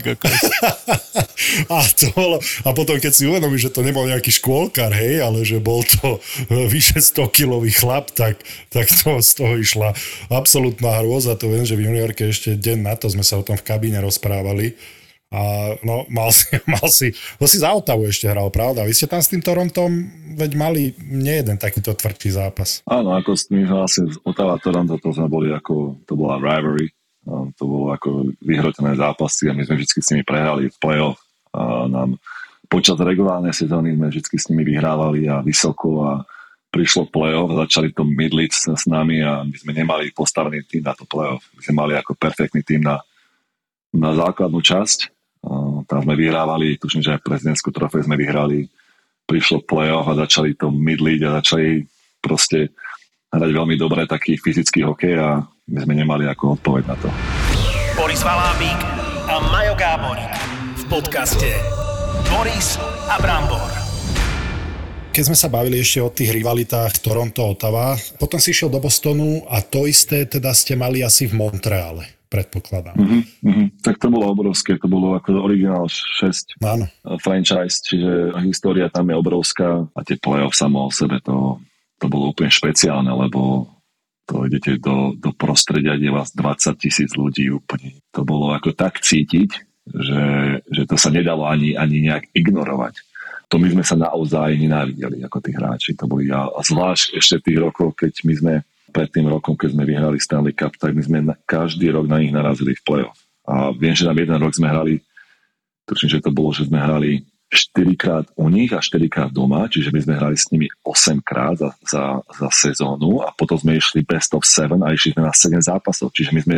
a, 1.73 1.77
to 1.95 2.07
bolo, 2.15 2.37
a 2.41 2.69
potom, 2.71 2.97
keď 2.97 3.11
si 3.13 3.27
uvedomíš, 3.29 3.69
že 3.69 3.75
to 3.75 3.85
nebol 3.85 4.07
nejaký 4.07 4.31
škôlkar, 4.33 4.91
hej, 4.95 5.21
ale 5.21 5.45
že 5.45 5.61
bol 5.61 5.83
to 5.83 6.17
e, 6.49 6.67
vyše 6.67 6.99
100-kilový 6.99 7.71
chlap, 7.71 8.11
tak, 8.11 8.41
tak 8.71 8.87
to 8.89 9.19
z 9.19 9.31
toho 9.35 9.53
išla 9.59 9.89
absolútna 10.31 10.99
hrôza. 11.03 11.37
To 11.39 11.51
viem, 11.51 11.67
že 11.67 11.77
v 11.77 11.91
juniorke 11.91 12.29
ešte 12.29 12.55
deň 12.57 12.77
na 12.85 12.93
to 12.95 13.11
sme 13.11 13.23
sa 13.23 13.39
o 13.39 13.45
tom 13.45 13.55
v 13.59 13.67
kabíne 13.67 13.99
rozprávali, 14.01 14.77
A 15.35 15.73
no, 15.83 16.07
mal 16.07 16.31
si, 16.31 16.47
mal 16.79 16.87
si, 16.87 17.11
to 17.41 17.45
si 17.49 17.59
za 17.59 17.73
Otavu 17.75 18.07
ešte 18.07 18.29
hral, 18.29 18.47
pravda? 18.53 18.87
Vy 18.87 18.93
ste 18.95 19.09
tam 19.09 19.19
s 19.19 19.27
tým 19.27 19.43
Torontom, 19.43 19.91
veď 20.37 20.51
mali 20.55 20.95
nie 21.01 21.43
jeden 21.43 21.59
takýto 21.59 21.91
tvrdší 21.91 22.29
zápas. 22.31 22.79
Áno, 22.87 23.11
ako 23.17 23.35
tým 23.35 23.67
vlastne 23.67 24.07
Otava 24.23 24.55
Toronto, 24.61 24.95
to 25.01 25.11
sme 25.11 25.27
boli 25.27 25.51
ako, 25.51 25.99
to 26.07 26.13
bola 26.15 26.39
rivalry, 26.39 26.87
to 27.57 27.63
bolo 27.65 27.89
ako 27.91 28.29
vyhrotené 28.39 28.93
zápasy 28.93 29.49
a 29.49 29.57
my 29.57 29.65
sme 29.65 29.81
vždy 29.81 29.97
s 29.97 30.09
nimi 30.13 30.23
prehrali 30.23 30.69
v 30.69 30.77
play-off. 30.77 31.17
A 31.55 31.89
nám 31.89 32.21
počas 32.69 32.97
regulárnej 33.01 33.53
sezóny 33.53 33.97
sme 33.97 34.13
vždy 34.13 34.37
s 34.37 34.49
nimi 34.53 34.61
vyhrávali 34.61 35.25
a 35.25 35.41
vysoko 35.41 36.05
a 36.05 36.11
prišlo 36.69 37.07
play-off, 37.07 37.55
začali 37.55 37.95
to 37.95 38.03
midliť 38.03 38.51
s, 38.51 38.83
nami 38.91 39.23
a 39.23 39.47
my 39.47 39.55
sme 39.55 39.71
nemali 39.71 40.11
postavený 40.11 40.67
tým 40.67 40.83
na 40.83 40.91
to 40.91 41.07
play-off. 41.07 41.47
My 41.55 41.61
sme 41.63 41.75
mali 41.79 41.93
ako 41.95 42.19
perfektný 42.19 42.61
tým 42.67 42.83
na, 42.83 42.99
na 43.95 44.11
základnú 44.11 44.59
časť. 44.59 45.15
Tam 45.87 45.99
sme 46.03 46.19
vyhrávali, 46.19 46.75
tuším, 46.75 46.99
že 46.99 47.15
aj 47.15 47.23
prezidentskú 47.23 47.71
trofej 47.71 48.03
sme 48.03 48.19
vyhrali. 48.19 48.67
Prišlo 49.23 49.63
play-off 49.63 50.11
a 50.11 50.19
začali 50.27 50.53
to 50.59 50.67
midliť 50.67 51.19
a 51.25 51.39
začali 51.39 51.87
proste 52.19 52.75
hrať 53.31 53.51
veľmi 53.55 53.79
dobre 53.79 54.03
taký 54.03 54.35
fyzický 54.35 54.83
hokej 54.83 55.15
a 55.15 55.47
my 55.65 55.81
sme 55.81 55.97
nemali 55.97 56.29
ako 56.29 56.61
odpoveď 56.61 56.83
na 56.93 56.95
to. 57.01 57.09
Boris 57.97 58.21
Valábík 58.21 58.79
a 59.25 59.41
Majo 59.49 59.73
Gáborík 59.73 60.33
v 60.77 60.83
podcaste 60.85 61.49
Boris 62.29 62.77
a 63.09 63.17
Brambor. 63.17 63.73
Keď 65.09 65.23
sme 65.25 65.37
sa 65.39 65.49
bavili 65.49 65.81
ešte 65.81 66.03
o 66.05 66.13
tých 66.13 66.37
rivalitách 66.37 67.01
Toronto-Ottawa, 67.01 67.97
potom 68.21 68.37
si 68.37 68.53
išiel 68.53 68.69
do 68.69 68.77
Bostonu 68.77 69.47
a 69.49 69.63
to 69.63 69.89
isté 69.89 70.29
teda 70.29 70.53
ste 70.53 70.77
mali 70.77 71.01
asi 71.01 71.25
v 71.25 71.33
Montreale 71.33 72.13
predpokladám. 72.29 72.99
Mm-hmm, 72.99 73.21
mm-hmm. 73.47 73.67
Tak 73.79 73.95
to 74.01 74.11
bolo 74.11 74.27
obrovské, 74.27 74.75
to 74.75 74.91
bolo 74.91 75.15
ako 75.15 75.39
originál 75.39 75.87
6 75.87 76.59
Áno. 76.61 76.85
franchise, 77.23 77.79
čiže 77.79 78.35
história 78.43 78.91
tam 78.91 79.07
je 79.07 79.15
obrovská 79.15 79.87
a 79.87 79.99
tie 80.03 80.19
play-off 80.19 80.51
samo 80.51 80.89
o 80.89 80.91
sebe 80.91 81.23
to, 81.23 81.63
to 81.95 82.05
bolo 82.11 82.35
úplne 82.35 82.51
špeciálne, 82.51 83.07
lebo 83.07 83.71
to 84.25 84.45
idete 84.49 84.81
do, 84.81 85.13
do 85.13 85.31
prostredia, 85.31 85.97
kde 85.97 86.09
vás 86.09 86.33
20 86.33 86.81
tisíc 86.81 87.13
ľudí 87.13 87.49
úplne. 87.53 88.01
To 88.11 88.25
bolo 88.25 88.51
ako 88.57 88.73
tak 88.73 88.99
cítiť, 89.01 89.49
že, 89.85 90.23
že 90.65 90.83
to 90.89 90.97
sa 90.97 91.13
nedalo 91.13 91.45
ani, 91.45 91.77
ani 91.77 92.09
nejak 92.09 92.33
ignorovať. 92.33 93.05
To 93.53 93.61
my 93.61 93.69
sme 93.69 93.85
sa 93.85 93.93
naozaj 93.93 94.57
nenávideli 94.57 95.21
ako 95.21 95.37
tí 95.37 95.53
hráči. 95.53 95.93
To 96.01 96.09
boli, 96.09 96.33
a, 96.33 96.49
a 96.49 96.59
zvlášť 96.65 97.13
ešte 97.21 97.45
tých 97.45 97.61
rokov, 97.61 97.93
keď 97.93 98.13
my 98.25 98.33
sme 98.33 98.53
pred 98.89 99.11
tým 99.13 99.29
rokom, 99.29 99.53
keď 99.53 99.77
sme 99.77 99.85
vyhrali 99.85 100.17
Stanley 100.17 100.55
Cup, 100.57 100.73
tak 100.81 100.97
my 100.97 101.03
sme 101.05 101.19
na, 101.21 101.35
každý 101.45 101.93
rok 101.93 102.09
na 102.09 102.17
nich 102.17 102.33
narazili 102.33 102.73
v 102.73 102.81
play-off. 102.81 103.19
A 103.45 103.69
viem, 103.77 103.93
že 103.93 104.09
nám 104.09 104.17
jeden 104.17 104.39
rok 104.41 104.57
sme 104.57 104.71
hrali, 104.71 105.03
tuším, 105.85 106.17
že 106.17 106.23
to 106.25 106.33
bolo, 106.33 106.49
že 106.49 106.65
sme 106.65 106.81
hrali 106.81 107.21
4 107.55 107.95
krát 107.95 108.25
u 108.35 108.51
nich 108.51 108.75
a 108.75 108.83
4 108.83 109.07
krát 109.07 109.31
doma, 109.31 109.71
čiže 109.71 109.95
my 109.95 109.99
sme 110.03 110.13
hrali 110.19 110.35
s 110.35 110.51
nimi 110.51 110.67
8 110.83 111.23
krát 111.23 111.55
za, 111.55 111.71
za, 111.87 112.03
za 112.19 112.49
sezónu 112.51 113.23
a 113.23 113.31
potom 113.31 113.55
sme 113.55 113.79
išli 113.79 114.03
best 114.03 114.35
of 114.35 114.43
7 114.43 114.75
a 114.83 114.91
išli 114.91 115.15
sme 115.15 115.23
na 115.23 115.31
7 115.31 115.63
zápasov, 115.63 116.11
čiže 116.11 116.35
my 116.35 116.41
sme 116.43 116.57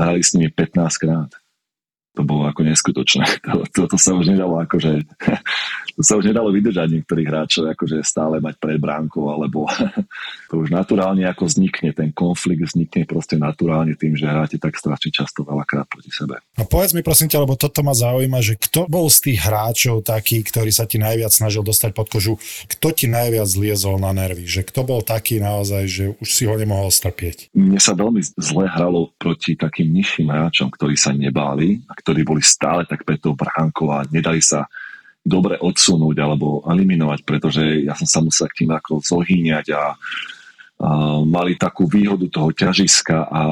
hrali 0.00 0.20
s 0.24 0.32
nimi 0.32 0.48
15 0.48 1.04
krát 1.04 1.30
to 2.12 2.22
bolo 2.28 2.44
ako 2.44 2.60
neskutočné. 2.68 3.24
To, 3.52 3.66
to, 3.68 3.84
to 3.84 3.98
sa 4.00 4.16
už 4.16 4.32
nedalo 4.32 4.64
akože, 4.64 5.02
to 5.98 6.02
sa 6.02 6.16
už 6.16 6.30
nedalo 6.30 6.48
vydržať 6.54 6.88
niektorých 6.88 7.28
hráčov, 7.28 7.68
akože 7.74 8.00
stále 8.00 8.40
mať 8.40 8.56
pred 8.56 8.80
bránkou, 8.80 9.28
alebo 9.28 9.68
to 10.50 10.62
už 10.62 10.72
naturálne 10.72 11.26
ako 11.28 11.50
vznikne, 11.50 11.92
ten 11.92 12.14
konflikt 12.14 12.64
vznikne 12.64 13.04
proste 13.04 13.36
naturálne 13.36 13.92
tým, 13.98 14.16
že 14.16 14.24
hráte 14.24 14.56
tak 14.56 14.78
strašne 14.78 15.10
často 15.12 15.44
veľakrát 15.44 15.84
proti 15.84 16.08
sebe. 16.08 16.40
A 16.56 16.64
povedz 16.64 16.96
mi 16.96 17.04
prosím 17.04 17.28
ťa, 17.28 17.44
lebo 17.44 17.60
toto 17.60 17.84
ma 17.84 17.92
zaujíma, 17.92 18.40
že 18.40 18.56
kto 18.56 18.88
bol 18.88 19.10
z 19.12 19.32
tých 19.32 19.38
hráčov 19.44 20.00
taký, 20.06 20.40
ktorý 20.40 20.72
sa 20.72 20.88
ti 20.88 20.96
najviac 20.96 21.34
snažil 21.34 21.60
dostať 21.60 21.92
pod 21.92 22.08
kožu, 22.08 22.40
kto 22.72 22.88
ti 22.94 23.10
najviac 23.10 23.44
zliezol 23.44 24.00
na 24.00 24.16
nervy, 24.16 24.48
že 24.48 24.64
kto 24.64 24.86
bol 24.86 25.04
taký 25.04 25.42
naozaj, 25.42 25.82
že 25.90 26.04
už 26.16 26.28
si 26.30 26.48
ho 26.48 26.54
nemohol 26.56 26.88
strpieť? 26.88 27.52
Mne 27.52 27.76
sa 27.82 27.92
veľmi 27.92 28.22
zle 28.38 28.64
hralo 28.70 29.12
proti 29.20 29.58
takým 29.58 29.92
nižším 29.92 30.32
hráčom, 30.32 30.72
ktorí 30.72 30.96
sa 30.96 31.12
nebáli 31.12 31.84
a 31.90 31.92
ktorí 32.02 32.26
boli 32.26 32.42
stále 32.42 32.82
tak 32.84 33.06
pred 33.06 33.22
tou 33.22 33.38
bránkou 33.38 33.94
a 33.94 34.02
nedali 34.10 34.42
sa 34.42 34.66
dobre 35.22 35.54
odsunúť 35.62 36.18
alebo 36.18 36.66
eliminovať, 36.66 37.22
pretože 37.22 37.62
ja 37.86 37.94
som 37.94 38.10
sa 38.10 38.20
musel 38.20 38.50
k 38.50 38.66
tým 38.66 38.74
ako 38.74 38.98
zohýňať 38.98 39.70
a, 39.70 39.74
a 39.78 39.84
mali 41.22 41.54
takú 41.54 41.86
výhodu 41.86 42.26
toho 42.26 42.50
ťažiska 42.50 43.30
a 43.30 43.42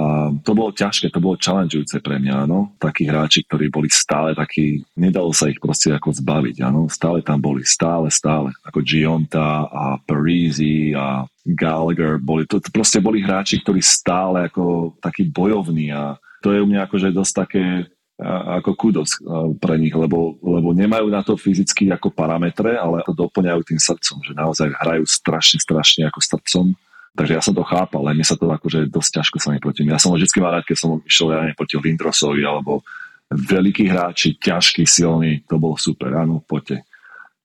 to 0.43 0.51
bolo 0.51 0.75
ťažké, 0.75 1.15
to 1.15 1.23
bolo 1.23 1.39
challengeujúce 1.39 2.03
pre 2.03 2.19
mňa, 2.19 2.51
áno. 2.51 2.75
Takí 2.83 3.07
hráči, 3.07 3.47
ktorí 3.47 3.71
boli 3.71 3.87
stále 3.87 4.35
takí, 4.35 4.83
nedalo 4.99 5.31
sa 5.31 5.47
ich 5.47 5.63
proste 5.63 5.95
ako 5.95 6.11
zbaviť, 6.11 6.59
áno. 6.67 6.91
Stále 6.91 7.23
tam 7.23 7.39
boli, 7.39 7.63
stále, 7.63 8.11
stále, 8.11 8.51
ako 8.67 8.83
Gionta 8.83 9.71
a 9.71 9.95
Parisi 10.03 10.91
a 10.91 11.23
Gallagher, 11.47 12.19
boli, 12.19 12.51
to, 12.51 12.59
to 12.59 12.75
proste 12.75 12.99
boli 12.99 13.23
hráči, 13.23 13.63
ktorí 13.63 13.79
stále 13.79 14.51
ako 14.51 14.99
takí 14.99 15.23
bojovní 15.31 15.95
a 15.95 16.19
to 16.43 16.51
je 16.51 16.59
u 16.59 16.67
mňa 16.67 16.89
akože 16.89 17.15
dosť 17.15 17.33
také 17.47 17.65
ako 18.20 18.76
kudos 18.76 19.16
pre 19.56 19.80
nich, 19.80 19.96
lebo, 19.96 20.37
lebo 20.44 20.76
nemajú 20.76 21.09
na 21.09 21.24
to 21.24 21.40
fyzicky 21.40 21.88
ako 21.88 22.12
parametre, 22.12 22.76
ale 22.76 23.00
to 23.09 23.16
doplňajú 23.16 23.61
tým 23.64 23.80
srdcom, 23.80 24.20
že 24.20 24.33
naozaj 24.37 24.68
hrajú 24.76 25.04
strašne, 25.09 25.56
strašne 25.56 26.04
ako 26.04 26.20
srdcom. 26.20 26.66
Takže 27.16 27.33
ja 27.35 27.42
som 27.42 27.56
to 27.56 27.66
chápal, 27.66 28.06
ale 28.06 28.20
mne 28.20 28.26
sa 28.28 28.38
to 28.38 28.46
akože 28.46 28.87
dosť 28.92 29.11
ťažko 29.18 29.37
sa 29.42 29.48
mi 29.50 29.59
proti. 29.59 29.83
Ja 29.83 29.98
som 29.98 30.14
vždy 30.14 30.38
mal 30.38 30.61
rád, 30.61 30.68
keď 30.68 30.76
som 30.78 31.00
išiel 31.02 31.35
ja 31.35 31.50
proti 31.56 31.74
Lindrosovi 31.80 32.44
alebo 32.44 32.87
veľkí 33.33 33.88
hráči, 33.88 34.38
ťažkí, 34.38 34.87
silní, 34.87 35.42
to 35.48 35.59
bolo 35.59 35.74
super, 35.80 36.14
áno, 36.14 36.44
poďte. 36.44 36.87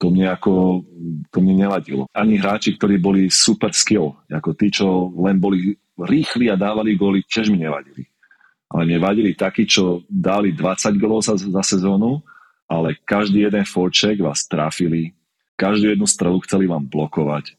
To 0.04 0.12
mne 0.12 0.28
ako, 0.36 0.84
to 1.32 1.38
mne 1.40 1.66
nevadilo. 1.66 2.06
Ani 2.12 2.36
hráči, 2.36 2.76
ktorí 2.76 3.00
boli 3.00 3.32
super 3.32 3.72
skill, 3.72 4.12
ako 4.28 4.54
tí, 4.54 4.70
čo 4.70 5.10
len 5.24 5.40
boli 5.40 5.72
rýchli 5.96 6.52
a 6.52 6.60
dávali 6.60 7.00
góly, 7.00 7.24
tiež 7.24 7.48
mi 7.48 7.64
nevadili 7.64 8.06
ale 8.70 8.82
mne 8.86 8.98
vadili 9.02 9.38
takí, 9.38 9.70
čo 9.70 10.04
dali 10.10 10.52
20 10.52 11.02
golov 11.02 11.22
za, 11.22 11.38
za 11.38 11.64
sezónu, 11.64 12.22
ale 12.66 12.98
každý 13.06 13.46
jeden 13.46 13.66
forček 13.66 14.18
vás 14.22 14.50
trafili, 14.50 15.14
každú 15.54 15.94
jednu 15.94 16.08
strelu 16.10 16.38
chceli 16.44 16.66
vám 16.66 16.90
blokovať. 16.90 17.54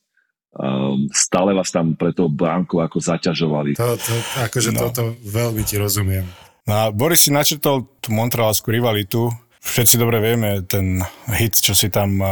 Um, 0.56 1.12
stále 1.12 1.52
vás 1.52 1.68
tam 1.68 1.92
pre 1.94 2.16
to 2.16 2.32
bránku 2.32 2.80
ako 2.80 2.96
zaťažovali. 2.96 3.76
To, 3.76 3.92
to, 4.00 4.14
akože 4.48 4.70
no. 4.72 4.88
toto 4.88 5.12
veľmi 5.20 5.60
ti 5.68 5.76
rozumiem. 5.76 6.24
No 6.66 6.72
a 6.72 6.84
Boris 6.90 7.22
si 7.22 7.30
načrtol 7.30 7.86
tú 8.02 8.10
montrealskú 8.10 8.72
rivalitu, 8.72 9.30
Všetci 9.66 9.98
dobre 9.98 10.22
vieme, 10.22 10.62
ten 10.62 11.02
hit, 11.34 11.58
čo 11.58 11.74
si 11.74 11.90
tam 11.90 12.22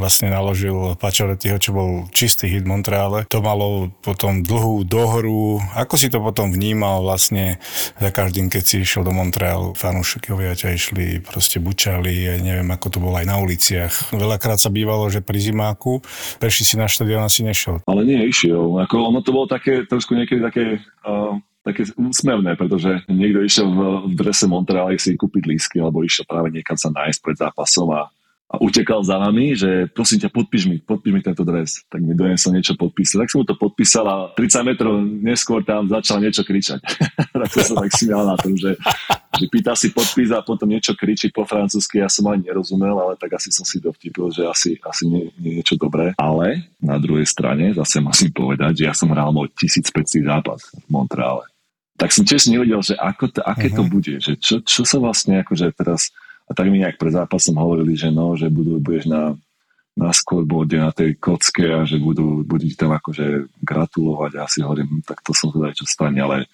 vlastne 0.00 0.32
naložil 0.32 0.96
Pačoretyho, 0.96 1.60
čo 1.60 1.76
bol 1.76 1.90
čistý 2.10 2.48
hit 2.48 2.64
Montreale, 2.64 3.28
to 3.28 3.44
malo 3.44 3.92
potom 4.00 4.40
dlhú 4.40 4.82
dohru. 4.88 5.60
Ako 5.76 6.00
si 6.00 6.08
to 6.08 6.18
potom 6.24 6.48
vnímal 6.50 7.04
vlastne 7.04 7.60
za 8.00 8.08
každým, 8.08 8.48
keď 8.48 8.62
si 8.64 8.74
išiel 8.82 9.04
do 9.04 9.12
Montrealu? 9.12 9.76
Fanúšikovia 9.76 10.56
ťa 10.56 10.74
išli, 10.74 11.20
proste 11.20 11.60
bučali, 11.60 12.32
ja 12.32 12.34
neviem, 12.40 12.66
ako 12.72 12.86
to 12.88 12.98
bolo 12.98 13.20
aj 13.20 13.28
na 13.28 13.36
uliciach. 13.38 14.16
Veľakrát 14.16 14.56
sa 14.56 14.72
bývalo, 14.72 15.06
že 15.12 15.20
pri 15.20 15.38
zimáku, 15.38 16.00
peši 16.40 16.64
si 16.64 16.74
na 16.80 16.88
štadión 16.88 17.22
asi 17.22 17.44
nešiel. 17.44 17.84
Ale 17.84 18.02
nie, 18.02 18.26
išiel. 18.26 18.80
Ako, 18.82 19.12
ono 19.12 19.20
to 19.20 19.30
bolo 19.30 19.46
také, 19.46 19.84
trošku 19.84 20.16
niekedy 20.16 20.40
také 20.40 20.64
uh 21.04 21.36
také 21.62 21.86
úsmevné, 21.94 22.58
pretože 22.58 23.06
niekto 23.06 23.40
išiel 23.40 23.70
v, 23.70 23.80
drese 24.18 24.50
Montreal 24.50 24.90
si 24.98 25.14
kúpiť 25.14 25.42
lísky, 25.46 25.78
alebo 25.78 26.02
išiel 26.02 26.26
práve 26.26 26.50
niekam 26.50 26.74
sa 26.74 26.90
nájsť 26.90 27.18
pred 27.22 27.36
zápasom 27.38 27.88
a, 27.94 28.10
a 28.52 28.60
utekal 28.60 29.00
za 29.00 29.16
nami, 29.16 29.54
že 29.54 29.88
prosím 29.94 30.26
ťa, 30.26 30.34
podpíš 30.34 30.62
mi, 30.68 30.76
podpíš 30.82 31.12
mi 31.14 31.22
tento 31.22 31.46
dres. 31.46 31.86
Tak 31.88 32.02
mi 32.02 32.12
dojem 32.12 32.36
sa 32.36 32.52
niečo 32.52 32.74
podpísať. 32.76 33.16
Tak 33.24 33.30
som 33.30 33.38
mu 33.40 33.46
to 33.48 33.56
podpísal 33.56 34.04
a 34.04 34.16
30 34.34 34.68
metrov 34.68 35.00
neskôr 35.00 35.62
tam 35.64 35.88
začal 35.88 36.20
niečo 36.20 36.42
kričať. 36.44 36.82
tak 37.40 37.48
som 37.48 37.64
sa 37.64 37.74
tak 37.86 37.92
smial 37.94 38.26
na 38.26 38.36
tom, 38.36 38.52
že, 38.58 38.76
že 39.38 39.46
pýta 39.48 39.72
si 39.72 39.94
podpís 39.94 40.34
a 40.34 40.44
potom 40.44 40.68
niečo 40.68 40.92
kričí 40.98 41.32
po 41.32 41.46
francúzsky. 41.48 42.02
Ja 42.02 42.10
som 42.10 42.28
ani 42.28 42.50
nerozumel, 42.50 42.92
ale 42.92 43.14
tak 43.16 43.38
asi 43.38 43.54
som 43.54 43.64
si 43.64 43.80
dovtipil, 43.80 44.28
že 44.34 44.44
asi, 44.44 44.76
asi 44.82 45.08
nie, 45.08 45.30
nie 45.40 45.62
niečo 45.62 45.78
dobré. 45.78 46.12
Ale 46.18 46.66
na 46.82 46.98
druhej 47.00 47.24
strane 47.24 47.70
zase 47.72 48.02
musím 48.04 48.34
povedať, 48.34 48.82
že 48.82 48.84
ja 48.90 48.94
som 48.98 49.08
hral 49.14 49.30
môj 49.30 49.48
1500 49.56 50.26
zápas 50.26 50.60
v 50.76 50.86
Montreale 50.90 51.51
tak 51.96 52.10
som 52.10 52.24
tiež 52.24 52.48
nevedel, 52.48 52.80
že 52.80 52.96
ako 52.96 53.38
to, 53.38 53.40
aké 53.44 53.68
uh-huh. 53.68 53.78
to 53.78 53.82
mhm. 53.84 53.90
bude, 53.90 54.14
že 54.18 54.32
čo, 54.40 54.64
čo 54.64 54.82
sa 54.82 54.98
vlastne 54.98 55.44
akože 55.44 55.72
teraz, 55.76 56.10
a 56.48 56.52
tak 56.56 56.68
mi 56.68 56.82
nejak 56.82 56.98
pred 56.98 57.14
zápasom 57.14 57.56
hovorili, 57.56 57.94
že 57.94 58.10
no, 58.10 58.34
že 58.34 58.50
budú, 58.50 58.82
budeš 58.82 59.06
na, 59.08 59.36
na 59.92 60.08
scoreboarde, 60.10 60.80
na 60.80 60.92
tej 60.92 61.20
kocke 61.20 61.68
a 61.68 61.84
že 61.84 62.00
budú, 62.00 62.42
budú 62.42 62.64
tam 62.72 62.96
akože 62.96 63.52
gratulovať 63.60 64.32
a 64.36 64.44
ja 64.44 64.46
si 64.48 64.64
hovorím, 64.64 65.00
hm, 65.00 65.02
tak 65.04 65.20
to 65.20 65.36
som 65.36 65.52
teda 65.52 65.72
čo 65.76 65.84
stane, 65.84 66.18
ale 66.18 66.48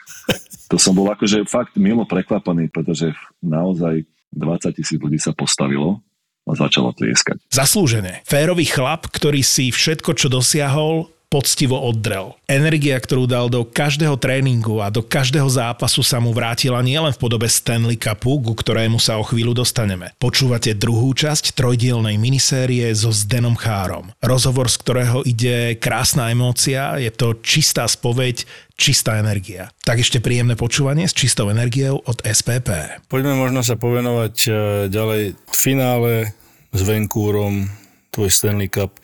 to 0.70 0.76
som 0.76 0.92
bol 0.92 1.06
akože 1.08 1.46
fakt 1.46 1.78
mimo 1.78 2.02
prekvapaný, 2.04 2.68
pretože 2.68 3.14
naozaj 3.38 4.04
20 4.34 4.76
tisíc 4.76 4.98
ľudí 4.98 5.16
sa 5.16 5.32
postavilo 5.32 6.02
a 6.48 6.52
začalo 6.56 6.96
tlieskať. 6.96 7.40
Zaslúžené. 7.52 8.24
Férový 8.24 8.64
chlap, 8.64 9.08
ktorý 9.12 9.44
si 9.44 9.68
všetko, 9.68 10.16
čo 10.16 10.32
dosiahol, 10.32 11.12
poctivo 11.28 11.76
oddrel. 11.76 12.32
Energia, 12.48 12.96
ktorú 12.96 13.28
dal 13.28 13.52
do 13.52 13.60
každého 13.64 14.16
tréningu 14.16 14.80
a 14.80 14.88
do 14.88 15.04
každého 15.04 15.44
zápasu 15.44 16.00
sa 16.00 16.16
mu 16.18 16.32
vrátila 16.32 16.80
nielen 16.80 17.12
v 17.12 17.20
podobe 17.20 17.44
Stanley 17.44 18.00
Cupu, 18.00 18.40
ku 18.40 18.56
ktorému 18.56 18.96
sa 18.96 19.20
o 19.20 19.24
chvíľu 19.24 19.52
dostaneme. 19.52 20.16
Počúvate 20.16 20.72
druhú 20.72 21.12
časť 21.12 21.52
trojdielnej 21.52 22.16
minisérie 22.16 22.88
so 22.96 23.12
Zdenom 23.12 23.60
Chárom. 23.60 24.08
Rozhovor, 24.24 24.72
z 24.72 24.76
ktorého 24.80 25.20
ide 25.28 25.76
krásna 25.76 26.32
emócia, 26.32 26.96
je 26.96 27.12
to 27.12 27.36
čistá 27.44 27.84
spoveď, 27.84 28.48
čistá 28.80 29.20
energia. 29.20 29.68
Tak 29.84 30.00
ešte 30.00 30.24
príjemné 30.24 30.56
počúvanie 30.56 31.04
s 31.04 31.12
čistou 31.12 31.52
energiou 31.52 32.00
od 32.08 32.24
SPP. 32.24 33.04
Poďme 33.12 33.36
možno 33.36 33.60
sa 33.60 33.76
povenovať 33.76 34.34
e, 34.48 34.50
ďalej 34.88 35.36
finále 35.52 36.32
s 36.72 36.80
Vancouverom, 36.80 37.68
tvoj 38.16 38.28
Stanley 38.32 38.72
Cup. 38.72 38.96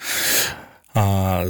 A 0.94 1.04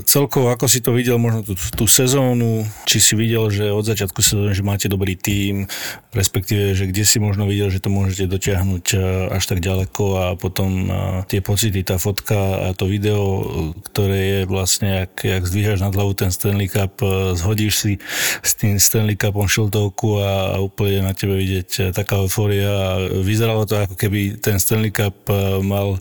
celkovo, 0.09 0.49
ako 0.49 0.64
si 0.64 0.80
to 0.80 0.97
videl 0.97 1.20
možno 1.20 1.45
tú, 1.45 1.53
tú 1.53 1.84
sezónu, 1.84 2.64
či 2.88 2.97
si 2.97 3.12
videl, 3.12 3.53
že 3.53 3.68
od 3.68 3.84
začiatku 3.84 4.24
sezóny, 4.24 4.57
že 4.57 4.64
máte 4.64 4.88
dobrý 4.88 5.20
tím, 5.20 5.68
respektíve, 6.16 6.72
že 6.72 6.88
kde 6.88 7.05
si 7.05 7.20
možno 7.20 7.45
videl, 7.45 7.68
že 7.68 7.84
to 7.84 7.92
môžete 7.92 8.24
dotiahnuť 8.32 8.84
e, 8.97 8.99
až 9.36 9.45
tak 9.45 9.61
ďaleko 9.61 10.05
a 10.16 10.24
potom 10.40 10.88
e, 10.88 10.90
tie 11.28 11.45
pocity, 11.45 11.84
tá 11.84 12.01
fotka 12.01 12.72
a 12.72 12.72
to 12.72 12.88
video, 12.88 13.20
ktoré 13.92 14.20
je 14.24 14.40
vlastne, 14.49 15.05
jak, 15.05 15.12
jak 15.20 15.45
zdvíhaš 15.45 15.84
nad 15.84 15.92
hlavu 15.92 16.16
ten 16.16 16.32
Stanley 16.32 16.72
Cup, 16.72 17.05
e, 17.05 17.36
zhodíš 17.36 17.74
si 17.76 17.92
s 18.40 18.57
tým 18.57 18.80
Stanley 18.80 19.20
Cupom 19.20 19.45
šiltovku 19.45 20.24
a, 20.24 20.57
a 20.57 20.64
úplne 20.64 21.05
na 21.05 21.12
tebe 21.12 21.36
vidieť 21.36 21.92
taká 21.92 22.16
eufória 22.16 22.72
a 22.72 22.88
vyzeralo 23.20 23.68
to 23.68 23.76
ako 23.76 23.92
keby 23.92 24.40
ten 24.40 24.57
Stanley 24.57 24.88
Cup 24.88 25.28
mal 25.61 26.01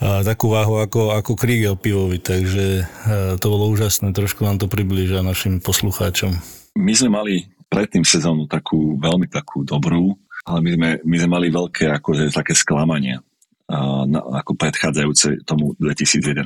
takú 0.00 0.48
váhu 0.48 0.80
ako, 0.80 1.12
ako 1.12 1.36
Kriegel 1.36 1.76
pivovi, 1.76 2.16
takže 2.16 2.69
Eh, 2.78 3.34
to 3.42 3.46
bolo 3.50 3.66
úžasné, 3.74 4.14
trošku 4.14 4.46
nám 4.46 4.62
to 4.62 4.70
priblíža 4.70 5.26
našim 5.26 5.58
poslucháčom. 5.58 6.38
My 6.78 6.92
sme 6.94 7.10
mali 7.10 7.34
predtým 7.66 8.06
sezónu 8.06 8.46
takú 8.46 8.98
veľmi 8.98 9.26
takú 9.30 9.66
dobrú, 9.66 10.14
ale 10.46 10.58
my 10.62 10.70
sme, 10.74 10.88
my 11.02 11.16
sme 11.18 11.30
mali 11.30 11.48
veľké 11.50 11.90
akože, 12.00 12.34
také 12.34 12.54
sklamanie 12.54 13.18
uh, 13.18 14.02
na, 14.06 14.20
ako 14.42 14.58
predchádzajúce 14.58 15.46
tomu 15.46 15.78
2011, 15.78 16.42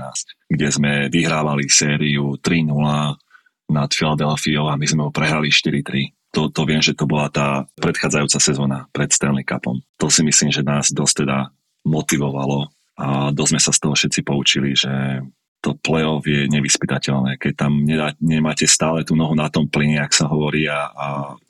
kde 0.51 0.69
sme 0.69 1.09
vyhrávali 1.09 1.69
sériu 1.69 2.37
3-0 2.41 2.69
nad 3.73 3.89
Philadelphia 3.93 4.61
a 4.69 4.77
my 4.77 4.87
sme 4.87 5.03
ho 5.09 5.11
prehrali 5.15 5.49
4-3. 5.49 6.13
To, 6.35 6.51
to 6.51 6.63
viem, 6.67 6.83
že 6.83 6.99
to 6.99 7.07
bola 7.07 7.31
tá 7.31 7.65
predchádzajúca 7.79 8.39
sezóna 8.43 8.79
pred 8.91 9.09
Stanley 9.09 9.47
Cupom. 9.47 9.81
To 10.03 10.11
si 10.11 10.27
myslím, 10.27 10.51
že 10.51 10.67
nás 10.67 10.91
dosť 10.91 11.25
teda 11.25 11.55
motivovalo 11.87 12.69
a 12.99 13.31
dosť 13.31 13.51
sme 13.55 13.61
sa 13.63 13.73
z 13.73 13.79
toho 13.81 13.95
všetci 13.95 14.21
poučili, 14.27 14.75
že 14.75 15.23
to 15.65 15.73
play-off 15.81 16.29
je 16.29 16.45
nevyspytateľné. 16.53 17.41
Keď 17.41 17.53
tam 17.57 17.89
nedá, 17.89 18.13
nemáte 18.21 18.69
stále 18.69 19.01
tú 19.01 19.17
nohu 19.17 19.33
na 19.33 19.49
tom 19.49 19.65
plyne, 19.65 20.05
ak 20.05 20.13
sa 20.13 20.29
hovorí, 20.29 20.69
a, 20.69 20.93
a 20.93 21.07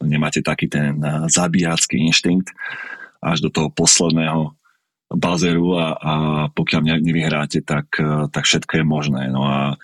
nemáte 0.07 0.39
taký 0.39 0.71
ten 0.71 1.03
zabíjacký 1.27 1.99
inštinkt 1.99 2.55
až 3.19 3.43
do 3.43 3.51
toho 3.51 3.75
posledného 3.75 4.55
bazeru 5.11 5.75
a, 5.75 5.87
a 5.99 6.15
pokiaľ 6.55 7.03
nevyhráte, 7.03 7.67
tak, 7.67 7.91
tak 8.31 8.45
všetko 8.47 8.79
je 8.79 8.85
možné. 8.87 9.23
No 9.35 9.43
a 9.43 9.75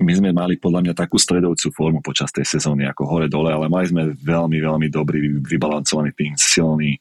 my 0.00 0.12
sme 0.16 0.30
mali 0.32 0.56
podľa 0.56 0.80
mňa 0.86 0.94
takú 0.96 1.20
stredovcú 1.20 1.68
formu 1.74 2.00
počas 2.00 2.32
tej 2.32 2.46
sezóny, 2.46 2.88
ako 2.88 3.04
hore-dole, 3.04 3.52
ale 3.52 3.68
mali 3.68 3.90
sme 3.90 4.16
veľmi, 4.16 4.58
veľmi 4.62 4.88
dobrý, 4.88 5.42
vybalancovaný 5.44 6.16
tým, 6.16 6.32
silný, 6.38 6.96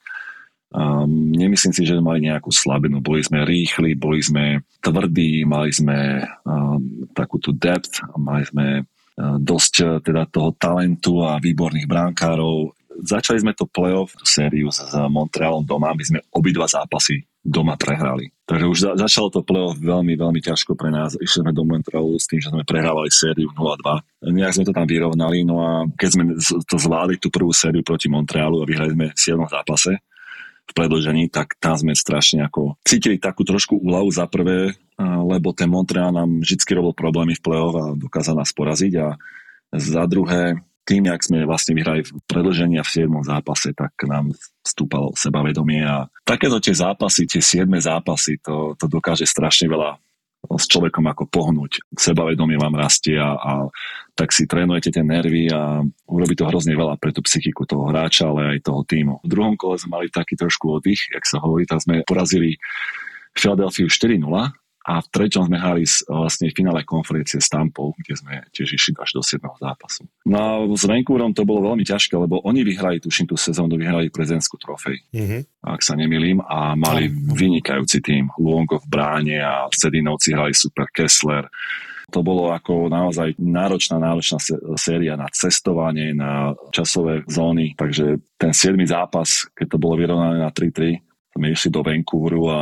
Um, 0.69 1.33
nemyslím 1.33 1.73
si, 1.73 1.81
že 1.81 1.97
mali 1.97 2.29
nejakú 2.29 2.53
slabinu. 2.53 3.01
Boli 3.01 3.25
sme 3.25 3.41
rýchli, 3.41 3.97
boli 3.97 4.21
sme 4.21 4.61
tvrdí, 4.85 5.41
mali 5.41 5.73
sme 5.73 6.21
um, 6.45 7.09
takú 7.17 7.41
tú 7.41 7.49
depth, 7.57 8.05
mali 8.13 8.45
sme 8.45 8.67
uh, 8.85 9.37
dosť 9.41 9.73
uh, 9.81 9.87
teda 9.97 10.29
toho 10.29 10.53
talentu 10.53 11.25
a 11.25 11.41
výborných 11.41 11.89
bránkárov. 11.89 12.69
Začali 13.01 13.41
sme 13.41 13.57
to 13.57 13.65
playoff, 13.65 14.13
sériu 14.21 14.69
s 14.69 14.93
Montrealom 14.93 15.65
doma, 15.65 15.95
my 15.95 16.03
sme 16.05 16.19
obidva 16.35 16.69
zápasy 16.69 17.25
doma 17.39 17.79
prehrali. 17.79 18.29
Takže 18.43 18.65
už 18.67 18.77
za, 18.77 18.91
začalo 18.99 19.31
to 19.31 19.41
playoff 19.47 19.79
veľmi, 19.79 20.13
veľmi 20.19 20.41
ťažko 20.43 20.75
pre 20.75 20.91
nás. 20.91 21.15
Išli 21.15 21.47
sme 21.47 21.55
do 21.55 21.63
Montrealu 21.63 22.19
s 22.19 22.27
tým, 22.27 22.43
že 22.43 22.51
sme 22.51 22.67
prehrávali 22.67 23.07
sériu 23.09 23.49
0-2. 23.55 24.35
Nejak 24.35 24.53
sme 24.59 24.67
to 24.67 24.75
tam 24.75 24.85
vyrovnali, 24.85 25.47
no 25.47 25.63
a 25.63 25.71
keď 25.95 26.09
sme 26.11 26.23
to 26.67 26.75
zvládli 26.75 27.15
tú 27.17 27.31
prvú 27.31 27.55
sériu 27.55 27.81
proti 27.81 28.11
Montrealu 28.11 28.59
a 28.61 28.67
vyhrali 28.67 28.91
sme 28.91 29.05
v 29.15 29.17
7. 29.17 29.39
zápase, 29.47 30.03
predlžení, 30.75 31.31
tak 31.31 31.55
tam 31.57 31.75
sme 31.77 31.93
strašne 31.93 32.45
ako 32.45 32.77
cítili 32.85 33.21
takú 33.21 33.45
trošku 33.45 33.77
úľavu 33.79 34.09
za 34.11 34.25
prvé, 34.29 34.75
lebo 34.99 35.55
ten 35.55 35.71
Montreal 35.71 36.11
nám 36.11 36.43
vždy 36.43 36.59
robil 36.75 36.93
problémy 36.93 37.33
v 37.37 37.43
play-off 37.43 37.75
a 37.77 37.85
dokázal 37.95 38.35
nás 38.35 38.51
poraziť 38.51 38.93
a 38.99 39.07
za 39.75 40.03
druhé 40.09 40.59
tým, 40.89 41.05
jak 41.05 41.21
sme 41.21 41.45
vlastne 41.45 41.77
vyhrali 41.77 42.01
v 42.01 42.09
predlžení 42.25 42.81
a 42.81 42.83
v 42.83 43.05
7. 43.05 43.13
zápase, 43.21 43.77
tak 43.77 43.93
nám 44.09 44.33
vstúpalo 44.65 45.13
sebavedomie 45.13 45.85
a 45.85 46.09
takéto 46.25 46.57
tie 46.57 46.73
zápasy, 46.73 47.29
tie 47.29 47.45
7. 47.45 47.69
zápasy, 47.77 48.41
to, 48.41 48.73
to 48.73 48.89
dokáže 48.89 49.29
strašne 49.29 49.69
veľa 49.69 50.01
s 50.39 50.65
človekom 50.71 51.03
ako 51.03 51.27
pohnúť. 51.27 51.83
Sebavedomie 51.93 52.55
vám 52.55 52.79
rastie 52.79 53.19
a, 53.19 53.35
a 53.35 53.53
tak 54.15 54.31
si 54.31 54.47
trénujete 54.47 54.91
tie 54.91 55.03
nervy 55.03 55.51
a 55.51 55.83
urobí 56.07 56.35
to 56.35 56.47
hrozne 56.47 56.75
veľa 56.75 56.95
pre 56.95 57.11
tú 57.11 57.19
psychiku 57.23 57.67
toho 57.67 57.91
hráča, 57.91 58.31
ale 58.31 58.55
aj 58.57 58.67
toho 58.67 58.81
týmu. 58.87 59.19
V 59.23 59.27
druhom 59.27 59.59
kole 59.59 59.75
sme 59.75 59.99
mali 59.99 60.07
taký 60.07 60.39
trošku 60.39 60.79
oddych, 60.79 61.11
jak 61.11 61.23
sa 61.27 61.43
hovorí, 61.43 61.67
tak 61.67 61.83
sme 61.83 62.03
porazili 62.07 62.55
Philadelphia 63.35 63.87
4-0 63.87 64.19
a 64.89 65.05
v 65.05 65.07
treťom 65.13 65.45
sme 65.45 65.61
hrali 65.61 65.85
vlastne 66.09 66.49
v 66.49 66.57
finále 66.57 66.81
konferencie 66.81 67.37
s 67.37 67.45
Tampou, 67.45 67.93
kde 68.01 68.17
sme 68.17 68.41
tiež 68.49 68.73
išli 68.73 68.97
až 68.97 69.13
do 69.13 69.21
7. 69.21 69.37
zápasu. 69.61 70.09
No 70.25 70.37
a 70.41 70.49
s 70.73 70.89
Vancouverom 70.89 71.37
to 71.37 71.45
bolo 71.45 71.69
veľmi 71.69 71.85
ťažké, 71.85 72.17
lebo 72.17 72.41
oni 72.41 72.65
vyhrali, 72.65 72.97
tuším, 72.97 73.29
tú 73.29 73.37
sezónu, 73.37 73.77
vyhrali 73.77 74.09
prezidentskú 74.09 74.57
trofej, 74.57 74.97
mm-hmm. 75.13 75.41
ak 75.61 75.85
sa 75.85 75.93
nemilím, 75.93 76.41
a 76.41 76.73
mali 76.73 77.05
vynikajúci 77.13 78.01
tým. 78.01 78.33
Luongo 78.41 78.81
v 78.81 78.89
bráne 78.89 79.37
a 79.37 79.69
Sedinovci 79.69 80.33
hrali 80.33 80.57
super 80.57 80.89
Kessler. 80.89 81.45
To 82.09 82.25
bolo 82.25 82.49
ako 82.49 82.89
naozaj 82.89 83.37
náročná, 83.37 84.01
náročná 84.01 84.41
séria 84.73 85.13
na 85.13 85.29
cestovanie, 85.29 86.17
na 86.17 86.57
časové 86.73 87.21
zóny, 87.29 87.77
takže 87.77 88.17
ten 88.41 88.49
7. 88.49 88.73
zápas, 88.89 89.45
keď 89.53 89.77
to 89.77 89.77
bolo 89.77 90.01
vyrovnané 90.01 90.41
na 90.41 90.49
3-3, 90.49 90.97
sme 91.37 91.53
išli 91.53 91.69
do 91.69 91.85
Vancouveru 91.85 92.43
a 92.49 92.59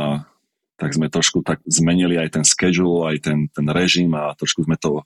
tak 0.78 0.94
sme 0.94 1.10
trošku 1.10 1.42
tak 1.42 1.58
zmenili 1.66 2.14
aj 2.14 2.38
ten 2.38 2.44
schedule, 2.46 3.10
aj 3.10 3.26
ten, 3.26 3.38
ten 3.50 3.66
režim 3.68 4.14
a 4.14 4.32
trošku 4.38 4.62
sme 4.62 4.78
to 4.78 5.02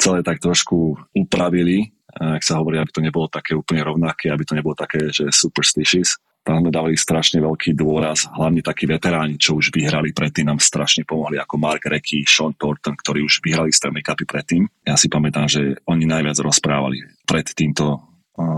celé 0.00 0.24
tak 0.24 0.40
trošku 0.40 0.96
upravili, 1.12 1.92
ak 2.12 2.42
sa 2.42 2.58
hovorí, 2.58 2.80
aby 2.80 2.90
to 2.90 3.04
nebolo 3.04 3.28
také 3.28 3.52
úplne 3.52 3.84
rovnaké, 3.84 4.32
aby 4.32 4.44
to 4.44 4.56
nebolo 4.56 4.72
také, 4.72 5.12
že 5.12 5.28
superstitious. 5.32 6.16
Tam 6.42 6.58
sme 6.58 6.74
dali 6.74 6.98
strašne 6.98 7.38
veľký 7.38 7.78
dôraz, 7.78 8.26
hlavne 8.34 8.66
takí 8.66 8.90
veteráni, 8.90 9.38
čo 9.38 9.62
už 9.62 9.70
vyhrali 9.70 10.10
predtým, 10.10 10.50
nám 10.50 10.58
strašne 10.58 11.06
pomohli, 11.06 11.38
ako 11.38 11.54
Mark 11.54 11.86
Recky, 11.86 12.26
Sean 12.26 12.50
Thornton, 12.58 12.98
ktorí 12.98 13.22
už 13.22 13.38
vyhrali 13.46 13.70
Stanley 13.70 14.02
Cupy 14.02 14.26
predtým. 14.26 14.66
Ja 14.82 14.98
si 14.98 15.06
pamätám, 15.06 15.46
že 15.46 15.78
oni 15.86 16.02
najviac 16.02 16.42
rozprávali 16.42 16.98
pred 17.22 17.46
týmto 17.46 18.02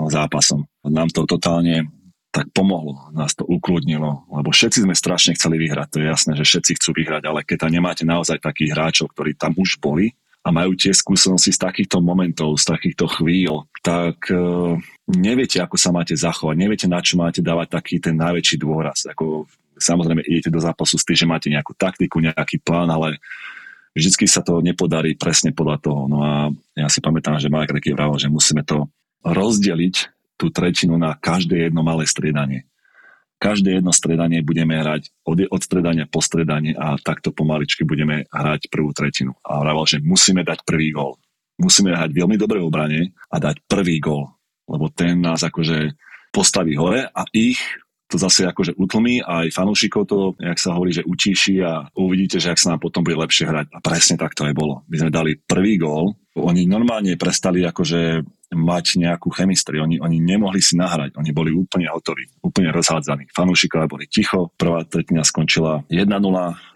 zápasom. 0.09 0.65
Nám 0.89 1.13
to 1.13 1.29
totálne 1.29 1.93
tak 2.35 2.51
pomohlo, 2.51 3.15
nás 3.15 3.39
to 3.39 3.47
ukludnilo, 3.47 4.27
lebo 4.27 4.51
všetci 4.51 4.83
sme 4.83 4.99
strašne 4.99 5.39
chceli 5.39 5.55
vyhrať, 5.63 5.87
to 5.87 5.99
je 6.03 6.11
jasné, 6.11 6.33
že 6.35 6.43
všetci 6.43 6.83
chcú 6.83 6.91
vyhrať, 6.99 7.23
ale 7.31 7.47
keď 7.47 7.57
tam 7.63 7.71
nemáte 7.71 8.03
naozaj 8.03 8.43
takých 8.43 8.75
hráčov, 8.75 9.15
ktorí 9.15 9.39
tam 9.39 9.55
už 9.55 9.79
boli 9.79 10.19
a 10.43 10.51
majú 10.51 10.75
tie 10.75 10.91
skúsenosti 10.91 11.55
z 11.55 11.63
takýchto 11.63 12.03
momentov, 12.03 12.59
z 12.59 12.75
takýchto 12.75 13.07
chvíľ, 13.07 13.71
tak 13.81 14.29
uh, 14.35 14.77
neviete, 15.09 15.63
ako 15.63 15.79
sa 15.79 15.95
máte 15.95 16.19
zachovať, 16.19 16.59
neviete, 16.59 16.87
na 16.91 17.01
čo 17.01 17.17
máte 17.17 17.39
dávať 17.39 17.81
taký 17.81 18.03
ten 18.03 18.19
najväčší 18.19 18.61
dôraz. 18.61 19.07
Ako, 19.09 19.47
samozrejme, 19.79 20.27
idete 20.27 20.51
do 20.51 20.61
zápasu 20.61 21.01
s 21.01 21.07
tým, 21.07 21.17
že 21.17 21.31
máte 21.31 21.49
nejakú 21.49 21.73
taktiku, 21.79 22.21
nejaký 22.21 22.61
plán, 22.61 22.93
ale 22.93 23.23
vždycky 23.97 24.29
sa 24.29 24.45
to 24.45 24.61
nepodarí 24.61 25.17
presne 25.17 25.55
podľa 25.57 25.79
toho. 25.81 26.03
No 26.13 26.19
a 26.21 26.33
ja 26.77 26.93
si 26.93 27.01
pamätám, 27.01 27.41
že 27.41 27.49
Marek 27.49 27.81
Reky 27.81 27.97
vravel, 27.97 28.21
že 28.21 28.29
musíme 28.29 28.67
to 28.67 28.91
rozdeliť 29.25 30.14
tú 30.35 30.51
tretinu 30.51 30.99
na 30.99 31.15
každé 31.15 31.71
jedno 31.71 31.87
malé 31.87 32.07
striedanie. 32.07 32.67
Každé 33.43 33.83
jedno 33.83 33.93
striedanie 33.93 34.41
budeme 34.41 34.79
hrať 34.79 35.11
od, 35.27 35.45
od 35.51 35.61
striedania 35.61 36.09
po 36.09 36.25
striedanie 36.25 36.73
a 36.79 36.97
takto 36.97 37.35
pomaličky 37.35 37.85
budeme 37.85 38.25
hrať 38.31 38.73
prvú 38.73 38.95
tretinu. 38.95 39.37
A 39.45 39.61
hovoril, 39.61 39.99
že 39.99 39.99
musíme 40.01 40.47
dať 40.47 40.65
prvý 40.65 40.95
gól. 40.95 41.21
Musíme 41.61 41.95
hrať 41.95 42.11
veľmi 42.15 42.35
dobre 42.41 42.59
v 42.59 42.67
obrane 42.67 43.01
a 43.31 43.37
dať 43.39 43.63
prvý 43.69 44.01
gól, 44.03 44.33
lebo 44.67 44.91
ten 44.91 45.21
nás 45.23 45.45
akože 45.45 45.95
postaví 46.35 46.75
hore 46.75 47.07
a 47.07 47.23
ich 47.31 47.63
to 48.11 48.21
zase 48.21 48.47
akože 48.47 48.77
utlmí 48.79 49.25
a 49.25 49.47
aj 49.47 49.55
fanúšikov 49.55 50.07
to, 50.07 50.19
jak 50.39 50.59
sa 50.61 50.77
hovorí, 50.77 50.95
že 50.95 51.07
utíši 51.07 51.55
a 51.65 51.89
uvidíte, 51.99 52.39
že 52.39 52.53
ak 52.53 52.61
sa 52.61 52.75
nám 52.75 52.81
potom 52.83 53.03
bude 53.03 53.17
lepšie 53.19 53.49
hrať. 53.49 53.67
A 53.75 53.79
presne 53.81 54.21
tak 54.21 54.37
to 54.37 54.45
aj 54.45 54.55
bolo. 54.55 54.85
My 54.87 54.97
sme 55.03 55.11
dali 55.11 55.35
prvý 55.35 55.81
gól, 55.81 56.15
oni 56.35 56.67
normálne 56.67 57.15
prestali 57.15 57.63
akože 57.63 58.27
mať 58.55 59.03
nejakú 59.03 59.29
chemistri. 59.35 59.83
Oni, 59.83 59.99
oni 60.01 60.19
nemohli 60.23 60.63
si 60.63 60.79
nahrať, 60.79 61.19
oni 61.19 61.31
boli 61.35 61.51
úplne 61.53 61.91
hotoví, 61.91 62.31
úplne 62.41 62.71
rozhádzaní. 62.71 63.31
Fanúšikovia 63.35 63.91
boli 63.91 64.07
ticho, 64.09 64.55
prvá 64.57 64.87
tretina 64.87 65.27
skončila 65.27 65.85
1-0, 65.91 66.09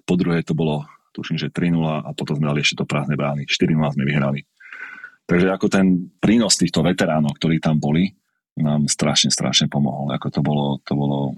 po 0.04 0.14
druhé 0.18 0.42
to 0.42 0.52
bolo 0.52 0.84
tuším, 1.16 1.38
že 1.40 1.50
3-0 1.50 1.78
a 2.04 2.10
potom 2.14 2.38
sme 2.38 2.50
dali 2.50 2.62
ešte 2.62 2.82
to 2.82 2.86
prázdne 2.86 3.18
brány. 3.18 3.48
4-0 3.48 3.74
sme 3.94 4.04
vyhrali. 4.06 4.46
Takže 5.28 5.52
ako 5.52 5.66
ten 5.68 6.08
prínos 6.22 6.56
týchto 6.56 6.80
veteránov, 6.80 7.36
ktorí 7.36 7.60
tam 7.60 7.76
boli, 7.76 8.16
nám 8.58 8.86
strašne, 8.90 9.30
strašne 9.30 9.66
pomohol. 9.70 10.10
Ako 10.14 10.30
to 10.32 10.40
bolo, 10.40 10.80
to 10.82 10.94
bolo 10.94 11.36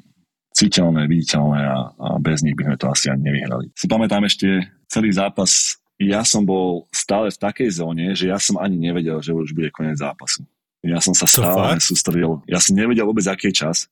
citeľné, 0.54 1.08
viditeľné 1.08 1.60
a, 1.64 1.78
a 1.90 2.08
bez 2.20 2.44
nich 2.44 2.54
by 2.54 2.70
sme 2.70 2.76
to 2.76 2.86
asi 2.92 3.06
ani 3.08 3.28
nevyhrali. 3.28 3.72
Si 3.74 3.86
pamätám 3.88 4.24
ešte 4.28 4.68
celý 4.90 5.10
zápas, 5.14 5.79
ja 6.00 6.24
som 6.24 6.48
bol 6.48 6.88
stále 6.88 7.28
v 7.28 7.36
takej 7.36 7.68
zóne, 7.76 8.16
že 8.16 8.32
ja 8.32 8.40
som 8.40 8.56
ani 8.56 8.80
nevedel, 8.80 9.20
že 9.20 9.36
už 9.36 9.52
bude 9.52 9.68
koniec 9.68 10.00
zápasu. 10.00 10.48
Ja 10.80 10.96
som 10.96 11.12
sa 11.12 11.28
stále 11.28 11.76
sústredil. 11.76 12.40
Ja 12.48 12.56
som 12.56 12.72
nevedel 12.72 13.04
vôbec, 13.04 13.28
aký 13.28 13.52
je 13.52 13.68
čas. 13.68 13.84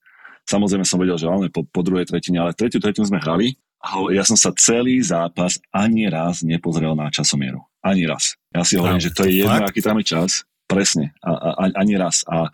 Samozrejme 0.49 0.89
som 0.89 0.97
vedel, 0.97 1.21
že 1.21 1.29
áno, 1.29 1.45
po, 1.53 1.69
po 1.69 1.85
druhej 1.85 2.09
tretine, 2.09 2.41
ale 2.41 2.57
tretiu 2.57 2.81
tretinu 2.81 3.05
sme 3.05 3.21
hrali 3.21 3.61
a 3.85 4.01
ja 4.09 4.25
som 4.25 4.41
sa 4.41 4.57
celý 4.57 4.97
zápas 5.05 5.61
ani 5.69 6.09
raz 6.09 6.41
nepozrel 6.41 6.97
na 6.97 7.13
časomieru. 7.13 7.61
Ani 7.85 8.09
raz. 8.09 8.41
Ja 8.57 8.65
si 8.65 8.81
hovorím, 8.81 8.99
no, 8.99 9.05
že 9.05 9.13
to 9.13 9.29
je 9.29 9.45
jedno, 9.45 9.69
aký 9.69 9.85
tam 9.85 10.01
je 10.01 10.07
čas. 10.17 10.49
Presne. 10.65 11.13
A, 11.21 11.31
a, 11.31 11.51
ani 11.77 12.01
raz. 12.01 12.25
A 12.25 12.49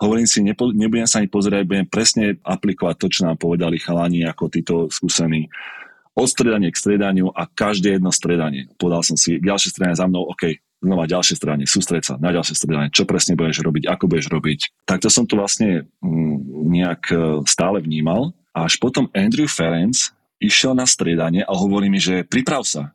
hovorím 0.00 0.24
si, 0.24 0.40
nepo, 0.40 0.72
nebudem 0.72 1.06
sa 1.06 1.20
ani 1.20 1.28
pozerať, 1.28 1.68
budem 1.68 1.86
presne 1.86 2.40
aplikovať 2.40 2.96
to, 2.96 3.06
čo 3.12 3.20
nám 3.28 3.36
povedali 3.36 3.76
chalani, 3.76 4.24
ako 4.26 4.50
títo 4.50 4.74
skúsení. 4.88 5.52
Od 6.14 6.30
stredania 6.30 6.70
k 6.70 6.78
stredaniu 6.78 7.34
a 7.34 7.50
každé 7.50 7.98
jedno 7.98 8.14
stredanie. 8.14 8.70
Podal 8.78 9.02
som 9.02 9.18
si 9.18 9.42
ďalšie 9.42 9.74
stredanie 9.74 9.98
za 9.98 10.06
mnou, 10.06 10.30
OK, 10.30 10.62
znova 10.78 11.10
ďalšie 11.10 11.34
stredanie, 11.34 11.66
sústreť 11.66 12.02
sa 12.06 12.14
na 12.20 12.30
ďalšie 12.30 12.54
stredanie, 12.54 12.92
čo 12.94 13.08
presne 13.08 13.34
budeš 13.34 13.64
robiť, 13.64 13.90
ako 13.90 14.04
budeš 14.06 14.28
robiť. 14.30 14.60
Takto 14.86 15.08
som 15.10 15.24
to 15.24 15.40
vlastne 15.40 15.88
mm, 16.04 16.36
nejak 16.70 17.02
e, 17.10 17.16
stále 17.48 17.80
vnímal. 17.80 18.36
Až 18.54 18.78
potom 18.78 19.10
Andrew 19.10 19.50
Ferenc 19.50 20.14
išiel 20.38 20.76
na 20.76 20.86
striedanie 20.86 21.42
a 21.42 21.52
hovorí 21.56 21.90
mi, 21.90 21.98
že 21.98 22.22
priprav 22.22 22.62
sa, 22.62 22.94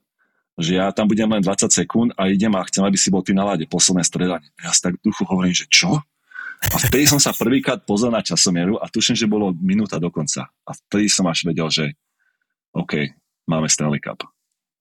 že 0.56 0.80
ja 0.80 0.88
tam 0.96 1.10
budem 1.10 1.28
len 1.28 1.44
20 1.44 1.68
sekúnd 1.72 2.10
a 2.16 2.32
idem 2.32 2.52
a 2.56 2.64
chcem, 2.68 2.84
aby 2.86 2.96
si 2.96 3.12
bol 3.12 3.26
ty 3.26 3.36
na 3.36 3.44
lade, 3.44 3.68
posledné 3.68 4.06
stredanie. 4.06 4.48
Ja 4.64 4.72
si 4.72 4.80
tak 4.86 4.96
duchu 5.04 5.28
hovorím, 5.28 5.52
že 5.52 5.68
čo? 5.68 6.00
A 6.60 6.76
vtedy 6.76 7.08
som 7.08 7.20
sa 7.24 7.32
prvýkrát 7.32 7.88
pozrel 7.88 8.12
na 8.12 8.20
časomieru 8.20 8.76
a 8.80 8.92
tuším, 8.92 9.16
že 9.16 9.32
bolo 9.32 9.56
minúta 9.56 9.96
do 9.96 10.12
konca. 10.12 10.52
A 10.68 10.72
vtedy 10.76 11.08
som 11.08 11.24
až 11.32 11.48
vedel, 11.48 11.72
že 11.72 11.96
OK, 12.74 12.94
máme 13.50 13.68
Stanley 13.70 14.02
Cup. 14.02 14.26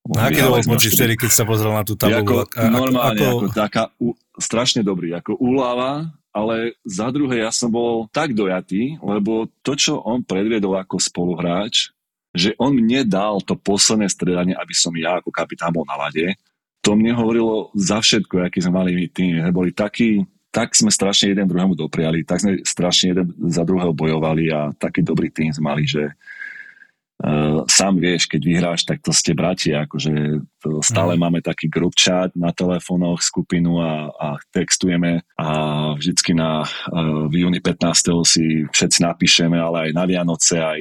No, 0.08 0.24
aký 0.24 0.40
bol 0.40 0.64
pocit 0.64 0.96
vtedy, 0.96 1.20
keď 1.20 1.30
sa 1.32 1.44
pozrel 1.44 1.76
na 1.76 1.84
tú 1.84 1.92
tabulu? 1.92 2.48
Ako, 2.48 2.64
normálne, 2.72 3.20
ako, 3.20 3.36
ako 3.44 3.46
taká 3.52 3.82
u, 4.00 4.16
strašne 4.40 4.80
dobrý, 4.80 5.12
ako 5.12 5.36
úlava, 5.36 6.08
ale 6.32 6.80
za 6.86 7.12
druhé 7.12 7.44
ja 7.44 7.52
som 7.52 7.68
bol 7.68 8.08
tak 8.08 8.32
dojatý, 8.32 8.96
lebo 9.04 9.52
to, 9.60 9.76
čo 9.76 10.00
on 10.00 10.24
predviedol 10.24 10.80
ako 10.80 10.96
spoluhráč, 10.96 11.92
že 12.32 12.56
on 12.56 12.72
mne 12.72 13.04
dal 13.04 13.40
to 13.44 13.52
posledné 13.58 14.08
stredanie, 14.08 14.54
aby 14.56 14.72
som 14.72 14.92
ja 14.96 15.20
ako 15.20 15.28
kapitán 15.28 15.76
bol 15.76 15.84
na 15.84 15.96
lade. 15.96 16.36
To 16.86 16.94
mne 16.94 17.12
hovorilo 17.12 17.74
za 17.74 18.00
všetko, 18.00 18.48
aký 18.48 18.64
sme 18.64 18.80
mali 18.80 18.90
my 18.94 19.06
tým. 19.12 19.32
Boli 19.50 19.74
takí, 19.74 20.24
tak 20.48 20.72
sme 20.72 20.88
strašne 20.88 21.34
jeden 21.34 21.44
druhému 21.44 21.76
dopriali, 21.76 22.24
tak 22.24 22.40
sme 22.40 22.62
strašne 22.64 23.12
jeden 23.12 23.26
za 23.50 23.66
druhého 23.66 23.92
bojovali 23.92 24.48
a 24.48 24.72
taký 24.72 25.04
dobrý 25.04 25.28
tým 25.28 25.52
sme 25.52 25.74
mali, 25.74 25.84
že 25.84 26.14
uh, 27.24 27.66
sám 27.66 27.98
vieš, 27.98 28.30
keď 28.30 28.40
vyhráš, 28.42 28.86
tak 28.86 29.02
to 29.02 29.10
ste 29.10 29.34
bratia, 29.34 29.86
akože 29.86 30.42
to 30.62 30.78
stále 30.82 31.14
mm. 31.14 31.20
máme 31.20 31.40
taký 31.42 31.66
group 31.66 31.94
chat 31.98 32.30
na 32.38 32.54
telefónoch, 32.54 33.22
skupinu 33.22 33.82
a, 33.82 34.10
a 34.14 34.28
textujeme 34.54 35.26
a 35.38 35.48
vždycky 35.98 36.34
na 36.34 36.62
uh, 36.64 37.26
v 37.30 37.46
júni 37.46 37.58
15. 37.62 38.26
si 38.26 38.66
všetci 38.70 39.02
napíšeme, 39.02 39.58
ale 39.58 39.90
aj 39.90 39.90
na 39.94 40.04
Vianoce, 40.06 40.56
aj 40.58 40.80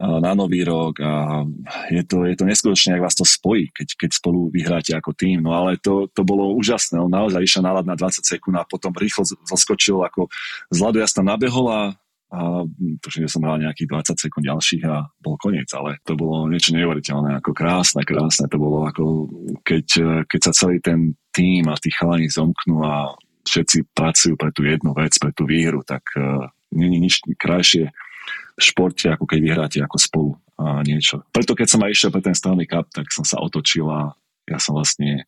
na 0.00 0.32
Nový 0.32 0.64
rok 0.64 0.96
a 1.04 1.44
je 1.92 2.00
to, 2.08 2.24
je 2.24 2.32
to 2.32 2.48
neskutočne, 2.48 2.96
ak 2.96 3.04
vás 3.04 3.12
to 3.12 3.28
spojí, 3.28 3.68
keď, 3.68 4.00
keď 4.00 4.10
spolu 4.16 4.48
vyhráte 4.48 4.96
ako 4.96 5.12
tým. 5.12 5.44
No 5.44 5.52
ale 5.52 5.76
to, 5.76 6.08
to 6.16 6.24
bolo 6.24 6.56
úžasné. 6.56 6.96
On 6.96 7.12
naozaj 7.12 7.44
išiel 7.44 7.60
nálad 7.60 7.84
na 7.84 7.92
20 7.92 8.24
sekúnd 8.24 8.56
a 8.56 8.64
potom 8.64 8.96
rýchlo 8.96 9.28
zaskočil 9.44 10.00
ako 10.00 10.32
z 10.72 10.78
ľadu 10.80 11.04
ja 11.04 11.08
tam 11.12 11.28
nabehol 11.28 11.68
a, 11.68 11.92
a 12.30 12.62
tuším, 13.02 13.26
že 13.26 13.34
som 13.34 13.42
hral 13.42 13.58
nejakých 13.58 14.14
20 14.14 14.22
sekúnd 14.22 14.44
ďalších 14.46 14.82
a 14.86 15.02
bol 15.18 15.34
koniec, 15.34 15.66
ale 15.74 15.98
to 16.06 16.14
bolo 16.14 16.46
niečo 16.46 16.70
neuveriteľné, 16.78 17.42
ako 17.42 17.50
krásne, 17.50 18.06
krásne. 18.06 18.46
To 18.46 18.58
bolo 18.58 18.86
ako 18.86 19.26
keď, 19.66 19.86
keď 20.30 20.40
sa 20.46 20.52
celý 20.54 20.78
ten 20.78 21.18
tým 21.34 21.66
a 21.66 21.74
tí 21.74 21.90
chalani 21.90 22.30
zomknú 22.30 22.86
a 22.86 23.18
všetci 23.42 23.90
pracujú 23.90 24.38
pre 24.38 24.54
tú 24.54 24.62
jednu 24.62 24.94
vec, 24.94 25.10
pre 25.18 25.34
tú 25.34 25.42
výhru, 25.42 25.82
tak 25.82 26.06
uh, 26.14 26.46
není 26.70 27.02
nič 27.02 27.26
krajšie 27.34 27.90
športe, 28.60 29.10
ako 29.10 29.26
keď 29.26 29.38
vyhráte 29.42 29.78
ako 29.82 29.96
spolu 29.98 30.30
a 30.60 30.84
niečo. 30.84 31.24
Preto 31.32 31.56
keď 31.56 31.66
som 31.66 31.82
aj 31.82 31.90
išiel 31.90 32.10
pre 32.12 32.22
ten 32.22 32.36
Stanley 32.36 32.68
Cup, 32.68 32.86
tak 32.92 33.08
som 33.10 33.24
sa 33.24 33.40
otočil 33.40 33.88
a 33.88 34.12
ja 34.46 34.58
som 34.60 34.76
vlastne 34.76 35.24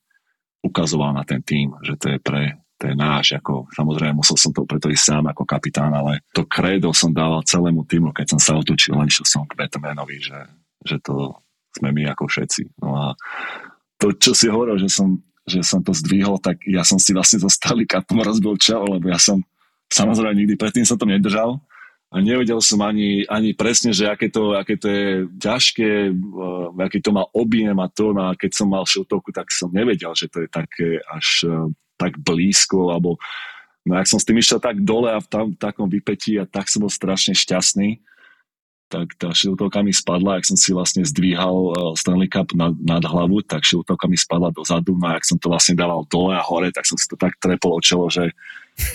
ukazoval 0.63 1.17
na 1.17 1.25
ten 1.27 1.43
tým, 1.43 1.75
že 1.83 1.99
to 1.99 2.15
je 2.15 2.19
pre 2.23 2.63
to 2.83 2.91
je 2.91 2.99
náš, 2.99 3.39
ako, 3.39 3.71
samozrejme 3.71 4.19
musel 4.19 4.35
som 4.35 4.51
to 4.51 4.67
preto 4.67 4.91
ísť 4.91 5.15
sám 5.15 5.25
ako 5.31 5.47
kapitán, 5.47 5.95
ale 5.95 6.27
to 6.35 6.43
kredo 6.43 6.91
som 6.91 7.15
dával 7.15 7.47
celému 7.47 7.87
týmu, 7.87 8.11
keď 8.11 8.35
som 8.35 8.41
sa 8.43 8.59
otočil 8.59 8.99
a 8.99 9.07
išiel 9.07 9.23
som 9.23 9.47
k 9.47 9.55
Batmanovi, 9.55 10.19
že, 10.19 10.51
že 10.83 10.99
to 10.99 11.39
sme 11.79 11.95
my 11.95 12.11
ako 12.11 12.27
všetci. 12.27 12.83
No 12.83 12.99
a 12.99 13.07
to, 14.03 14.11
čo 14.19 14.35
si 14.35 14.51
hovoril, 14.51 14.83
že 14.83 14.91
som, 14.91 15.15
že 15.47 15.63
som 15.63 15.79
to 15.79 15.95
zdvihol, 15.95 16.43
tak 16.43 16.59
ja 16.67 16.83
som 16.83 16.99
si 16.99 17.15
vlastne 17.15 17.39
zostali 17.39 17.87
kapom 17.87 18.19
rozbil 18.19 18.59
čel, 18.59 18.83
lebo 18.83 19.07
ja 19.07 19.23
som 19.23 19.39
samozrejme 19.87 20.43
nikdy 20.43 20.59
predtým 20.59 20.83
som 20.83 20.99
to 20.99 21.07
nedržal, 21.07 21.63
a 22.13 22.21
nevedel 22.21 22.61
som 22.61 22.77
ani, 22.85 23.25
ani 23.25 23.57
presne, 23.57 23.89
že 23.97 24.05
aké 24.05 24.29
to, 24.29 24.53
aké 24.53 24.77
to 24.77 24.85
je 24.85 25.25
ťažké, 25.41 26.13
uh, 26.13 26.69
aký 26.77 27.01
to 27.01 27.09
má 27.09 27.25
objem 27.33 27.73
a 27.81 27.89
to, 27.89 28.13
no 28.13 28.29
a 28.29 28.37
keď 28.37 28.53
som 28.53 28.69
mal 28.69 28.85
šiltovku, 28.85 29.33
tak 29.33 29.49
som 29.49 29.73
nevedel, 29.73 30.13
že 30.13 30.29
to 30.29 30.45
je 30.45 30.49
také 30.53 31.01
až 31.09 31.49
uh, 31.49 31.73
tak 32.03 32.19
blízko, 32.19 32.91
alebo 32.91 33.23
no 33.87 33.95
ak 33.95 34.11
som 34.11 34.19
s 34.19 34.27
tým 34.27 34.43
išiel 34.43 34.59
tak 34.59 34.83
dole 34.83 35.15
a 35.15 35.23
v 35.23 35.27
tam, 35.31 35.47
takom 35.55 35.87
vypetí 35.87 36.35
a 36.43 36.45
tak 36.45 36.67
som 36.67 36.83
bol 36.83 36.91
strašne 36.91 37.39
šťastný, 37.39 38.03
tak 38.93 39.17
tá 39.17 39.33
šiltovka 39.33 39.81
mi 39.81 39.95
spadla, 39.95 40.37
ak 40.37 40.45
som 40.45 40.59
si 40.59 40.77
vlastne 40.77 41.01
zdvíhal 41.01 41.57
uh, 41.73 41.75
Stanley 41.97 42.29
Cup 42.29 42.53
nad, 42.53 42.77
nad 42.77 43.01
hlavu, 43.01 43.41
tak 43.41 43.65
šiltovka 43.65 44.05
mi 44.05 44.21
spadla 44.21 44.53
dozadu, 44.53 44.93
no 44.93 45.09
a 45.09 45.17
ak 45.17 45.25
som 45.25 45.41
to 45.41 45.49
vlastne 45.49 45.73
dával 45.73 46.05
dole 46.13 46.37
a 46.37 46.45
hore, 46.45 46.69
tak 46.69 46.85
som 46.85 47.01
si 47.01 47.09
to 47.09 47.17
tak 47.17 47.41
trepol 47.41 47.73
o 47.73 47.81
čelo, 47.81 48.13
že 48.13 48.37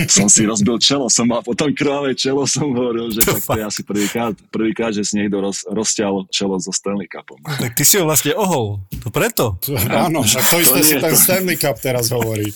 som 0.09 0.27
si 0.27 0.43
rozbil 0.43 0.77
čelo, 0.81 1.07
som 1.07 1.29
mal 1.29 1.45
potom 1.45 1.69
krvavé 1.71 2.17
čelo, 2.17 2.43
som 2.49 2.73
hovoril, 2.73 3.13
že 3.13 3.23
to 3.23 3.37
tak 3.37 3.43
to 3.45 3.59
je 3.61 3.65
asi 3.65 3.81
prvýkrát, 3.85 4.33
prvýkrát, 4.49 4.91
že 4.91 5.05
si 5.05 5.21
niekto 5.21 5.39
roz, 5.39 5.63
rozťal 5.69 6.27
čelo 6.33 6.57
so 6.57 6.73
Stanley 6.73 7.07
Cupom. 7.07 7.39
Tak 7.45 7.77
ty 7.77 7.83
si 7.85 8.01
ho 8.01 8.05
vlastne 8.05 8.33
ohol, 8.35 8.81
to 8.89 9.09
preto. 9.13 9.55
To, 9.63 9.77
áno, 9.89 10.25
však 10.25 10.43
to 10.49 10.57
isté 10.61 10.79
si 10.83 10.95
ten 10.97 11.15
Stanley 11.15 11.57
Cup 11.57 11.77
teraz 11.77 12.09
hovorí. 12.09 12.49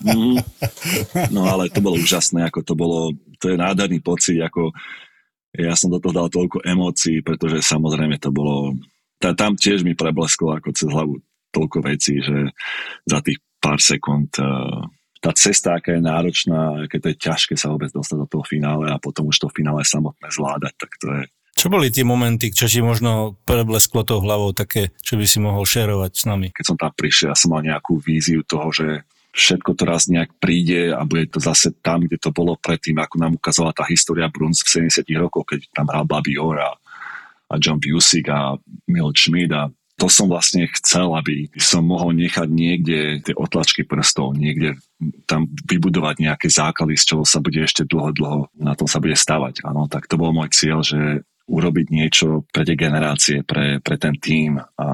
mm, 0.00 0.38
no 1.30 1.44
ale 1.46 1.68
to 1.68 1.84
bolo 1.84 2.00
úžasné, 2.00 2.48
ako 2.48 2.60
to 2.64 2.74
bolo, 2.74 2.98
to 3.38 3.52
je 3.52 3.56
nádherný 3.60 4.00
pocit, 4.00 4.40
ako 4.40 4.72
ja 5.56 5.72
som 5.72 5.88
do 5.88 6.00
toho 6.00 6.12
dal 6.12 6.28
toľko 6.28 6.64
emócií, 6.64 7.24
pretože 7.24 7.64
samozrejme 7.64 8.20
to 8.20 8.28
bolo, 8.28 8.76
tam 9.20 9.56
tiež 9.56 9.84
mi 9.84 9.96
preblesklo 9.96 10.56
ako 10.56 10.68
cez 10.76 10.88
hlavu 10.92 11.16
toľko 11.52 11.78
vecí, 11.80 12.20
že 12.20 12.52
za 13.08 13.24
tých 13.24 13.40
pár 13.56 13.80
sekúnd 13.80 14.28
uh, 14.36 14.84
tá 15.26 15.34
cesta, 15.34 15.74
aká 15.74 15.98
je 15.98 16.06
náročná, 16.06 16.86
aké 16.86 17.02
to 17.02 17.10
je 17.10 17.18
ťažké 17.18 17.58
sa 17.58 17.74
vôbec 17.74 17.90
dostať 17.90 18.16
do 18.22 18.30
toho 18.30 18.46
finále 18.46 18.86
a 18.86 19.02
potom 19.02 19.26
už 19.34 19.42
to 19.42 19.50
finále 19.50 19.82
samotné 19.82 20.30
zvládať, 20.30 20.74
tak 20.78 20.90
to 21.02 21.06
je... 21.10 21.22
Čo 21.56 21.66
boli 21.72 21.90
tie 21.90 22.06
momenty, 22.06 22.54
čo 22.54 22.70
ti 22.70 22.78
možno 22.78 23.34
preblesklo 23.42 24.06
tou 24.06 24.22
hlavou, 24.22 24.54
také, 24.54 24.94
čo 25.02 25.18
by 25.18 25.26
si 25.26 25.42
mohol 25.42 25.66
šerovať 25.66 26.12
s 26.14 26.24
nami? 26.30 26.46
Keď 26.54 26.64
som 26.68 26.76
tam 26.78 26.94
prišiel, 26.94 27.32
ja 27.32 27.36
som 27.36 27.50
mal 27.50 27.64
nejakú 27.66 27.98
víziu 27.98 28.46
toho, 28.46 28.70
že 28.70 29.02
všetko 29.34 29.70
to 29.74 29.82
raz 29.82 30.06
nejak 30.06 30.30
príde 30.38 30.94
a 30.94 31.02
bude 31.02 31.26
to 31.26 31.42
zase 31.42 31.74
tam, 31.82 32.06
kde 32.06 32.22
to 32.22 32.30
bolo 32.30 32.54
predtým, 32.60 33.00
ako 33.02 33.16
nám 33.18 33.34
ukázala 33.34 33.74
tá 33.74 33.82
história 33.88 34.30
Bruns 34.30 34.62
v 34.62 34.88
70 34.88 35.10
rokoch, 35.18 35.48
keď 35.48 35.74
tam 35.74 35.90
hral 35.90 36.06
Bobby 36.06 36.38
Orr 36.38 36.60
a, 36.60 36.70
a 37.50 37.54
John 37.58 37.82
Busik 37.82 38.30
a 38.30 38.54
Milt 38.86 39.16
Schmidt 39.16 39.50
a 39.50 39.72
to 39.96 40.12
som 40.12 40.28
vlastne 40.28 40.68
chcel, 40.76 41.08
aby 41.16 41.48
som 41.56 41.82
mohol 41.82 42.12
nechať 42.12 42.48
niekde 42.52 42.98
tie 43.24 43.32
otlačky 43.32 43.88
prstov, 43.88 44.36
niekde 44.36 44.76
tam 45.28 45.48
vybudovať 45.48 46.24
nejaké 46.24 46.48
základy, 46.48 46.96
z 46.96 47.04
čoho 47.14 47.24
sa 47.28 47.44
bude 47.44 47.60
ešte 47.60 47.84
dlho, 47.84 48.16
dlho 48.16 48.38
na 48.56 48.72
tom 48.72 48.88
sa 48.88 48.96
bude 48.96 49.16
stavať. 49.16 49.64
Áno, 49.68 49.88
tak 49.92 50.08
to 50.08 50.16
bol 50.16 50.32
môj 50.32 50.48
cieľ, 50.52 50.80
že 50.80 51.24
urobiť 51.46 51.86
niečo 51.94 52.42
pre 52.50 52.66
tie 52.66 52.74
generácie, 52.74 53.46
pre, 53.46 53.78
pre 53.78 53.96
ten 54.00 54.18
tým. 54.18 54.58
A 54.58 54.86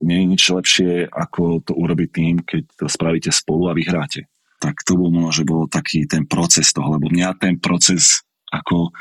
nie 0.00 0.24
je 0.24 0.30
nič 0.32 0.42
lepšie, 0.48 0.90
ako 1.12 1.60
to 1.60 1.72
urobiť 1.76 2.08
tým, 2.08 2.34
keď 2.40 2.62
to 2.78 2.86
spravíte 2.88 3.30
spolu 3.34 3.68
a 3.68 3.76
vyhráte. 3.76 4.30
Tak 4.60 4.80
to 4.84 4.96
bol 4.96 5.12
možno, 5.12 5.32
že 5.32 5.44
bol 5.44 5.68
taký 5.68 6.08
ten 6.08 6.24
proces 6.24 6.72
toho, 6.72 6.96
lebo 6.96 7.12
mňa 7.12 7.36
ten 7.36 7.60
proces 7.60 8.24
ako 8.48 8.92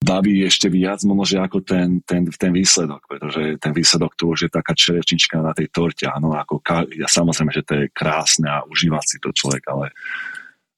baví 0.00 0.44
ešte 0.44 0.68
viac 0.68 1.00
možno, 1.08 1.42
ako 1.42 1.64
ten, 1.64 2.04
ten, 2.04 2.28
ten 2.28 2.52
výsledok, 2.52 3.08
pretože 3.08 3.56
ten 3.58 3.72
výsledok 3.72 4.12
tu 4.14 4.30
už 4.32 4.48
je 4.48 4.50
taká 4.52 4.76
čerečnička 4.76 5.40
na 5.40 5.56
tej 5.56 5.72
torte, 5.72 6.06
áno, 6.06 6.36
ako 6.36 6.60
ja 6.94 7.08
samozrejme, 7.08 7.50
že 7.52 7.66
to 7.66 7.72
je 7.80 7.84
krásne 7.90 8.46
a 8.46 8.62
užíva 8.68 9.00
si 9.02 9.18
to 9.18 9.32
človek, 9.32 9.64
ale, 9.72 9.90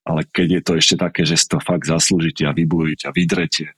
ale 0.06 0.24
keď 0.30 0.48
je 0.48 0.62
to 0.62 0.72
ešte 0.78 0.96
také, 0.96 1.26
že 1.26 1.36
si 1.36 1.46
to 1.50 1.58
fakt 1.60 1.84
zaslúžite 1.84 2.46
a 2.46 2.56
vybujete 2.56 3.10
a 3.10 3.12
vydrete, 3.12 3.74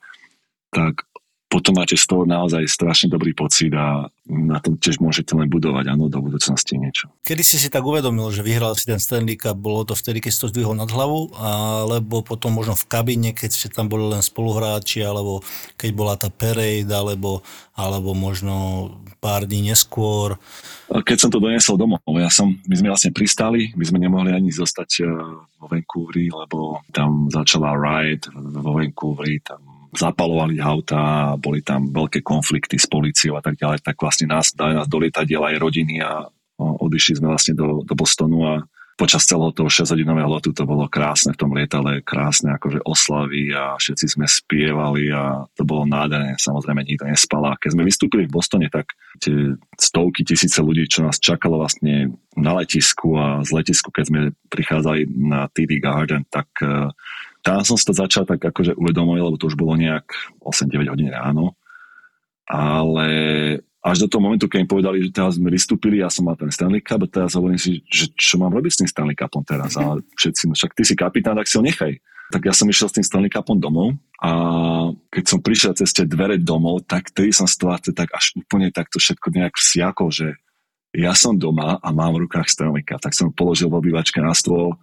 tak 0.70 1.09
potom 1.50 1.82
máte 1.82 1.98
z 1.98 2.06
toho 2.06 2.22
naozaj 2.22 2.62
strašne 2.70 3.10
dobrý 3.10 3.34
pocit 3.34 3.74
a 3.74 4.06
na 4.30 4.62
tom 4.62 4.78
tiež 4.78 5.02
môžete 5.02 5.34
len 5.34 5.50
budovať 5.50 5.90
áno, 5.90 6.06
do 6.06 6.22
budúcnosti 6.22 6.78
niečo. 6.78 7.10
Kedy 7.26 7.42
si 7.42 7.58
si 7.58 7.66
tak 7.66 7.82
uvedomil, 7.82 8.30
že 8.30 8.46
vyhral 8.46 8.78
si 8.78 8.86
ten 8.86 9.02
Stanley 9.02 9.34
Cup, 9.34 9.58
bolo 9.58 9.82
to 9.82 9.98
vtedy, 9.98 10.22
keď 10.22 10.30
si 10.30 10.40
to 10.46 10.50
zdvihol 10.54 10.78
nad 10.78 10.86
hlavu, 10.86 11.34
alebo 11.34 12.22
potom 12.22 12.54
možno 12.54 12.78
v 12.78 12.86
kabíne, 12.86 13.34
keď 13.34 13.50
ste 13.50 13.66
tam 13.66 13.90
boli 13.90 14.06
len 14.06 14.22
spoluhráči, 14.22 15.02
alebo 15.02 15.42
keď 15.74 15.90
bola 15.90 16.14
tá 16.14 16.30
parade, 16.30 16.86
alebo, 16.86 17.42
alebo 17.74 18.14
možno 18.14 18.54
pár 19.18 19.42
dní 19.50 19.74
neskôr? 19.74 20.38
Keď 20.86 21.18
som 21.18 21.30
to 21.34 21.42
doniesol 21.42 21.74
domov, 21.74 22.06
ja 22.14 22.30
som, 22.30 22.54
my 22.62 22.74
sme 22.78 22.94
vlastne 22.94 23.10
pristali, 23.10 23.74
my 23.74 23.82
sme 23.82 23.98
nemohli 23.98 24.30
ani 24.30 24.54
zostať 24.54 24.90
eh, 25.02 25.06
vo 25.58 25.66
Vancouveri, 25.66 26.30
lebo 26.30 26.78
tam 26.94 27.26
začala 27.26 27.74
ride 27.74 28.30
vo 28.38 28.78
Vancouveri, 28.78 29.42
tam 29.42 29.69
zapalovali 29.94 30.62
auta, 30.62 31.34
boli 31.36 31.60
tam 31.60 31.90
veľké 31.90 32.22
konflikty 32.22 32.78
s 32.78 32.86
policiou 32.86 33.38
a 33.38 33.42
tak 33.42 33.58
ďalej, 33.58 33.82
tak 33.82 33.98
vlastne 33.98 34.30
nás 34.30 34.54
dali 34.54 34.78
nás 34.78 34.86
do 34.86 34.98
lietadiela 35.02 35.50
aj 35.50 35.56
rodiny 35.58 36.02
a 36.02 36.30
odišli 36.60 37.18
sme 37.18 37.32
vlastne 37.32 37.56
do, 37.56 37.82
do 37.82 37.94
Bostonu 37.96 38.38
a 38.46 38.54
počas 39.00 39.24
celého 39.24 39.48
toho 39.56 39.72
6-hodinového 39.72 40.28
letu 40.28 40.52
to 40.52 40.68
bolo 40.68 40.84
krásne 40.84 41.32
v 41.32 41.40
tom 41.40 41.56
lietale, 41.56 42.04
krásne 42.04 42.52
akože 42.60 42.84
oslavy 42.84 43.48
a 43.48 43.80
všetci 43.80 44.06
sme 44.12 44.28
spievali 44.28 45.08
a 45.08 45.48
to 45.56 45.64
bolo 45.64 45.88
nádherné, 45.88 46.36
samozrejme 46.36 46.84
nikto 46.84 47.08
nespal 47.08 47.48
a 47.48 47.56
keď 47.56 47.80
sme 47.80 47.88
vystúpili 47.88 48.28
v 48.28 48.34
Bostone, 48.36 48.68
tak 48.68 48.92
tie 49.16 49.56
stovky 49.80 50.20
tisíce 50.28 50.60
ľudí, 50.60 50.84
čo 50.84 51.08
nás 51.08 51.16
čakalo 51.16 51.64
vlastne 51.64 52.12
na 52.36 52.52
letisku 52.60 53.16
a 53.16 53.40
z 53.40 53.50
letisku, 53.56 53.88
keď 53.88 54.04
sme 54.04 54.20
prichádzali 54.52 55.08
na 55.16 55.48
TD 55.48 55.80
Garden, 55.80 56.28
tak 56.28 56.52
uh, 56.60 56.92
tam 57.40 57.64
som 57.64 57.76
si 57.76 57.84
to 57.88 57.96
začal 57.96 58.28
tak 58.28 58.40
akože 58.40 58.76
uvedomovať, 58.76 59.20
lebo 59.20 59.36
to 59.40 59.48
už 59.48 59.56
bolo 59.56 59.76
nejak 59.76 60.04
8-9 60.44 60.92
hodín 60.92 61.10
ráno. 61.12 61.56
Ale 62.50 63.08
až 63.80 64.04
do 64.04 64.08
toho 64.12 64.20
momentu, 64.20 64.44
keď 64.44 64.58
im 64.60 64.70
povedali, 64.70 64.98
že 65.08 65.14
teraz 65.14 65.40
sme 65.40 65.48
vystúpili, 65.48 66.04
ja 66.04 66.12
som 66.12 66.28
mal 66.28 66.36
ten 66.36 66.52
Stanley 66.52 66.84
Cup 66.84 67.00
a 67.00 67.08
teraz 67.08 67.32
hovorím 67.32 67.56
si, 67.56 67.80
že 67.88 68.12
čo 68.12 68.36
mám 68.36 68.52
robiť 68.52 68.72
s 68.76 68.78
tým 68.84 68.90
Stanley 68.92 69.16
Cupom 69.16 69.40
teraz 69.40 69.72
a 69.80 69.96
všetci, 69.96 70.52
však 70.52 70.72
ty 70.76 70.82
si 70.84 70.92
kapitán, 70.92 71.40
tak 71.40 71.48
si 71.48 71.56
ho 71.56 71.64
nechaj. 71.64 71.96
Tak 72.30 72.46
ja 72.46 72.54
som 72.54 72.68
išiel 72.68 72.92
s 72.92 72.94
tým 73.00 73.06
Stanley 73.06 73.32
Cupom 73.32 73.56
domov 73.56 73.96
a 74.20 74.30
keď 75.08 75.24
som 75.24 75.40
prišiel 75.40 75.72
cez 75.74 75.96
tie 75.96 76.04
dvere 76.04 76.36
domov, 76.36 76.84
tak 76.84 77.08
tedy 77.10 77.32
som 77.32 77.48
stál 77.48 77.80
tak 77.80 78.12
až 78.12 78.36
úplne 78.36 78.68
takto 78.68 79.00
všetko 79.00 79.32
nejak 79.32 79.56
vsiakol, 79.56 80.12
že 80.12 80.36
ja 80.92 81.16
som 81.16 81.38
doma 81.38 81.80
a 81.80 81.88
mám 81.94 82.18
v 82.18 82.28
rukách 82.28 82.50
Stanley 82.50 82.84
Cup. 82.84 83.00
Tak 83.00 83.16
som 83.16 83.32
položil 83.32 83.70
v 83.70 83.78
obývačke 83.78 84.18
na 84.18 84.34
stôl. 84.34 84.74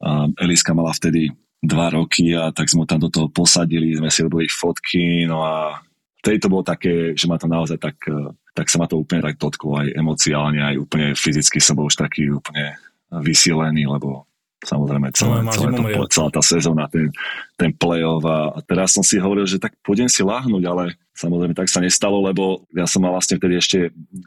Um, 0.00 0.32
Eliska 0.40 0.72
mala 0.72 0.96
vtedy 0.96 1.28
dva 1.60 1.92
roky 1.92 2.32
a 2.32 2.48
tak 2.56 2.72
sme 2.72 2.88
tam 2.88 3.04
do 3.04 3.12
toho 3.12 3.28
posadili, 3.28 3.92
sme 3.92 4.08
si 4.08 4.24
robili 4.24 4.48
fotky, 4.48 5.28
no 5.28 5.44
a 5.44 5.76
vtedy 6.24 6.40
to 6.40 6.48
bolo 6.48 6.64
také, 6.64 7.12
že 7.12 7.28
ma 7.28 7.36
to 7.36 7.48
naozaj 7.48 7.76
tak, 7.76 8.00
eh, 8.08 8.32
tak 8.56 8.66
sa 8.72 8.80
ma 8.80 8.88
to 8.88 9.00
úplne 9.00 9.20
tak 9.20 9.36
dotklo 9.36 9.80
aj 9.80 9.92
emociálne, 9.92 10.60
aj 10.60 10.76
úplne 10.80 11.12
fyzicky 11.12 11.60
som 11.60 11.76
bol 11.76 11.88
už 11.88 12.00
taký 12.00 12.32
úplne 12.32 12.80
vysielený, 13.10 13.90
lebo 13.90 14.24
samozrejme 14.60 15.08
celé, 15.16 15.40
no, 15.40 15.52
celé 15.52 15.72
to, 15.72 16.04
celá 16.12 16.28
tá 16.28 16.42
sezóna, 16.44 16.84
ten, 16.92 17.08
ten 17.56 17.72
play-off 17.72 18.24
a, 18.28 18.52
a 18.52 18.58
teraz 18.60 18.92
som 18.92 19.00
si 19.00 19.16
hovoril, 19.16 19.48
že 19.48 19.56
tak 19.56 19.72
pôjdem 19.80 20.08
si 20.08 20.20
láhnuť, 20.20 20.62
ale 20.68 21.00
samozrejme 21.16 21.56
tak 21.56 21.72
sa 21.72 21.80
nestalo, 21.80 22.20
lebo 22.20 22.68
ja 22.76 22.84
som 22.84 23.00
mal 23.00 23.16
vlastne 23.16 23.40
vtedy 23.40 23.56
ešte, 23.56 23.78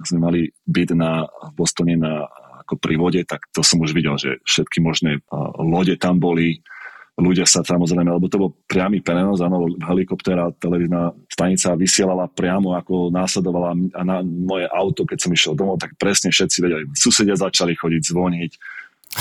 sme 0.10 0.20
mali 0.20 0.42
byť 0.66 0.90
na, 0.98 1.30
v 1.30 1.52
Bostone 1.54 1.94
na, 1.98 2.26
ako 2.66 2.82
pri 2.82 2.96
vode, 2.98 3.22
tak 3.30 3.46
to 3.54 3.62
som 3.62 3.78
už 3.78 3.94
videl, 3.94 4.18
že 4.18 4.42
všetky 4.42 4.82
možné 4.82 5.22
lode 5.62 5.94
tam 6.02 6.18
boli, 6.18 6.66
ľudia 7.14 7.46
sa 7.46 7.62
samozrejme, 7.62 8.10
lebo 8.10 8.26
to 8.26 8.42
bol 8.42 8.52
priamy 8.66 8.98
prenos, 8.98 9.38
áno, 9.38 9.70
helikoptéra, 9.86 10.50
televízna 10.58 11.14
stanica 11.30 11.78
vysielala 11.78 12.26
priamo, 12.26 12.74
ako 12.74 13.14
následovala 13.14 13.78
na 14.02 14.26
moje 14.26 14.66
auto, 14.74 15.06
keď 15.06 15.18
som 15.22 15.32
išiel 15.32 15.54
domov, 15.54 15.78
tak 15.78 15.94
presne 16.02 16.34
všetci 16.34 16.58
vedeli. 16.58 16.84
Susedia 16.98 17.38
začali 17.38 17.78
chodiť, 17.78 18.02
zvoniť, 18.10 18.52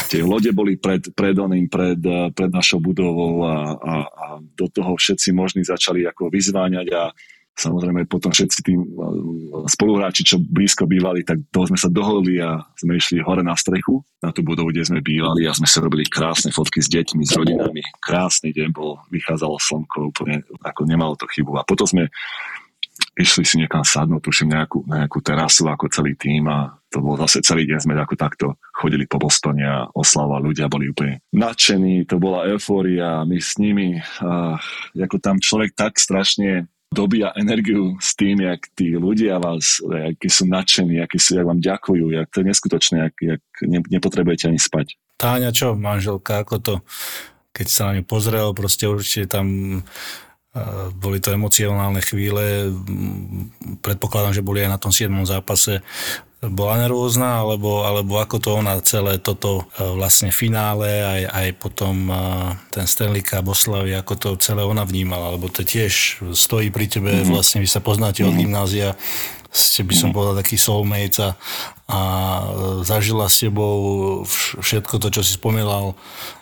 tie 0.09 0.25
lode 0.25 0.49
boli 0.57 0.81
pred, 0.81 1.05
pred 1.13 1.37
oným, 1.37 1.69
pred, 1.69 2.01
pred 2.33 2.51
našou 2.51 2.81
budovou 2.81 3.45
a, 3.45 3.77
a, 3.77 3.95
a 4.09 4.27
do 4.41 4.67
toho 4.73 4.97
všetci 4.97 5.37
možní 5.37 5.63
začali 5.69 6.09
ako 6.09 6.33
vyzváňať 6.33 6.89
a 6.97 7.13
Samozrejme 7.53 8.09
potom 8.09 8.33
všetci 8.33 8.59
tí 8.65 8.73
uh, 8.73 9.69
spoluhráči, 9.69 10.25
čo 10.25 10.41
blízko 10.41 10.89
bývali, 10.89 11.21
tak 11.21 11.45
toho 11.53 11.69
sme 11.69 11.77
sa 11.77 11.93
dohodli 11.93 12.41
a 12.41 12.65
sme 12.81 12.97
išli 12.97 13.21
hore 13.21 13.45
na 13.45 13.53
strechu, 13.53 14.01
na 14.25 14.33
tú 14.33 14.41
budovu, 14.41 14.73
kde 14.73 14.89
sme 14.89 15.05
bývali 15.05 15.45
a 15.45 15.53
sme 15.53 15.69
sa 15.69 15.85
robili 15.85 16.09
krásne 16.09 16.49
fotky 16.49 16.81
s 16.81 16.89
deťmi, 16.89 17.23
s 17.29 17.37
rodinami. 17.37 17.85
Krásny 18.01 18.57
deň 18.57 18.69
bol, 18.73 19.05
vychádzalo 19.13 19.61
slnko, 19.61 20.17
úplne 20.17 20.49
ako 20.65 20.81
nemalo 20.89 21.13
to 21.13 21.29
chybu. 21.29 21.61
A 21.61 21.67
potom 21.69 21.85
sme 21.85 22.09
išli 23.17 23.45
si 23.45 23.61
niekam 23.61 23.85
sadnúť, 23.85 24.25
tuším 24.25 24.57
nejakú, 24.57 24.89
nejakú 24.89 25.21
terasu 25.21 25.69
ako 25.69 25.93
celý 25.93 26.17
tým 26.17 26.49
a 26.49 26.73
to 26.89 27.01
bol 27.01 27.17
zase 27.21 27.45
celý 27.45 27.65
deň 27.69 27.79
sme 27.85 27.97
ako 27.97 28.15
takto 28.17 28.47
chodili 28.73 29.05
po 29.09 29.21
Bostone 29.21 29.65
a 29.65 29.89
oslava 29.93 30.41
ľudia 30.41 30.69
boli 30.69 30.93
úplne 30.93 31.21
nadšení, 31.33 32.05
to 32.09 32.17
bola 32.21 32.49
eufória, 32.49 33.25
my 33.25 33.37
s 33.41 33.57
nimi, 33.57 34.01
a 34.21 34.57
ako 34.97 35.17
tam 35.21 35.37
človek 35.41 35.77
tak 35.77 35.97
strašne 35.97 36.69
dobíja 36.93 37.33
energiu 37.35 37.97
s 37.99 38.13
tým, 38.13 38.45
jak 38.45 38.69
tí 38.77 38.95
ľudia 38.95 39.41
vás, 39.41 39.81
akí 39.83 40.29
sú 40.29 40.45
nadšení, 40.47 41.01
akí 41.01 41.17
sú, 41.17 41.41
jak 41.41 41.49
vám 41.49 41.59
ďakujú, 41.59 42.13
jak 42.13 42.29
to 42.29 42.45
je 42.45 42.47
neskutočné, 42.53 42.97
jak, 43.09 43.15
jak 43.19 43.43
ne, 43.65 43.81
nepotrebujete 43.89 44.53
ani 44.53 44.61
spať. 44.61 44.95
Táňa, 45.17 45.51
čo, 45.57 45.73
manželka, 45.73 46.45
ako 46.45 46.55
to, 46.61 46.75
keď 47.57 47.67
sa 47.67 47.83
na 47.91 47.99
ňu 47.99 48.05
pozrel, 48.05 48.53
proste 48.53 48.85
určite 48.85 49.33
tam 49.33 49.47
uh, 49.81 50.93
boli 50.93 51.19
to 51.19 51.33
emocionálne 51.33 52.05
chvíle, 52.05 52.69
predpokladám, 53.81 54.37
že 54.37 54.45
boli 54.45 54.61
aj 54.61 54.71
na 54.77 54.79
tom 54.79 54.93
7. 54.93 55.09
zápase 55.25 55.81
bola 56.43 56.75
nervózna, 56.75 57.47
alebo, 57.47 57.87
alebo 57.87 58.19
ako 58.19 58.37
to 58.43 58.51
ona 58.59 58.83
celé 58.83 59.23
toto 59.23 59.71
e, 59.79 59.87
vlastne 59.95 60.35
finále, 60.35 60.91
aj, 60.91 61.23
aj 61.31 61.49
potom 61.55 62.11
e, 62.11 62.15
ten 62.75 62.83
Stanley 62.83 63.23
Cup 63.23 63.47
oslavy, 63.47 63.95
ako 63.95 64.13
to 64.19 64.29
celé 64.43 64.67
ona 64.67 64.83
vnímala, 64.83 65.39
lebo 65.39 65.47
to 65.47 65.63
tiež 65.63 66.19
stojí 66.35 66.75
pri 66.75 66.91
tebe, 66.91 67.15
mm-hmm. 67.15 67.31
vlastne 67.31 67.63
vy 67.63 67.71
sa 67.71 67.79
poznáte 67.79 68.27
mm-hmm. 68.27 68.31
od 68.31 68.35
mhm. 68.35 68.43
gymnázia, 68.43 68.89
ste 69.55 69.87
by 69.87 69.95
som 69.95 70.11
mm-hmm. 70.11 70.17
povedal 70.19 70.35
taký 70.43 70.57
soulmate 70.59 71.23
a, 71.23 71.31
a 71.87 71.99
e, 72.03 72.47
zažila 72.83 73.31
s 73.31 73.47
tebou 73.47 73.77
všetko 74.59 74.99
to, 74.99 75.09
čo 75.15 75.23
si 75.23 75.39
spomínal 75.39 75.95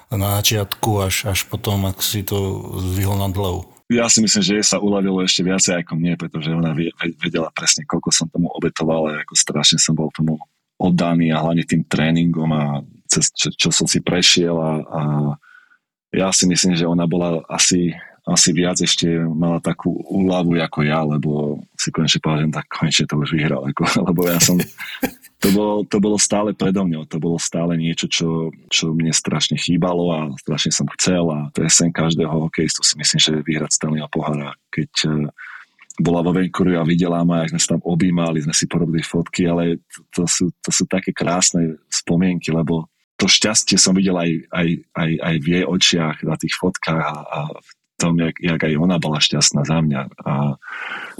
na 0.08 0.40
začiatku, 0.40 1.04
až, 1.04 1.28
až 1.28 1.44
potom, 1.44 1.84
ak 1.84 2.00
si 2.00 2.24
to 2.24 2.72
zvihol 2.96 3.20
nad 3.20 3.36
hlavou 3.36 3.68
ja 3.90 4.06
si 4.06 4.22
myslím, 4.22 4.42
že 4.46 4.54
jej 4.54 4.66
sa 4.66 4.78
uľavilo 4.78 5.18
ešte 5.26 5.42
viacej 5.42 5.82
ako 5.82 5.98
mne, 5.98 6.14
pretože 6.14 6.54
ona 6.54 6.70
vedela 7.18 7.50
presne, 7.50 7.82
koľko 7.82 8.14
som 8.14 8.30
tomu 8.30 8.46
obetoval 8.54 9.10
a 9.10 9.26
ako 9.26 9.34
strašne 9.34 9.82
som 9.82 9.98
bol 9.98 10.14
tomu 10.14 10.38
oddaný 10.78 11.34
a 11.34 11.42
hlavne 11.42 11.66
tým 11.66 11.82
tréningom 11.84 12.50
a 12.54 12.86
cez 13.10 13.34
čo, 13.34 13.50
čo 13.50 13.68
som 13.74 13.90
si 13.90 13.98
prešiel 13.98 14.54
a, 14.54 14.72
a 14.86 15.00
ja 16.14 16.30
si 16.30 16.46
myslím, 16.46 16.78
že 16.78 16.86
ona 16.86 17.04
bola 17.10 17.42
asi, 17.50 17.90
asi 18.22 18.50
viac 18.54 18.78
ešte 18.78 19.10
mala 19.26 19.58
takú 19.58 19.90
úľavu 20.06 20.58
ako 20.62 20.80
ja, 20.86 21.02
lebo 21.02 21.58
si 21.74 21.90
konečne 21.90 22.22
povedal, 22.22 22.50
tak 22.54 22.70
konečne 22.70 23.10
to 23.10 23.18
už 23.18 23.34
vyhral, 23.34 23.66
ako, 23.66 23.82
lebo 24.08 24.20
ja 24.30 24.38
som 24.38 24.54
to 25.40 25.48
bolo, 25.56 25.74
to 25.88 25.98
bolo 26.04 26.20
stále 26.20 26.52
predo 26.52 26.84
mňou, 26.84 27.08
to 27.08 27.16
bolo 27.16 27.40
stále 27.40 27.72
niečo, 27.72 28.12
čo, 28.12 28.52
čo 28.68 28.92
mne 28.92 29.08
strašne 29.08 29.56
chýbalo 29.56 30.12
a 30.12 30.18
strašne 30.36 30.68
som 30.68 30.86
chcel 31.00 31.24
a 31.32 31.48
to 31.56 31.64
je 31.64 31.70
sen 31.72 31.88
každého 31.88 32.28
hokejistu 32.28 32.84
si 32.84 32.94
myslím, 33.00 33.20
že 33.20 33.32
vyhrať 33.48 33.72
Stanleyho 33.72 34.08
pohára. 34.12 34.52
Keď 34.68 34.92
uh, 35.08 35.32
bola 35.96 36.20
vo 36.20 36.36
Vancouveri 36.36 36.76
a 36.76 36.84
videla 36.84 37.24
ma, 37.24 37.40
ak 37.40 37.56
sme 37.56 37.60
sa 37.60 37.72
tam 37.76 37.82
objímali, 37.88 38.44
sme 38.44 38.52
si 38.52 38.68
porobili 38.68 39.00
fotky, 39.00 39.48
ale 39.48 39.80
to, 39.88 40.00
to, 40.12 40.24
sú, 40.28 40.52
to 40.60 40.70
sú 40.72 40.84
také 40.84 41.16
krásne 41.16 41.80
spomienky, 41.88 42.52
lebo 42.52 42.92
to 43.16 43.24
šťastie 43.24 43.80
som 43.80 43.96
videl 43.96 44.16
aj, 44.16 44.32
aj, 44.52 44.68
aj, 44.96 45.10
aj 45.24 45.34
v 45.40 45.46
jej 45.52 45.64
očiach 45.64 46.16
na 46.24 46.36
tých 46.36 46.52
fotkách 46.56 47.00
a, 47.00 47.16
a 47.20 47.40
tom, 48.00 48.16
jak, 48.16 48.40
jak 48.40 48.56
aj 48.56 48.74
ona 48.80 48.96
bola 48.96 49.20
šťastná 49.20 49.68
za 49.68 49.78
mňa. 49.84 50.00
A 50.24 50.56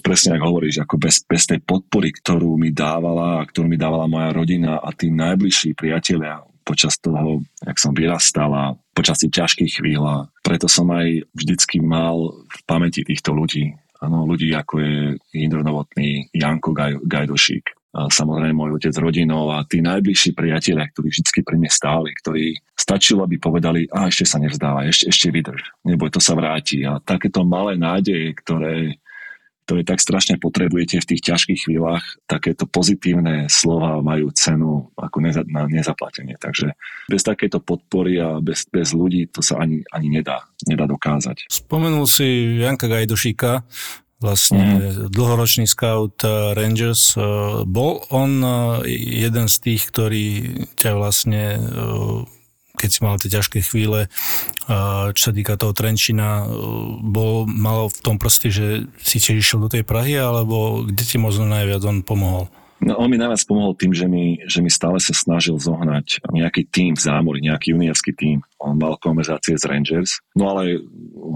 presne 0.01 0.41
ako 0.41 0.45
hovoríš, 0.49 0.81
ako 0.81 0.97
bez, 0.97 1.21
bez 1.29 1.45
tej 1.45 1.61
podpory, 1.61 2.17
ktorú 2.17 2.57
mi 2.57 2.73
dávala, 2.73 3.45
ktorú 3.45 3.69
mi 3.69 3.77
dávala 3.77 4.09
moja 4.09 4.33
rodina 4.33 4.81
a 4.81 4.89
tí 4.97 5.13
najbližší 5.13 5.77
priatelia 5.77 6.41
počas 6.65 6.97
toho, 6.97 7.45
jak 7.61 7.77
som 7.77 7.93
vyrastal 7.93 8.51
a 8.57 8.65
počas 8.97 9.21
tých 9.21 9.37
ťažkých 9.37 9.73
chvíľ. 9.83 10.03
A 10.09 10.17
preto 10.41 10.65
som 10.71 10.89
aj 10.89 11.29
vždycky 11.37 11.85
mal 11.85 12.47
v 12.49 12.59
pamäti 12.65 13.05
týchto 13.05 13.37
ľudí. 13.37 13.77
Áno, 14.01 14.25
ľudí 14.25 14.49
ako 14.57 14.81
je 14.81 14.97
Indro 15.37 15.61
Novotný, 15.61 16.33
Janko 16.33 16.73
Gaj, 16.73 17.05
Gajdošík, 17.05 17.77
a 17.77 17.80
samozrejme 17.91 18.55
môj 18.55 18.79
otec 18.79 18.95
rodinou 19.03 19.51
a 19.51 19.67
tí 19.67 19.83
najbližší 19.83 20.39
priatelia, 20.39 20.87
ktorí 20.87 21.11
vždy 21.11 21.41
pri 21.43 21.57
mne 21.59 21.71
stáli, 21.71 22.11
ktorí 22.15 22.55
stačilo, 22.79 23.27
aby 23.27 23.37
povedali, 23.43 23.91
a 23.91 24.07
ešte 24.07 24.25
sa 24.31 24.39
nevzdáva, 24.39 24.87
ešte, 24.87 25.11
ešte 25.11 25.29
vydrž, 25.35 25.61
neboj, 25.83 26.15
to 26.15 26.23
sa 26.23 26.39
vráti. 26.39 26.87
A 26.87 27.03
takéto 27.03 27.43
malé 27.43 27.75
nádeje, 27.75 28.31
ktoré, 28.39 29.03
ktoré 29.67 29.83
tak 29.83 29.99
strašne 30.03 30.39
potrebujete 30.39 31.03
v 31.03 31.09
tých 31.15 31.23
ťažkých 31.31 31.61
chvíľach, 31.67 32.03
takéto 32.31 32.67
pozitívne 32.67 33.51
slova 33.51 33.99
majú 34.03 34.31
cenu 34.35 34.91
ako 34.95 35.19
neza, 35.23 35.43
na 35.51 35.67
nezaplatenie. 35.67 36.39
Takže 36.39 36.75
bez 37.11 37.23
takéto 37.27 37.59
podpory 37.59 38.23
a 38.23 38.39
bez, 38.39 38.71
bez 38.71 38.95
ľudí 38.95 39.31
to 39.31 39.43
sa 39.43 39.63
ani, 39.63 39.83
ani 39.91 40.09
nedá, 40.11 40.47
nedá 40.67 40.87
dokázať. 40.87 41.51
Spomenul 41.51 42.07
si 42.07 42.59
Janka 42.59 42.87
Gajdošíka, 42.87 43.67
vlastne 44.21 44.63
mm. 44.63 45.11
dlhoročný 45.11 45.67
scout 45.67 46.21
eh, 46.23 46.53
Rangers. 46.55 47.17
Eh, 47.17 47.65
bol 47.65 48.05
on 48.13 48.45
jeden 48.87 49.47
z 49.49 49.57
tých, 49.59 49.83
ktorý 49.91 50.27
ťa 50.77 50.91
vlastne 50.95 51.43
keď 52.81 52.89
si 52.89 53.01
mal 53.05 53.21
tie 53.21 53.29
ťažké 53.29 53.61
chvíle, 53.61 54.09
čo 55.13 55.21
sa 55.21 55.33
týka 55.37 55.61
toho 55.61 55.77
Trenčina, 55.77 56.49
bol, 57.05 57.45
mal 57.45 57.93
v 57.93 58.01
tom 58.01 58.17
proste, 58.17 58.49
že 58.49 58.89
si 59.05 59.21
tiež 59.21 59.37
išiel 59.37 59.61
do 59.61 59.69
tej 59.69 59.85
Prahy, 59.85 60.17
alebo 60.17 60.89
kde 60.89 61.05
ti 61.05 61.21
možno 61.21 61.45
najviac 61.45 61.85
on 61.85 62.01
pomohol? 62.01 62.49
No, 62.81 62.97
on 62.97 63.13
mi 63.13 63.21
najviac 63.21 63.45
pomohol 63.45 63.77
tým, 63.77 63.93
že 63.93 64.09
mi, 64.09 64.41
že 64.49 64.65
mi 64.65 64.73
stále 64.73 64.97
sa 65.05 65.13
snažil 65.13 65.61
zohnať 65.61 66.25
nejaký 66.33 66.65
tým 66.73 66.97
v 66.97 67.05
zámori, 67.05 67.45
nejaký 67.45 67.77
juniorský 67.77 68.17
tým. 68.17 68.41
On 68.57 68.73
mal 68.73 68.97
konverzácie 68.97 69.53
s 69.53 69.69
Rangers. 69.69 70.25
No 70.33 70.57
ale 70.57 70.81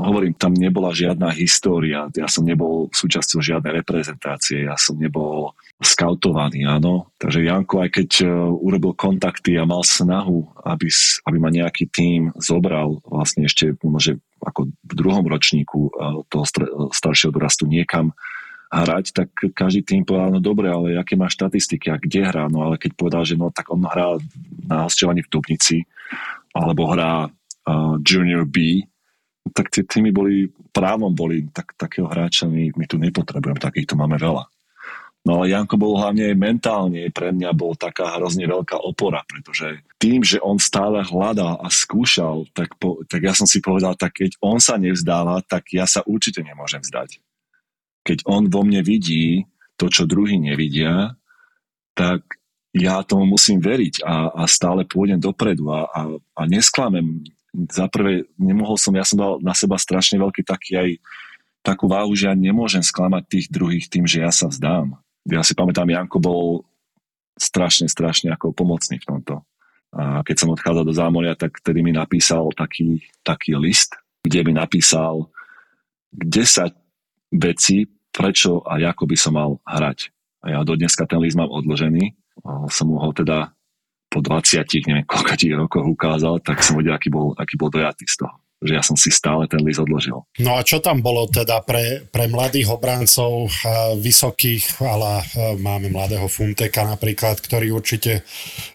hovorím, 0.00 0.34
tam 0.34 0.56
nebola 0.56 0.90
žiadna 0.90 1.30
história. 1.36 2.10
Ja 2.16 2.26
som 2.26 2.42
nebol 2.42 2.90
súčasťou 2.90 3.38
žiadnej 3.38 3.84
reprezentácie. 3.84 4.66
Ja 4.66 4.74
som 4.74 4.98
nebol 4.98 5.54
skautovaný, 5.82 6.64
áno. 6.64 7.12
Takže 7.18 7.44
Janko, 7.44 7.82
aj 7.82 7.90
keď 7.90 8.10
e, 8.22 8.26
urobil 8.38 8.94
kontakty 8.94 9.58
a 9.58 9.68
mal 9.68 9.82
snahu, 9.82 10.46
aby, 10.62 10.86
aby 11.26 11.36
ma 11.42 11.50
nejaký 11.50 11.90
tým 11.90 12.30
zobral 12.38 13.02
vlastne 13.04 13.44
ešte 13.50 13.74
môže 13.82 14.22
ako 14.44 14.70
v 14.70 14.92
druhom 14.94 15.26
ročníku 15.26 15.90
e, 15.90 15.90
toho 16.30 16.44
staršieho 16.94 17.34
dorastu 17.34 17.66
niekam 17.66 18.14
hrať, 18.74 19.04
tak 19.14 19.28
každý 19.54 19.86
tým 19.86 20.02
povedal, 20.02 20.34
no 20.34 20.40
dobre, 20.42 20.66
ale 20.66 20.98
aké 20.98 21.14
má 21.14 21.30
štatistiky 21.30 21.94
a 21.94 22.00
kde 22.00 22.26
hrá, 22.26 22.50
no 22.50 22.66
ale 22.66 22.74
keď 22.80 22.98
povedal, 22.98 23.22
že 23.22 23.38
no 23.38 23.54
tak 23.54 23.70
on 23.70 23.86
hrá 23.86 24.18
na 24.66 24.90
hostovaní 24.90 25.22
v 25.22 25.30
Dubnici 25.30 25.86
alebo 26.50 26.90
hrá 26.90 27.30
uh, 27.30 27.94
Junior 28.02 28.42
B, 28.42 28.82
tak 29.52 29.68
tie 29.68 29.84
týmy 29.84 30.14
boli, 30.14 30.48
právom 30.72 31.12
boli, 31.12 31.44
tak 31.52 31.76
takého 31.76 32.08
hráča 32.08 32.48
my, 32.48 32.72
my 32.78 32.84
tu 32.88 32.96
nepotrebujeme, 32.96 33.60
takýchto 33.60 33.98
máme 33.98 34.16
veľa. 34.16 34.48
No 35.24 35.40
ale 35.40 35.56
Janko 35.56 35.80
bol 35.80 35.96
hlavne 35.96 36.36
mentálne, 36.36 37.08
pre 37.08 37.32
mňa 37.32 37.56
bol 37.56 37.72
taká 37.72 38.12
hrozne 38.20 38.44
veľká 38.44 38.76
opora, 38.76 39.24
pretože 39.24 39.80
tým, 39.96 40.20
že 40.20 40.36
on 40.44 40.60
stále 40.60 41.00
hľadal 41.00 41.64
a 41.64 41.68
skúšal, 41.72 42.44
tak, 42.52 42.76
po, 42.76 43.00
tak 43.08 43.24
ja 43.24 43.32
som 43.32 43.48
si 43.48 43.64
povedal, 43.64 43.96
tak 43.96 44.20
keď 44.20 44.36
on 44.44 44.60
sa 44.60 44.76
nevzdáva, 44.76 45.40
tak 45.48 45.72
ja 45.72 45.88
sa 45.88 46.04
určite 46.04 46.44
nemôžem 46.44 46.84
vzdať 46.84 47.24
keď 48.04 48.28
on 48.28 48.52
vo 48.52 48.62
mne 48.62 48.84
vidí 48.84 49.48
to, 49.80 49.88
čo 49.88 50.04
druhý 50.04 50.36
nevidia, 50.36 51.16
tak 51.96 52.22
ja 52.76 53.00
tomu 53.02 53.34
musím 53.34 53.64
veriť 53.64 54.04
a, 54.04 54.30
a 54.30 54.42
stále 54.44 54.84
pôjdem 54.84 55.18
dopredu 55.18 55.72
a, 55.72 55.88
a, 55.88 56.00
a 56.12 56.42
nesklamem. 56.44 57.24
Za 57.70 57.86
prvé, 57.86 58.26
nemohol 58.34 58.74
som, 58.74 58.90
ja 58.98 59.06
som 59.06 59.14
dal 59.14 59.32
na 59.38 59.54
seba 59.54 59.78
strašne 59.78 60.18
veľký 60.18 60.42
taký 60.42 60.72
aj 60.74 60.90
takú 61.62 61.86
váhu, 61.86 62.12
že 62.12 62.28
ja 62.28 62.34
nemôžem 62.34 62.82
sklamať 62.82 63.22
tých 63.30 63.46
druhých 63.48 63.86
tým, 63.88 64.04
že 64.04 64.20
ja 64.20 64.34
sa 64.34 64.50
vzdám. 64.50 64.98
Ja 65.24 65.40
si 65.40 65.56
pamätám, 65.56 65.88
Janko 65.88 66.18
bol 66.20 66.66
strašne, 67.40 67.88
strašne 67.88 68.34
ako 68.34 68.52
pomocný 68.52 69.00
v 69.00 69.08
tomto. 69.08 69.34
A 69.94 70.26
keď 70.26 70.36
som 70.44 70.52
odchádzal 70.52 70.84
do 70.84 70.92
Zámoria, 70.92 71.38
tak 71.38 71.62
tedy 71.62 71.80
mi 71.80 71.94
napísal 71.94 72.50
taký, 72.58 73.06
taký 73.22 73.54
list, 73.54 73.94
kde 74.26 74.42
mi 74.42 74.52
napísal 74.52 75.30
10 76.10 76.74
veci, 77.38 77.86
prečo 78.10 78.60
a 78.66 78.82
ako 78.82 79.06
by 79.06 79.16
som 79.16 79.38
mal 79.38 79.62
hrať. 79.62 80.10
A 80.42 80.58
ja 80.58 80.60
do 80.66 80.74
dneska 80.74 81.06
ten 81.06 81.22
list 81.22 81.38
mám 81.38 81.48
odložený. 81.48 82.12
Som 82.68 82.92
mu 82.92 83.00
ho 83.00 83.08
teda 83.14 83.53
po 84.14 84.22
20, 84.22 84.86
neviem 84.86 85.02
koľko 85.02 85.34
rokov 85.58 85.82
ukázal, 85.90 86.38
tak 86.38 86.62
som 86.62 86.78
vedel, 86.78 86.94
aký 86.94 87.10
bol, 87.10 87.34
aký 87.34 87.58
bol 87.58 87.74
dojatý 87.74 88.06
z 88.06 88.22
toho 88.22 88.38
že 88.64 88.80
ja 88.80 88.80
som 88.80 88.96
si 88.96 89.12
stále 89.12 89.44
ten 89.44 89.60
list 89.60 89.76
odložil. 89.76 90.24
No 90.40 90.56
a 90.56 90.64
čo 90.64 90.80
tam 90.80 91.04
bolo 91.04 91.28
teda 91.28 91.60
pre, 91.60 92.08
pre 92.08 92.32
mladých 92.32 92.72
obráncov 92.72 93.52
vysokých, 94.00 94.80
ale 94.80 95.20
máme 95.60 95.92
mladého 95.92 96.24
Funteka 96.32 96.88
napríklad, 96.88 97.44
ktorý 97.44 97.76
určite 97.76 98.24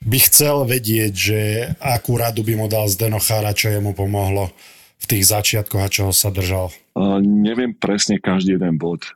by 0.06 0.20
chcel 0.30 0.70
vedieť, 0.70 1.14
že 1.18 1.40
akú 1.82 2.22
radu 2.22 2.46
by 2.46 2.54
mu 2.54 2.70
dal 2.70 2.86
Zdenochára, 2.86 3.58
čo 3.58 3.74
jemu 3.74 3.98
pomohlo 3.98 4.54
v 5.02 5.06
tých 5.10 5.26
začiatkoch 5.26 5.82
a 5.82 5.90
čoho 5.90 6.14
sa 6.14 6.30
držal? 6.30 6.70
Uh, 6.94 7.18
neviem 7.26 7.74
presne 7.74 8.22
každý 8.22 8.62
jeden 8.62 8.78
bod 8.78 9.10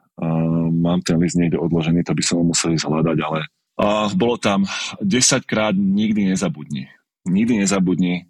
mám 0.73 1.01
ten 1.01 1.17
list 1.17 1.37
niekde 1.37 1.57
odložený, 1.57 2.05
to 2.05 2.13
by 2.13 2.23
som 2.23 2.41
ho 2.41 2.45
musel 2.45 2.73
zhľadať, 2.73 3.17
ale 3.21 3.49
uh, 3.79 4.09
bolo 4.13 4.35
tam 4.37 4.65
10 5.01 5.45
krát 5.45 5.73
nikdy 5.75 6.33
nezabudni. 6.33 6.89
Nikdy 7.23 7.63
nezabudni, 7.63 8.27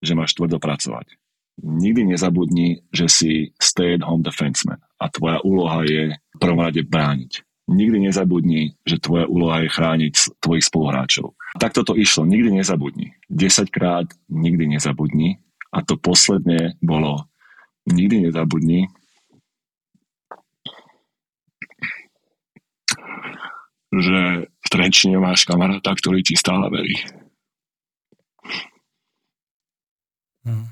že 0.00 0.16
máš 0.16 0.32
tvrdo 0.34 0.56
pracovať. 0.58 1.16
Nikdy 1.62 2.16
nezabudni, 2.16 2.82
že 2.90 3.06
si 3.06 3.32
stay 3.62 3.94
at 3.94 4.02
home 4.02 4.26
defenseman 4.26 4.82
a 4.98 5.06
tvoja 5.06 5.38
úloha 5.46 5.86
je 5.86 6.18
v 6.18 6.38
prvom 6.40 6.58
rade 6.58 6.82
brániť. 6.82 7.46
Nikdy 7.64 8.10
nezabudni, 8.10 8.76
že 8.84 9.00
tvoja 9.00 9.24
úloha 9.24 9.64
je 9.64 9.72
chrániť 9.72 10.14
tvojich 10.42 10.68
spoluhráčov. 10.68 11.32
Tak 11.56 11.72
toto 11.72 11.96
išlo, 11.96 12.28
nikdy 12.28 12.60
nezabudni. 12.60 13.16
10 13.30 13.70
krát 13.72 14.10
nikdy 14.28 14.76
nezabudni 14.76 15.40
a 15.72 15.80
to 15.80 15.96
posledné 15.96 16.76
bolo 16.82 17.24
nikdy 17.88 18.28
nezabudni, 18.28 18.90
že 24.00 24.48
v 24.48 24.68
Trenčine 24.70 25.20
máš 25.20 25.44
kamaráta, 25.44 25.92
ktorý 25.94 26.24
ti 26.24 26.34
stále 26.34 26.66
verí. 26.72 26.96
Hmm. 30.44 30.68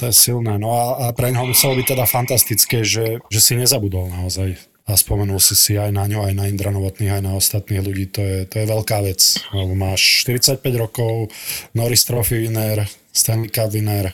To 0.00 0.08
je 0.08 0.14
silné. 0.14 0.58
No 0.58 0.74
a, 0.74 0.84
a 0.98 1.06
pre 1.14 1.30
ňoho 1.30 1.52
muselo 1.52 1.78
byť 1.78 1.86
teda 1.94 2.04
fantastické, 2.08 2.82
že, 2.82 3.22
že 3.30 3.40
si 3.40 3.54
nezabudol 3.54 4.10
naozaj. 4.10 4.58
A 4.82 4.98
spomenul 4.98 5.38
si 5.38 5.54
si 5.54 5.78
aj 5.78 5.94
na 5.94 6.10
ňo, 6.10 6.26
aj 6.26 6.34
na 6.34 6.50
Indra 6.50 6.74
Novotných, 6.74 7.20
aj 7.20 7.22
na 7.22 7.38
ostatných 7.38 7.86
ľudí. 7.86 8.10
To 8.18 8.20
je, 8.20 8.38
to 8.50 8.54
je 8.58 8.66
veľká 8.66 8.98
vec. 9.06 9.20
Lebo 9.54 9.78
máš 9.78 10.26
45 10.26 10.58
rokov, 10.74 11.30
Norris 11.78 12.02
Trophy 12.02 12.50
winner, 12.50 12.82
Stanley 13.14 13.52
Cup 13.52 13.70
winner, 13.70 14.10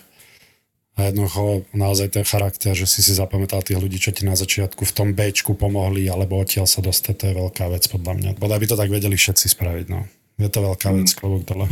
a 0.99 1.07
jednoducho 1.07 1.63
naozaj 1.71 2.11
ten 2.11 2.27
charakter, 2.27 2.75
že 2.75 2.91
si 2.91 3.07
si 3.07 3.15
zapamätal 3.15 3.63
tých 3.63 3.79
ľudí, 3.79 4.03
čo 4.03 4.11
ti 4.11 4.27
na 4.27 4.35
začiatku 4.35 4.83
v 4.83 4.93
tom 4.93 5.09
Bčku 5.15 5.55
pomohli, 5.55 6.11
alebo 6.11 6.43
odtiaľ 6.43 6.67
sa 6.67 6.83
dostať, 6.83 7.15
to 7.15 7.25
je 7.31 7.35
veľká 7.39 7.71
vec 7.71 7.87
podľa 7.87 8.13
mňa. 8.19 8.31
Bodaj 8.43 8.59
by 8.59 8.67
to 8.67 8.77
tak 8.77 8.91
vedeli 8.91 9.15
všetci 9.15 9.47
spraviť, 9.55 9.87
no. 9.95 10.11
Je 10.43 10.51
to 10.51 10.59
veľká 10.59 10.91
vec, 10.91 11.07
klobúk 11.15 11.47
dole. 11.47 11.71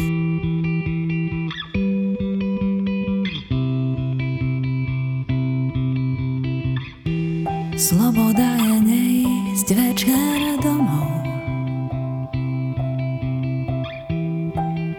Sloboda 7.75 8.47
je 8.63 8.77
neísť 8.89 9.69
večer 9.75 10.39
domov 10.65 11.13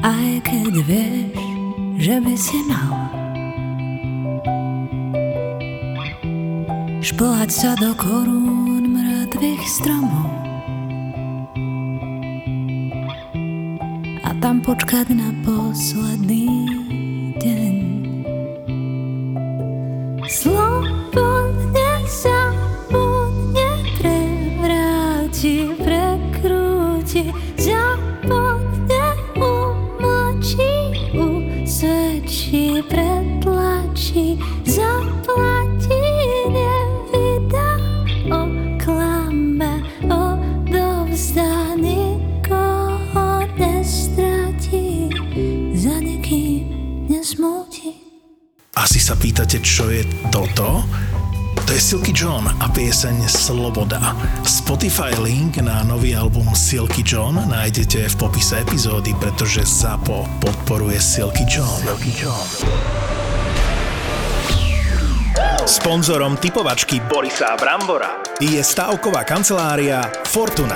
Aj 0.03 0.31
keď 0.43 0.73
vieš, 0.85 1.39
že 1.97 2.15
by 2.21 2.35
si 2.37 2.59
mal 2.69 3.06
šplhať 7.07 7.47
sa 7.55 7.71
do 7.79 7.95
korún 7.95 8.91
mŕtvych 8.91 9.63
stromov 9.63 10.27
a 14.27 14.35
tam 14.43 14.59
počkať 14.59 15.15
na 15.15 15.31
posledný 15.47 16.67
deň. 17.39 17.76
Asi 49.47 49.55
sa 49.55 49.63
pýtate, 49.63 49.63
čo 49.63 49.85
je 49.87 50.03
toto? 50.27 50.83
To 51.55 51.69
je 51.71 51.79
Silky 51.79 52.11
John 52.11 52.43
a 52.43 52.67
pieseň 52.67 53.31
Sloboda. 53.31 54.11
Spotify 54.43 55.15
link 55.23 55.63
na 55.63 55.87
nový 55.87 56.11
album 56.19 56.51
Silky 56.51 56.99
John 56.99 57.39
nájdete 57.47 58.11
v 58.11 58.15
popise 58.19 58.59
epizódy, 58.59 59.15
pretože 59.15 59.63
ZAPO 59.63 60.43
podporuje 60.43 60.99
Silky 60.99 61.47
John. 61.47 61.79
Silky 61.79 62.11
John. 62.19 62.43
Sponzorom 65.63 66.35
typovačky 66.35 66.99
Borisa 67.07 67.55
Brambora 67.55 68.19
je 68.43 68.59
stavková 68.59 69.23
kancelária 69.23 70.03
Fortuna. 70.27 70.75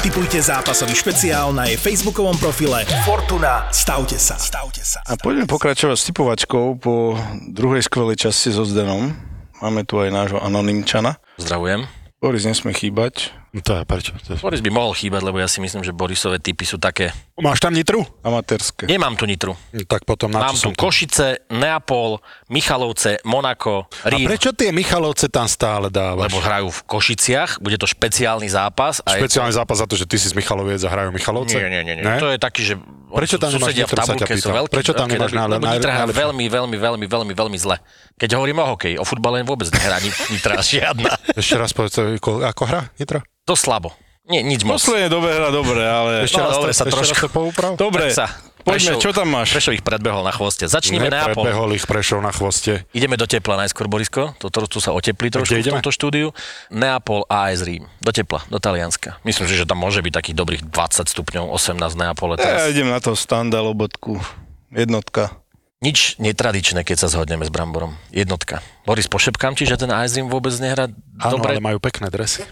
Typujte 0.00 0.40
zápasový 0.40 0.96
špeciál 0.96 1.52
na 1.52 1.68
jej 1.68 1.76
facebookovom 1.76 2.32
profile 2.40 2.88
Fortuna. 3.04 3.68
Stavte 3.68 4.16
sa. 4.16 4.40
Stavte 4.40 4.80
sa. 4.80 5.04
A 5.04 5.12
poďme 5.20 5.44
pokračovať 5.44 5.92
s 5.92 6.08
typovačkou 6.08 6.80
po 6.80 7.20
druhej 7.52 7.84
skvelej 7.84 8.24
časti 8.24 8.48
so 8.48 8.64
Zdenom. 8.64 9.12
Máme 9.60 9.84
tu 9.84 10.00
aj 10.00 10.08
nášho 10.08 10.40
anonymčana. 10.40 11.20
Zdravujem. 11.36 11.84
Boris 12.16 12.48
nesmie 12.48 12.72
chýbať. 12.72 13.36
No 13.50 13.60
to 13.60 13.74
je 13.74 13.82
prečo? 13.82 14.14
To 14.20 14.30
je... 14.30 14.38
Boris 14.38 14.60
by 14.60 14.70
mohol 14.70 14.92
chýbať, 14.92 15.22
lebo 15.22 15.36
ja 15.36 15.44
si 15.44 15.58
myslím, 15.58 15.82
že 15.82 15.90
Borisové 15.90 16.38
typy 16.38 16.62
sú 16.62 16.76
také... 16.76 17.10
Máš 17.34 17.58
tam 17.58 17.72
nitru? 17.72 18.06
Amatérske. 18.20 18.84
Nemám 18.84 19.16
tu 19.16 19.24
Nitru. 19.24 19.56
No, 19.72 19.82
Tak 19.82 20.04
potom 20.04 20.28
na 20.28 20.44
Mám 20.44 20.54
tu? 20.54 20.70
Košice, 20.70 21.48
Neapol, 21.50 22.20
Michalovce, 22.46 23.18
Monako, 23.24 23.88
A 24.02 24.12
Rím. 24.12 24.28
prečo 24.28 24.52
tie 24.52 24.70
Michalovce 24.70 25.26
tam 25.26 25.46
stále 25.46 25.88
dávaš? 25.88 26.28
Lebo 26.28 26.38
hrajú 26.38 26.68
v 26.68 26.80
Košiciach, 26.84 27.58
bude 27.58 27.74
to 27.74 27.86
špeciálny 27.86 28.46
zápas. 28.46 29.00
A 29.02 29.16
je- 29.16 29.24
Špeciálny 29.24 29.50
zápas 29.50 29.78
za 29.78 29.86
to, 29.86 29.94
že 29.94 30.04
ty 30.04 30.14
si 30.14 30.26
z 30.26 30.36
Michaloviec 30.36 30.78
a 30.78 30.88
hrajú 30.88 31.10
Michalovce? 31.10 31.56
Nie, 31.56 31.66
nie, 31.66 31.82
nie, 31.82 31.94
nie. 31.96 32.04
Ne? 32.04 32.18
To 32.18 32.28
je 32.28 32.38
taký, 32.38 32.62
že 32.62 32.74
Prečo 33.10 33.36
tam 33.36 33.50
nemáš 33.50 33.74
v 33.74 33.82
Nitru, 33.82 33.90
sa 33.90 33.96
ťa 33.96 34.02
tabulke 34.06 34.32
sú 34.32 34.38
pýtam. 34.44 34.54
veľkí. 34.54 34.72
Prečo 34.72 34.92
tam 34.92 35.08
veľké 35.08 35.16
nemáš 35.16 35.32
na- 35.32 35.46
Lebo 35.48 35.64
na- 35.64 35.74
Nitra 35.74 35.90
hrá 35.92 36.04
veľmi, 36.06 36.44
veľmi, 36.46 36.76
veľmi, 36.78 37.06
veľmi, 37.08 37.32
veľmi, 37.34 37.58
zle. 37.58 37.76
Keď 38.14 38.30
hovorím 38.36 38.60
o 38.60 38.66
hokeji, 38.68 38.94
o 38.94 39.04
futbale 39.04 39.42
vôbec 39.42 39.66
nehrá 39.66 39.98
ni- 39.98 40.14
Nitra 40.30 40.60
žiadna. 40.62 41.18
Ešte 41.32 41.56
raz 41.56 41.72
povedz, 41.72 41.98
ako, 41.98 42.44
ako 42.44 42.62
hra 42.68 42.86
Nitro? 42.94 43.24
To 43.50 43.58
slabo. 43.58 43.90
Nie, 44.24 44.40
nič 44.40 44.62
moc. 44.62 44.78
Posledne 44.78 45.10
dobe 45.10 45.26
hra 45.26 45.50
dobre, 45.50 45.82
ale... 45.82 46.22
Ešte 46.22 46.38
No, 46.38 46.46
raz 46.46 46.54
dobre, 46.54 46.70
to, 46.70 46.70
sa 46.70 46.84
ešte 46.84 46.94
trošku- 46.94 47.10
raz 47.10 47.18
to 47.20 47.28
pouprav? 47.28 47.70
Dobre, 47.74 48.14
sa. 48.14 48.30
poďme, 48.62 48.94
Prešov- 48.94 49.02
čo 49.02 49.10
tam 49.10 49.26
máš? 49.26 49.48
Prešov 49.50 49.72
ich 49.74 49.82
predbehol 49.82 50.22
na 50.22 50.30
chvoste. 50.30 50.64
Začneme 50.64 51.10
Neapol. 51.10 51.42
Nepredbehol 51.42 51.70
ich 51.74 51.82
Prešov 51.82 52.20
na 52.20 52.30
chvoste. 52.30 52.86
Ideme 52.92 53.18
do 53.18 53.26
tepla 53.26 53.58
najskôr, 53.58 53.90
Borisko. 53.90 54.38
Toto 54.38 54.62
tu 54.64 54.78
sa 54.78 54.94
oteplí 54.94 55.34
trošku 55.34 55.58
v 55.58 55.66
tomto 55.66 55.90
štúdiu. 55.90 56.30
Neapol 56.70 57.26
a 57.26 57.50
AS 57.50 57.66
Rím. 57.66 57.90
Do 57.98 58.14
tepla, 58.14 58.46
do 58.46 58.56
Talianska. 58.56 59.18
Myslím 59.20 59.50
si, 59.50 59.58
že 59.58 59.66
tam 59.66 59.82
môže 59.82 59.98
byť 59.98 60.12
takých 60.14 60.36
dobrých 60.36 60.62
20 60.64 61.10
stupňov, 61.10 61.50
18 61.50 61.82
v 61.82 61.98
Neapole 61.98 62.34
Ja 62.34 62.42
teraz. 62.54 62.70
idem 62.70 62.86
na 62.86 63.02
to 63.02 63.12
standa 63.12 63.58
lobotku. 63.58 64.22
Jednotka. 64.70 65.34
Nič 65.80 66.20
netradičné, 66.20 66.84
keď 66.84 66.96
sa 66.98 67.08
zhodneme 67.08 67.40
s 67.40 67.48
Bramborom. 67.48 67.96
Jednotka. 68.10 68.60
Boris, 68.84 69.08
pošepkám 69.08 69.56
ti, 69.56 69.64
že 69.64 69.74
ten 69.74 69.88
AS 69.88 70.12
Rím 70.12 70.28
vôbec 70.28 70.52
nehrá 70.54 70.86
Áno, 71.18 71.34
dobre. 71.34 71.56
ale 71.56 71.64
majú 71.64 71.80
pekné 71.80 72.06
dresy. 72.06 72.44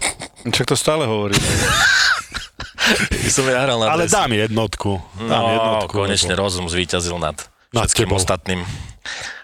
Čak 0.45 0.65
to 0.65 0.75
stále 0.75 1.03
hovorí. 1.03 1.35
Som 3.29 3.45
ja 3.45 3.61
hral 3.61 3.77
na 3.77 3.91
Ale 3.91 4.05
dám 4.05 4.31
jednotku. 4.31 4.97
Dám 5.19 5.29
No, 5.29 5.51
jednotku. 5.51 5.93
konečne 5.95 6.33
lebo- 6.33 6.41
rozum 6.41 6.65
zvíťazil 6.65 7.15
nad 7.15 7.37
Nad 7.69 7.85
všetkým 7.85 8.09
tebou. 8.09 8.17
ostatným. 8.17 8.61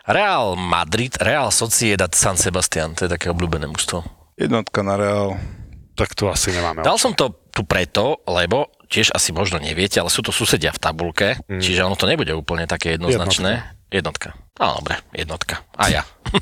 Real 0.04 0.54
Madrid, 0.56 1.14
Real 1.18 1.50
Sociedad 1.50 2.10
San 2.10 2.36
Sebastian, 2.36 2.94
to 2.94 3.06
je 3.06 3.12
také 3.12 3.30
obľúbené 3.30 3.66
mužstvo. 3.66 4.02
Jednotka 4.36 4.82
na 4.82 4.96
Real. 4.96 5.38
Tak 5.94 6.12
tu 6.12 6.26
asi 6.26 6.52
nemáme. 6.52 6.82
Dal 6.82 6.98
som 6.98 7.14
to 7.14 7.32
tu 7.50 7.64
preto, 7.64 8.20
lebo 8.26 8.68
tiež 8.86 9.10
asi 9.12 9.32
možno 9.32 9.58
neviete, 9.58 9.98
ale 9.98 10.10
sú 10.10 10.20
to 10.20 10.30
susedia 10.30 10.70
v 10.70 10.82
tabulke, 10.82 11.40
mm. 11.48 11.62
čiže 11.62 11.82
ono 11.82 11.96
to 11.96 12.06
nebude 12.06 12.34
úplne 12.34 12.66
také 12.66 12.98
jednoznačné. 12.98 13.64
Jednotka. 13.88 14.36
No 14.58 14.76
dobre, 14.76 15.00
jednotka. 15.12 15.64
A 15.74 15.88
ja. 15.88 16.04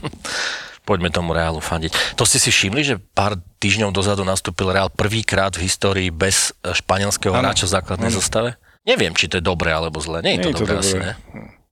Poďme 0.83 1.07
tomu 1.07 1.31
Reálu 1.31 1.63
fandiť. 1.63 2.19
To 2.19 2.27
ste 2.27 2.37
si 2.37 2.51
všimli, 2.51 2.81
že 2.83 2.95
pár 2.99 3.39
týždňov 3.59 3.95
dozadu 3.95 4.27
nastúpil 4.27 4.67
Reál 4.67 4.91
prvýkrát 4.91 5.55
v 5.55 5.63
histórii 5.63 6.11
bez 6.11 6.51
e, 6.59 6.75
španielského 6.75 7.31
hráča 7.31 7.71
v 7.71 7.73
základnej 7.79 8.11
zostave? 8.11 8.59
Neviem, 8.83 9.15
či 9.15 9.31
to 9.31 9.39
je 9.39 9.43
dobré 9.43 9.71
alebo 9.71 10.03
zlé. 10.03 10.19
Nie 10.19 10.35
je 10.35 10.43
to 10.43 10.47
Nie 10.47 10.51
je 10.51 10.59
to 10.59 10.63
dobré 10.67 10.75
asi, 10.75 10.95
dobré. 10.99 11.05
ne? 11.07 11.13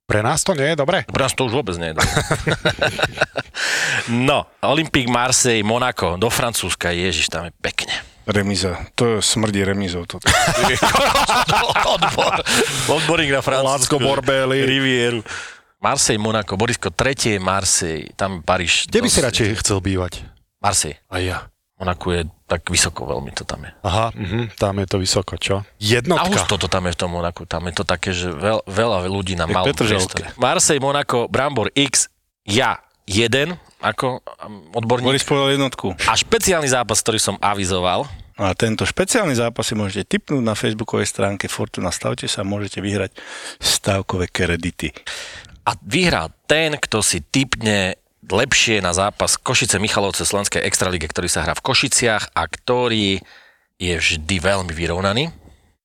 Pre 0.02 0.20
nás 0.24 0.40
to 0.44 0.52
nie 0.56 0.68
je 0.72 0.76
dobre. 0.76 1.04
Pre 1.04 1.22
nás 1.22 1.32
to 1.36 1.44
už 1.44 1.52
vôbec 1.52 1.76
nie 1.76 1.92
je 1.92 1.96
dobré. 2.00 2.12
no, 4.08 4.48
Olympique 4.64 5.08
Marseille, 5.08 5.64
Monaco, 5.64 6.16
do 6.16 6.28
Francúzska, 6.32 6.90
ježiš, 6.92 7.28
tam 7.28 7.48
je 7.48 7.52
pekne. 7.60 7.92
Remiza. 8.22 8.78
To 8.94 9.18
smrdí 9.18 9.66
remizou 9.66 10.06
toto. 10.06 10.30
Odbor. 11.98 12.38
Odborník 12.86 13.34
na 13.34 13.42
Francúzsku. 13.42 13.66
Lacko 13.66 13.96
Borbeli. 13.98 14.62
Rivieru. 14.62 15.26
Marseille, 15.82 16.18
Monaco, 16.22 16.54
Borisko, 16.54 16.94
tretie 16.94 17.36
je 17.36 17.40
Marseille, 17.42 18.06
tam 18.14 18.38
Paríž. 18.40 18.86
Kde 18.86 19.02
by 19.02 19.08
si 19.10 19.18
dosť- 19.18 19.26
radšej 19.26 19.46
chcel 19.66 19.78
bývať? 19.82 20.12
Marseille. 20.62 21.02
A 21.10 21.18
ja. 21.18 21.38
Monaco 21.82 22.14
je 22.14 22.22
tak 22.46 22.70
vysoko 22.70 23.02
veľmi 23.10 23.34
to 23.34 23.42
tam 23.42 23.66
je. 23.66 23.74
Aha, 23.82 24.14
mhm, 24.14 24.54
tam 24.54 24.78
je 24.78 24.86
to 24.86 25.02
vysoko, 25.02 25.34
čo? 25.34 25.66
A 25.66 25.82
Jednotka. 25.82 26.30
už 26.30 26.46
toto 26.46 26.70
tam 26.70 26.86
je 26.86 26.94
v 26.94 26.98
tom 27.02 27.10
Monaku, 27.10 27.42
tam 27.50 27.66
je 27.66 27.74
to 27.74 27.82
také, 27.82 28.14
že 28.14 28.30
veľ, 28.30 28.62
veľa 28.70 29.10
ľudí 29.10 29.34
na 29.34 29.50
Jak 29.50 29.54
malom 29.58 29.74
priestore. 29.74 30.30
Marseille, 30.38 30.78
Monaco, 30.78 31.26
Brambor 31.26 31.74
X, 31.74 32.06
ja 32.46 32.78
jeden, 33.02 33.58
ako 33.82 34.22
um, 34.22 34.70
odborník. 34.78 35.10
Boris 35.10 35.26
povedal 35.26 35.58
jednotku. 35.58 35.98
A 36.06 36.14
špeciálny 36.14 36.70
zápas, 36.70 37.02
ktorý 37.02 37.18
som 37.18 37.34
avizoval, 37.42 38.06
A 38.40 38.56
tento 38.56 38.88
špeciálny 38.88 39.36
zápas 39.36 39.68
si 39.68 39.76
môžete 39.76 40.16
tipnúť 40.16 40.40
na 40.40 40.56
facebookovej 40.56 41.04
stránke 41.04 41.52
Fortuna. 41.52 41.92
Stavte 41.92 42.24
sa, 42.24 42.40
môžete 42.42 42.80
vyhrať 42.80 43.12
stavkové 43.60 44.24
kredity. 44.32 44.88
A 45.62 45.78
vyhrá 45.82 46.28
ten, 46.50 46.74
kto 46.78 47.02
si 47.02 47.22
typne 47.22 47.96
lepšie 48.26 48.82
na 48.82 48.94
zápas 48.94 49.38
Košice 49.38 49.82
Michalovce 49.82 50.22
Slovenskej 50.26 50.62
extralíge, 50.62 51.10
ktorý 51.10 51.26
sa 51.30 51.42
hrá 51.42 51.54
v 51.58 51.64
Košiciach 51.64 52.34
a 52.34 52.42
ktorý 52.46 53.22
je 53.78 53.94
vždy 53.98 54.36
veľmi 54.38 54.70
vyrovnaný. 54.70 55.30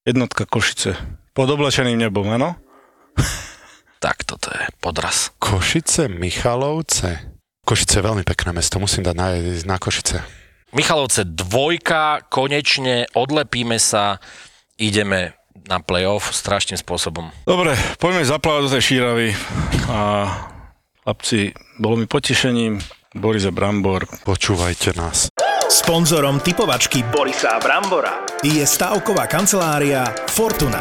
Jednotka 0.06 0.46
Košice. 0.46 0.94
Pod 1.34 1.50
oblečeným 1.50 1.98
nebom, 1.98 2.26
áno? 2.30 2.58
Tak 3.98 4.26
toto 4.26 4.54
je 4.54 4.66
podraz. 4.78 5.34
Košice, 5.42 6.06
Michalovce. 6.06 7.34
Košice 7.66 8.00
je 8.00 8.06
veľmi 8.06 8.24
pekné 8.24 8.54
mesto, 8.54 8.78
musím 8.78 9.02
dať 9.02 9.16
na, 9.18 9.28
na 9.66 9.78
Košice. 9.82 10.22
Michalovce 10.74 11.26
dvojka, 11.26 12.28
konečne 12.30 13.10
odlepíme 13.18 13.82
sa, 13.82 14.22
ideme 14.78 15.37
na 15.68 15.84
playoff 15.84 16.32
strašným 16.32 16.80
spôsobom. 16.80 17.30
Dobre, 17.44 17.76
poďme 18.00 18.24
zaplávať 18.24 18.62
do 18.68 18.74
tej 18.74 18.84
šíravy. 18.84 19.28
A 19.92 20.00
chlapci, 21.04 21.56
bolo 21.80 22.00
mi 22.00 22.06
potešením. 22.08 22.80
Boris 23.16 23.48
a 23.48 23.54
Brambor. 23.56 24.06
Počúvajte 24.28 24.96
nás. 25.00 25.32
Sponzorom 25.68 26.40
typovačky 26.40 27.04
Borisa 27.12 27.60
Brambora 27.60 28.24
je 28.40 28.64
stavková 28.64 29.28
kancelária 29.28 30.08
Fortuna. 30.32 30.80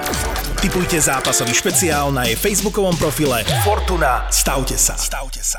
Typujte 0.62 1.02
zápasový 1.02 1.50
špeciál 1.50 2.14
na 2.14 2.22
jej 2.26 2.38
facebookovom 2.38 2.94
profile 2.94 3.42
Fortuna. 3.66 4.30
Stavte 4.30 4.78
sa. 4.78 4.94
Stavte 4.94 5.42
sa. 5.42 5.58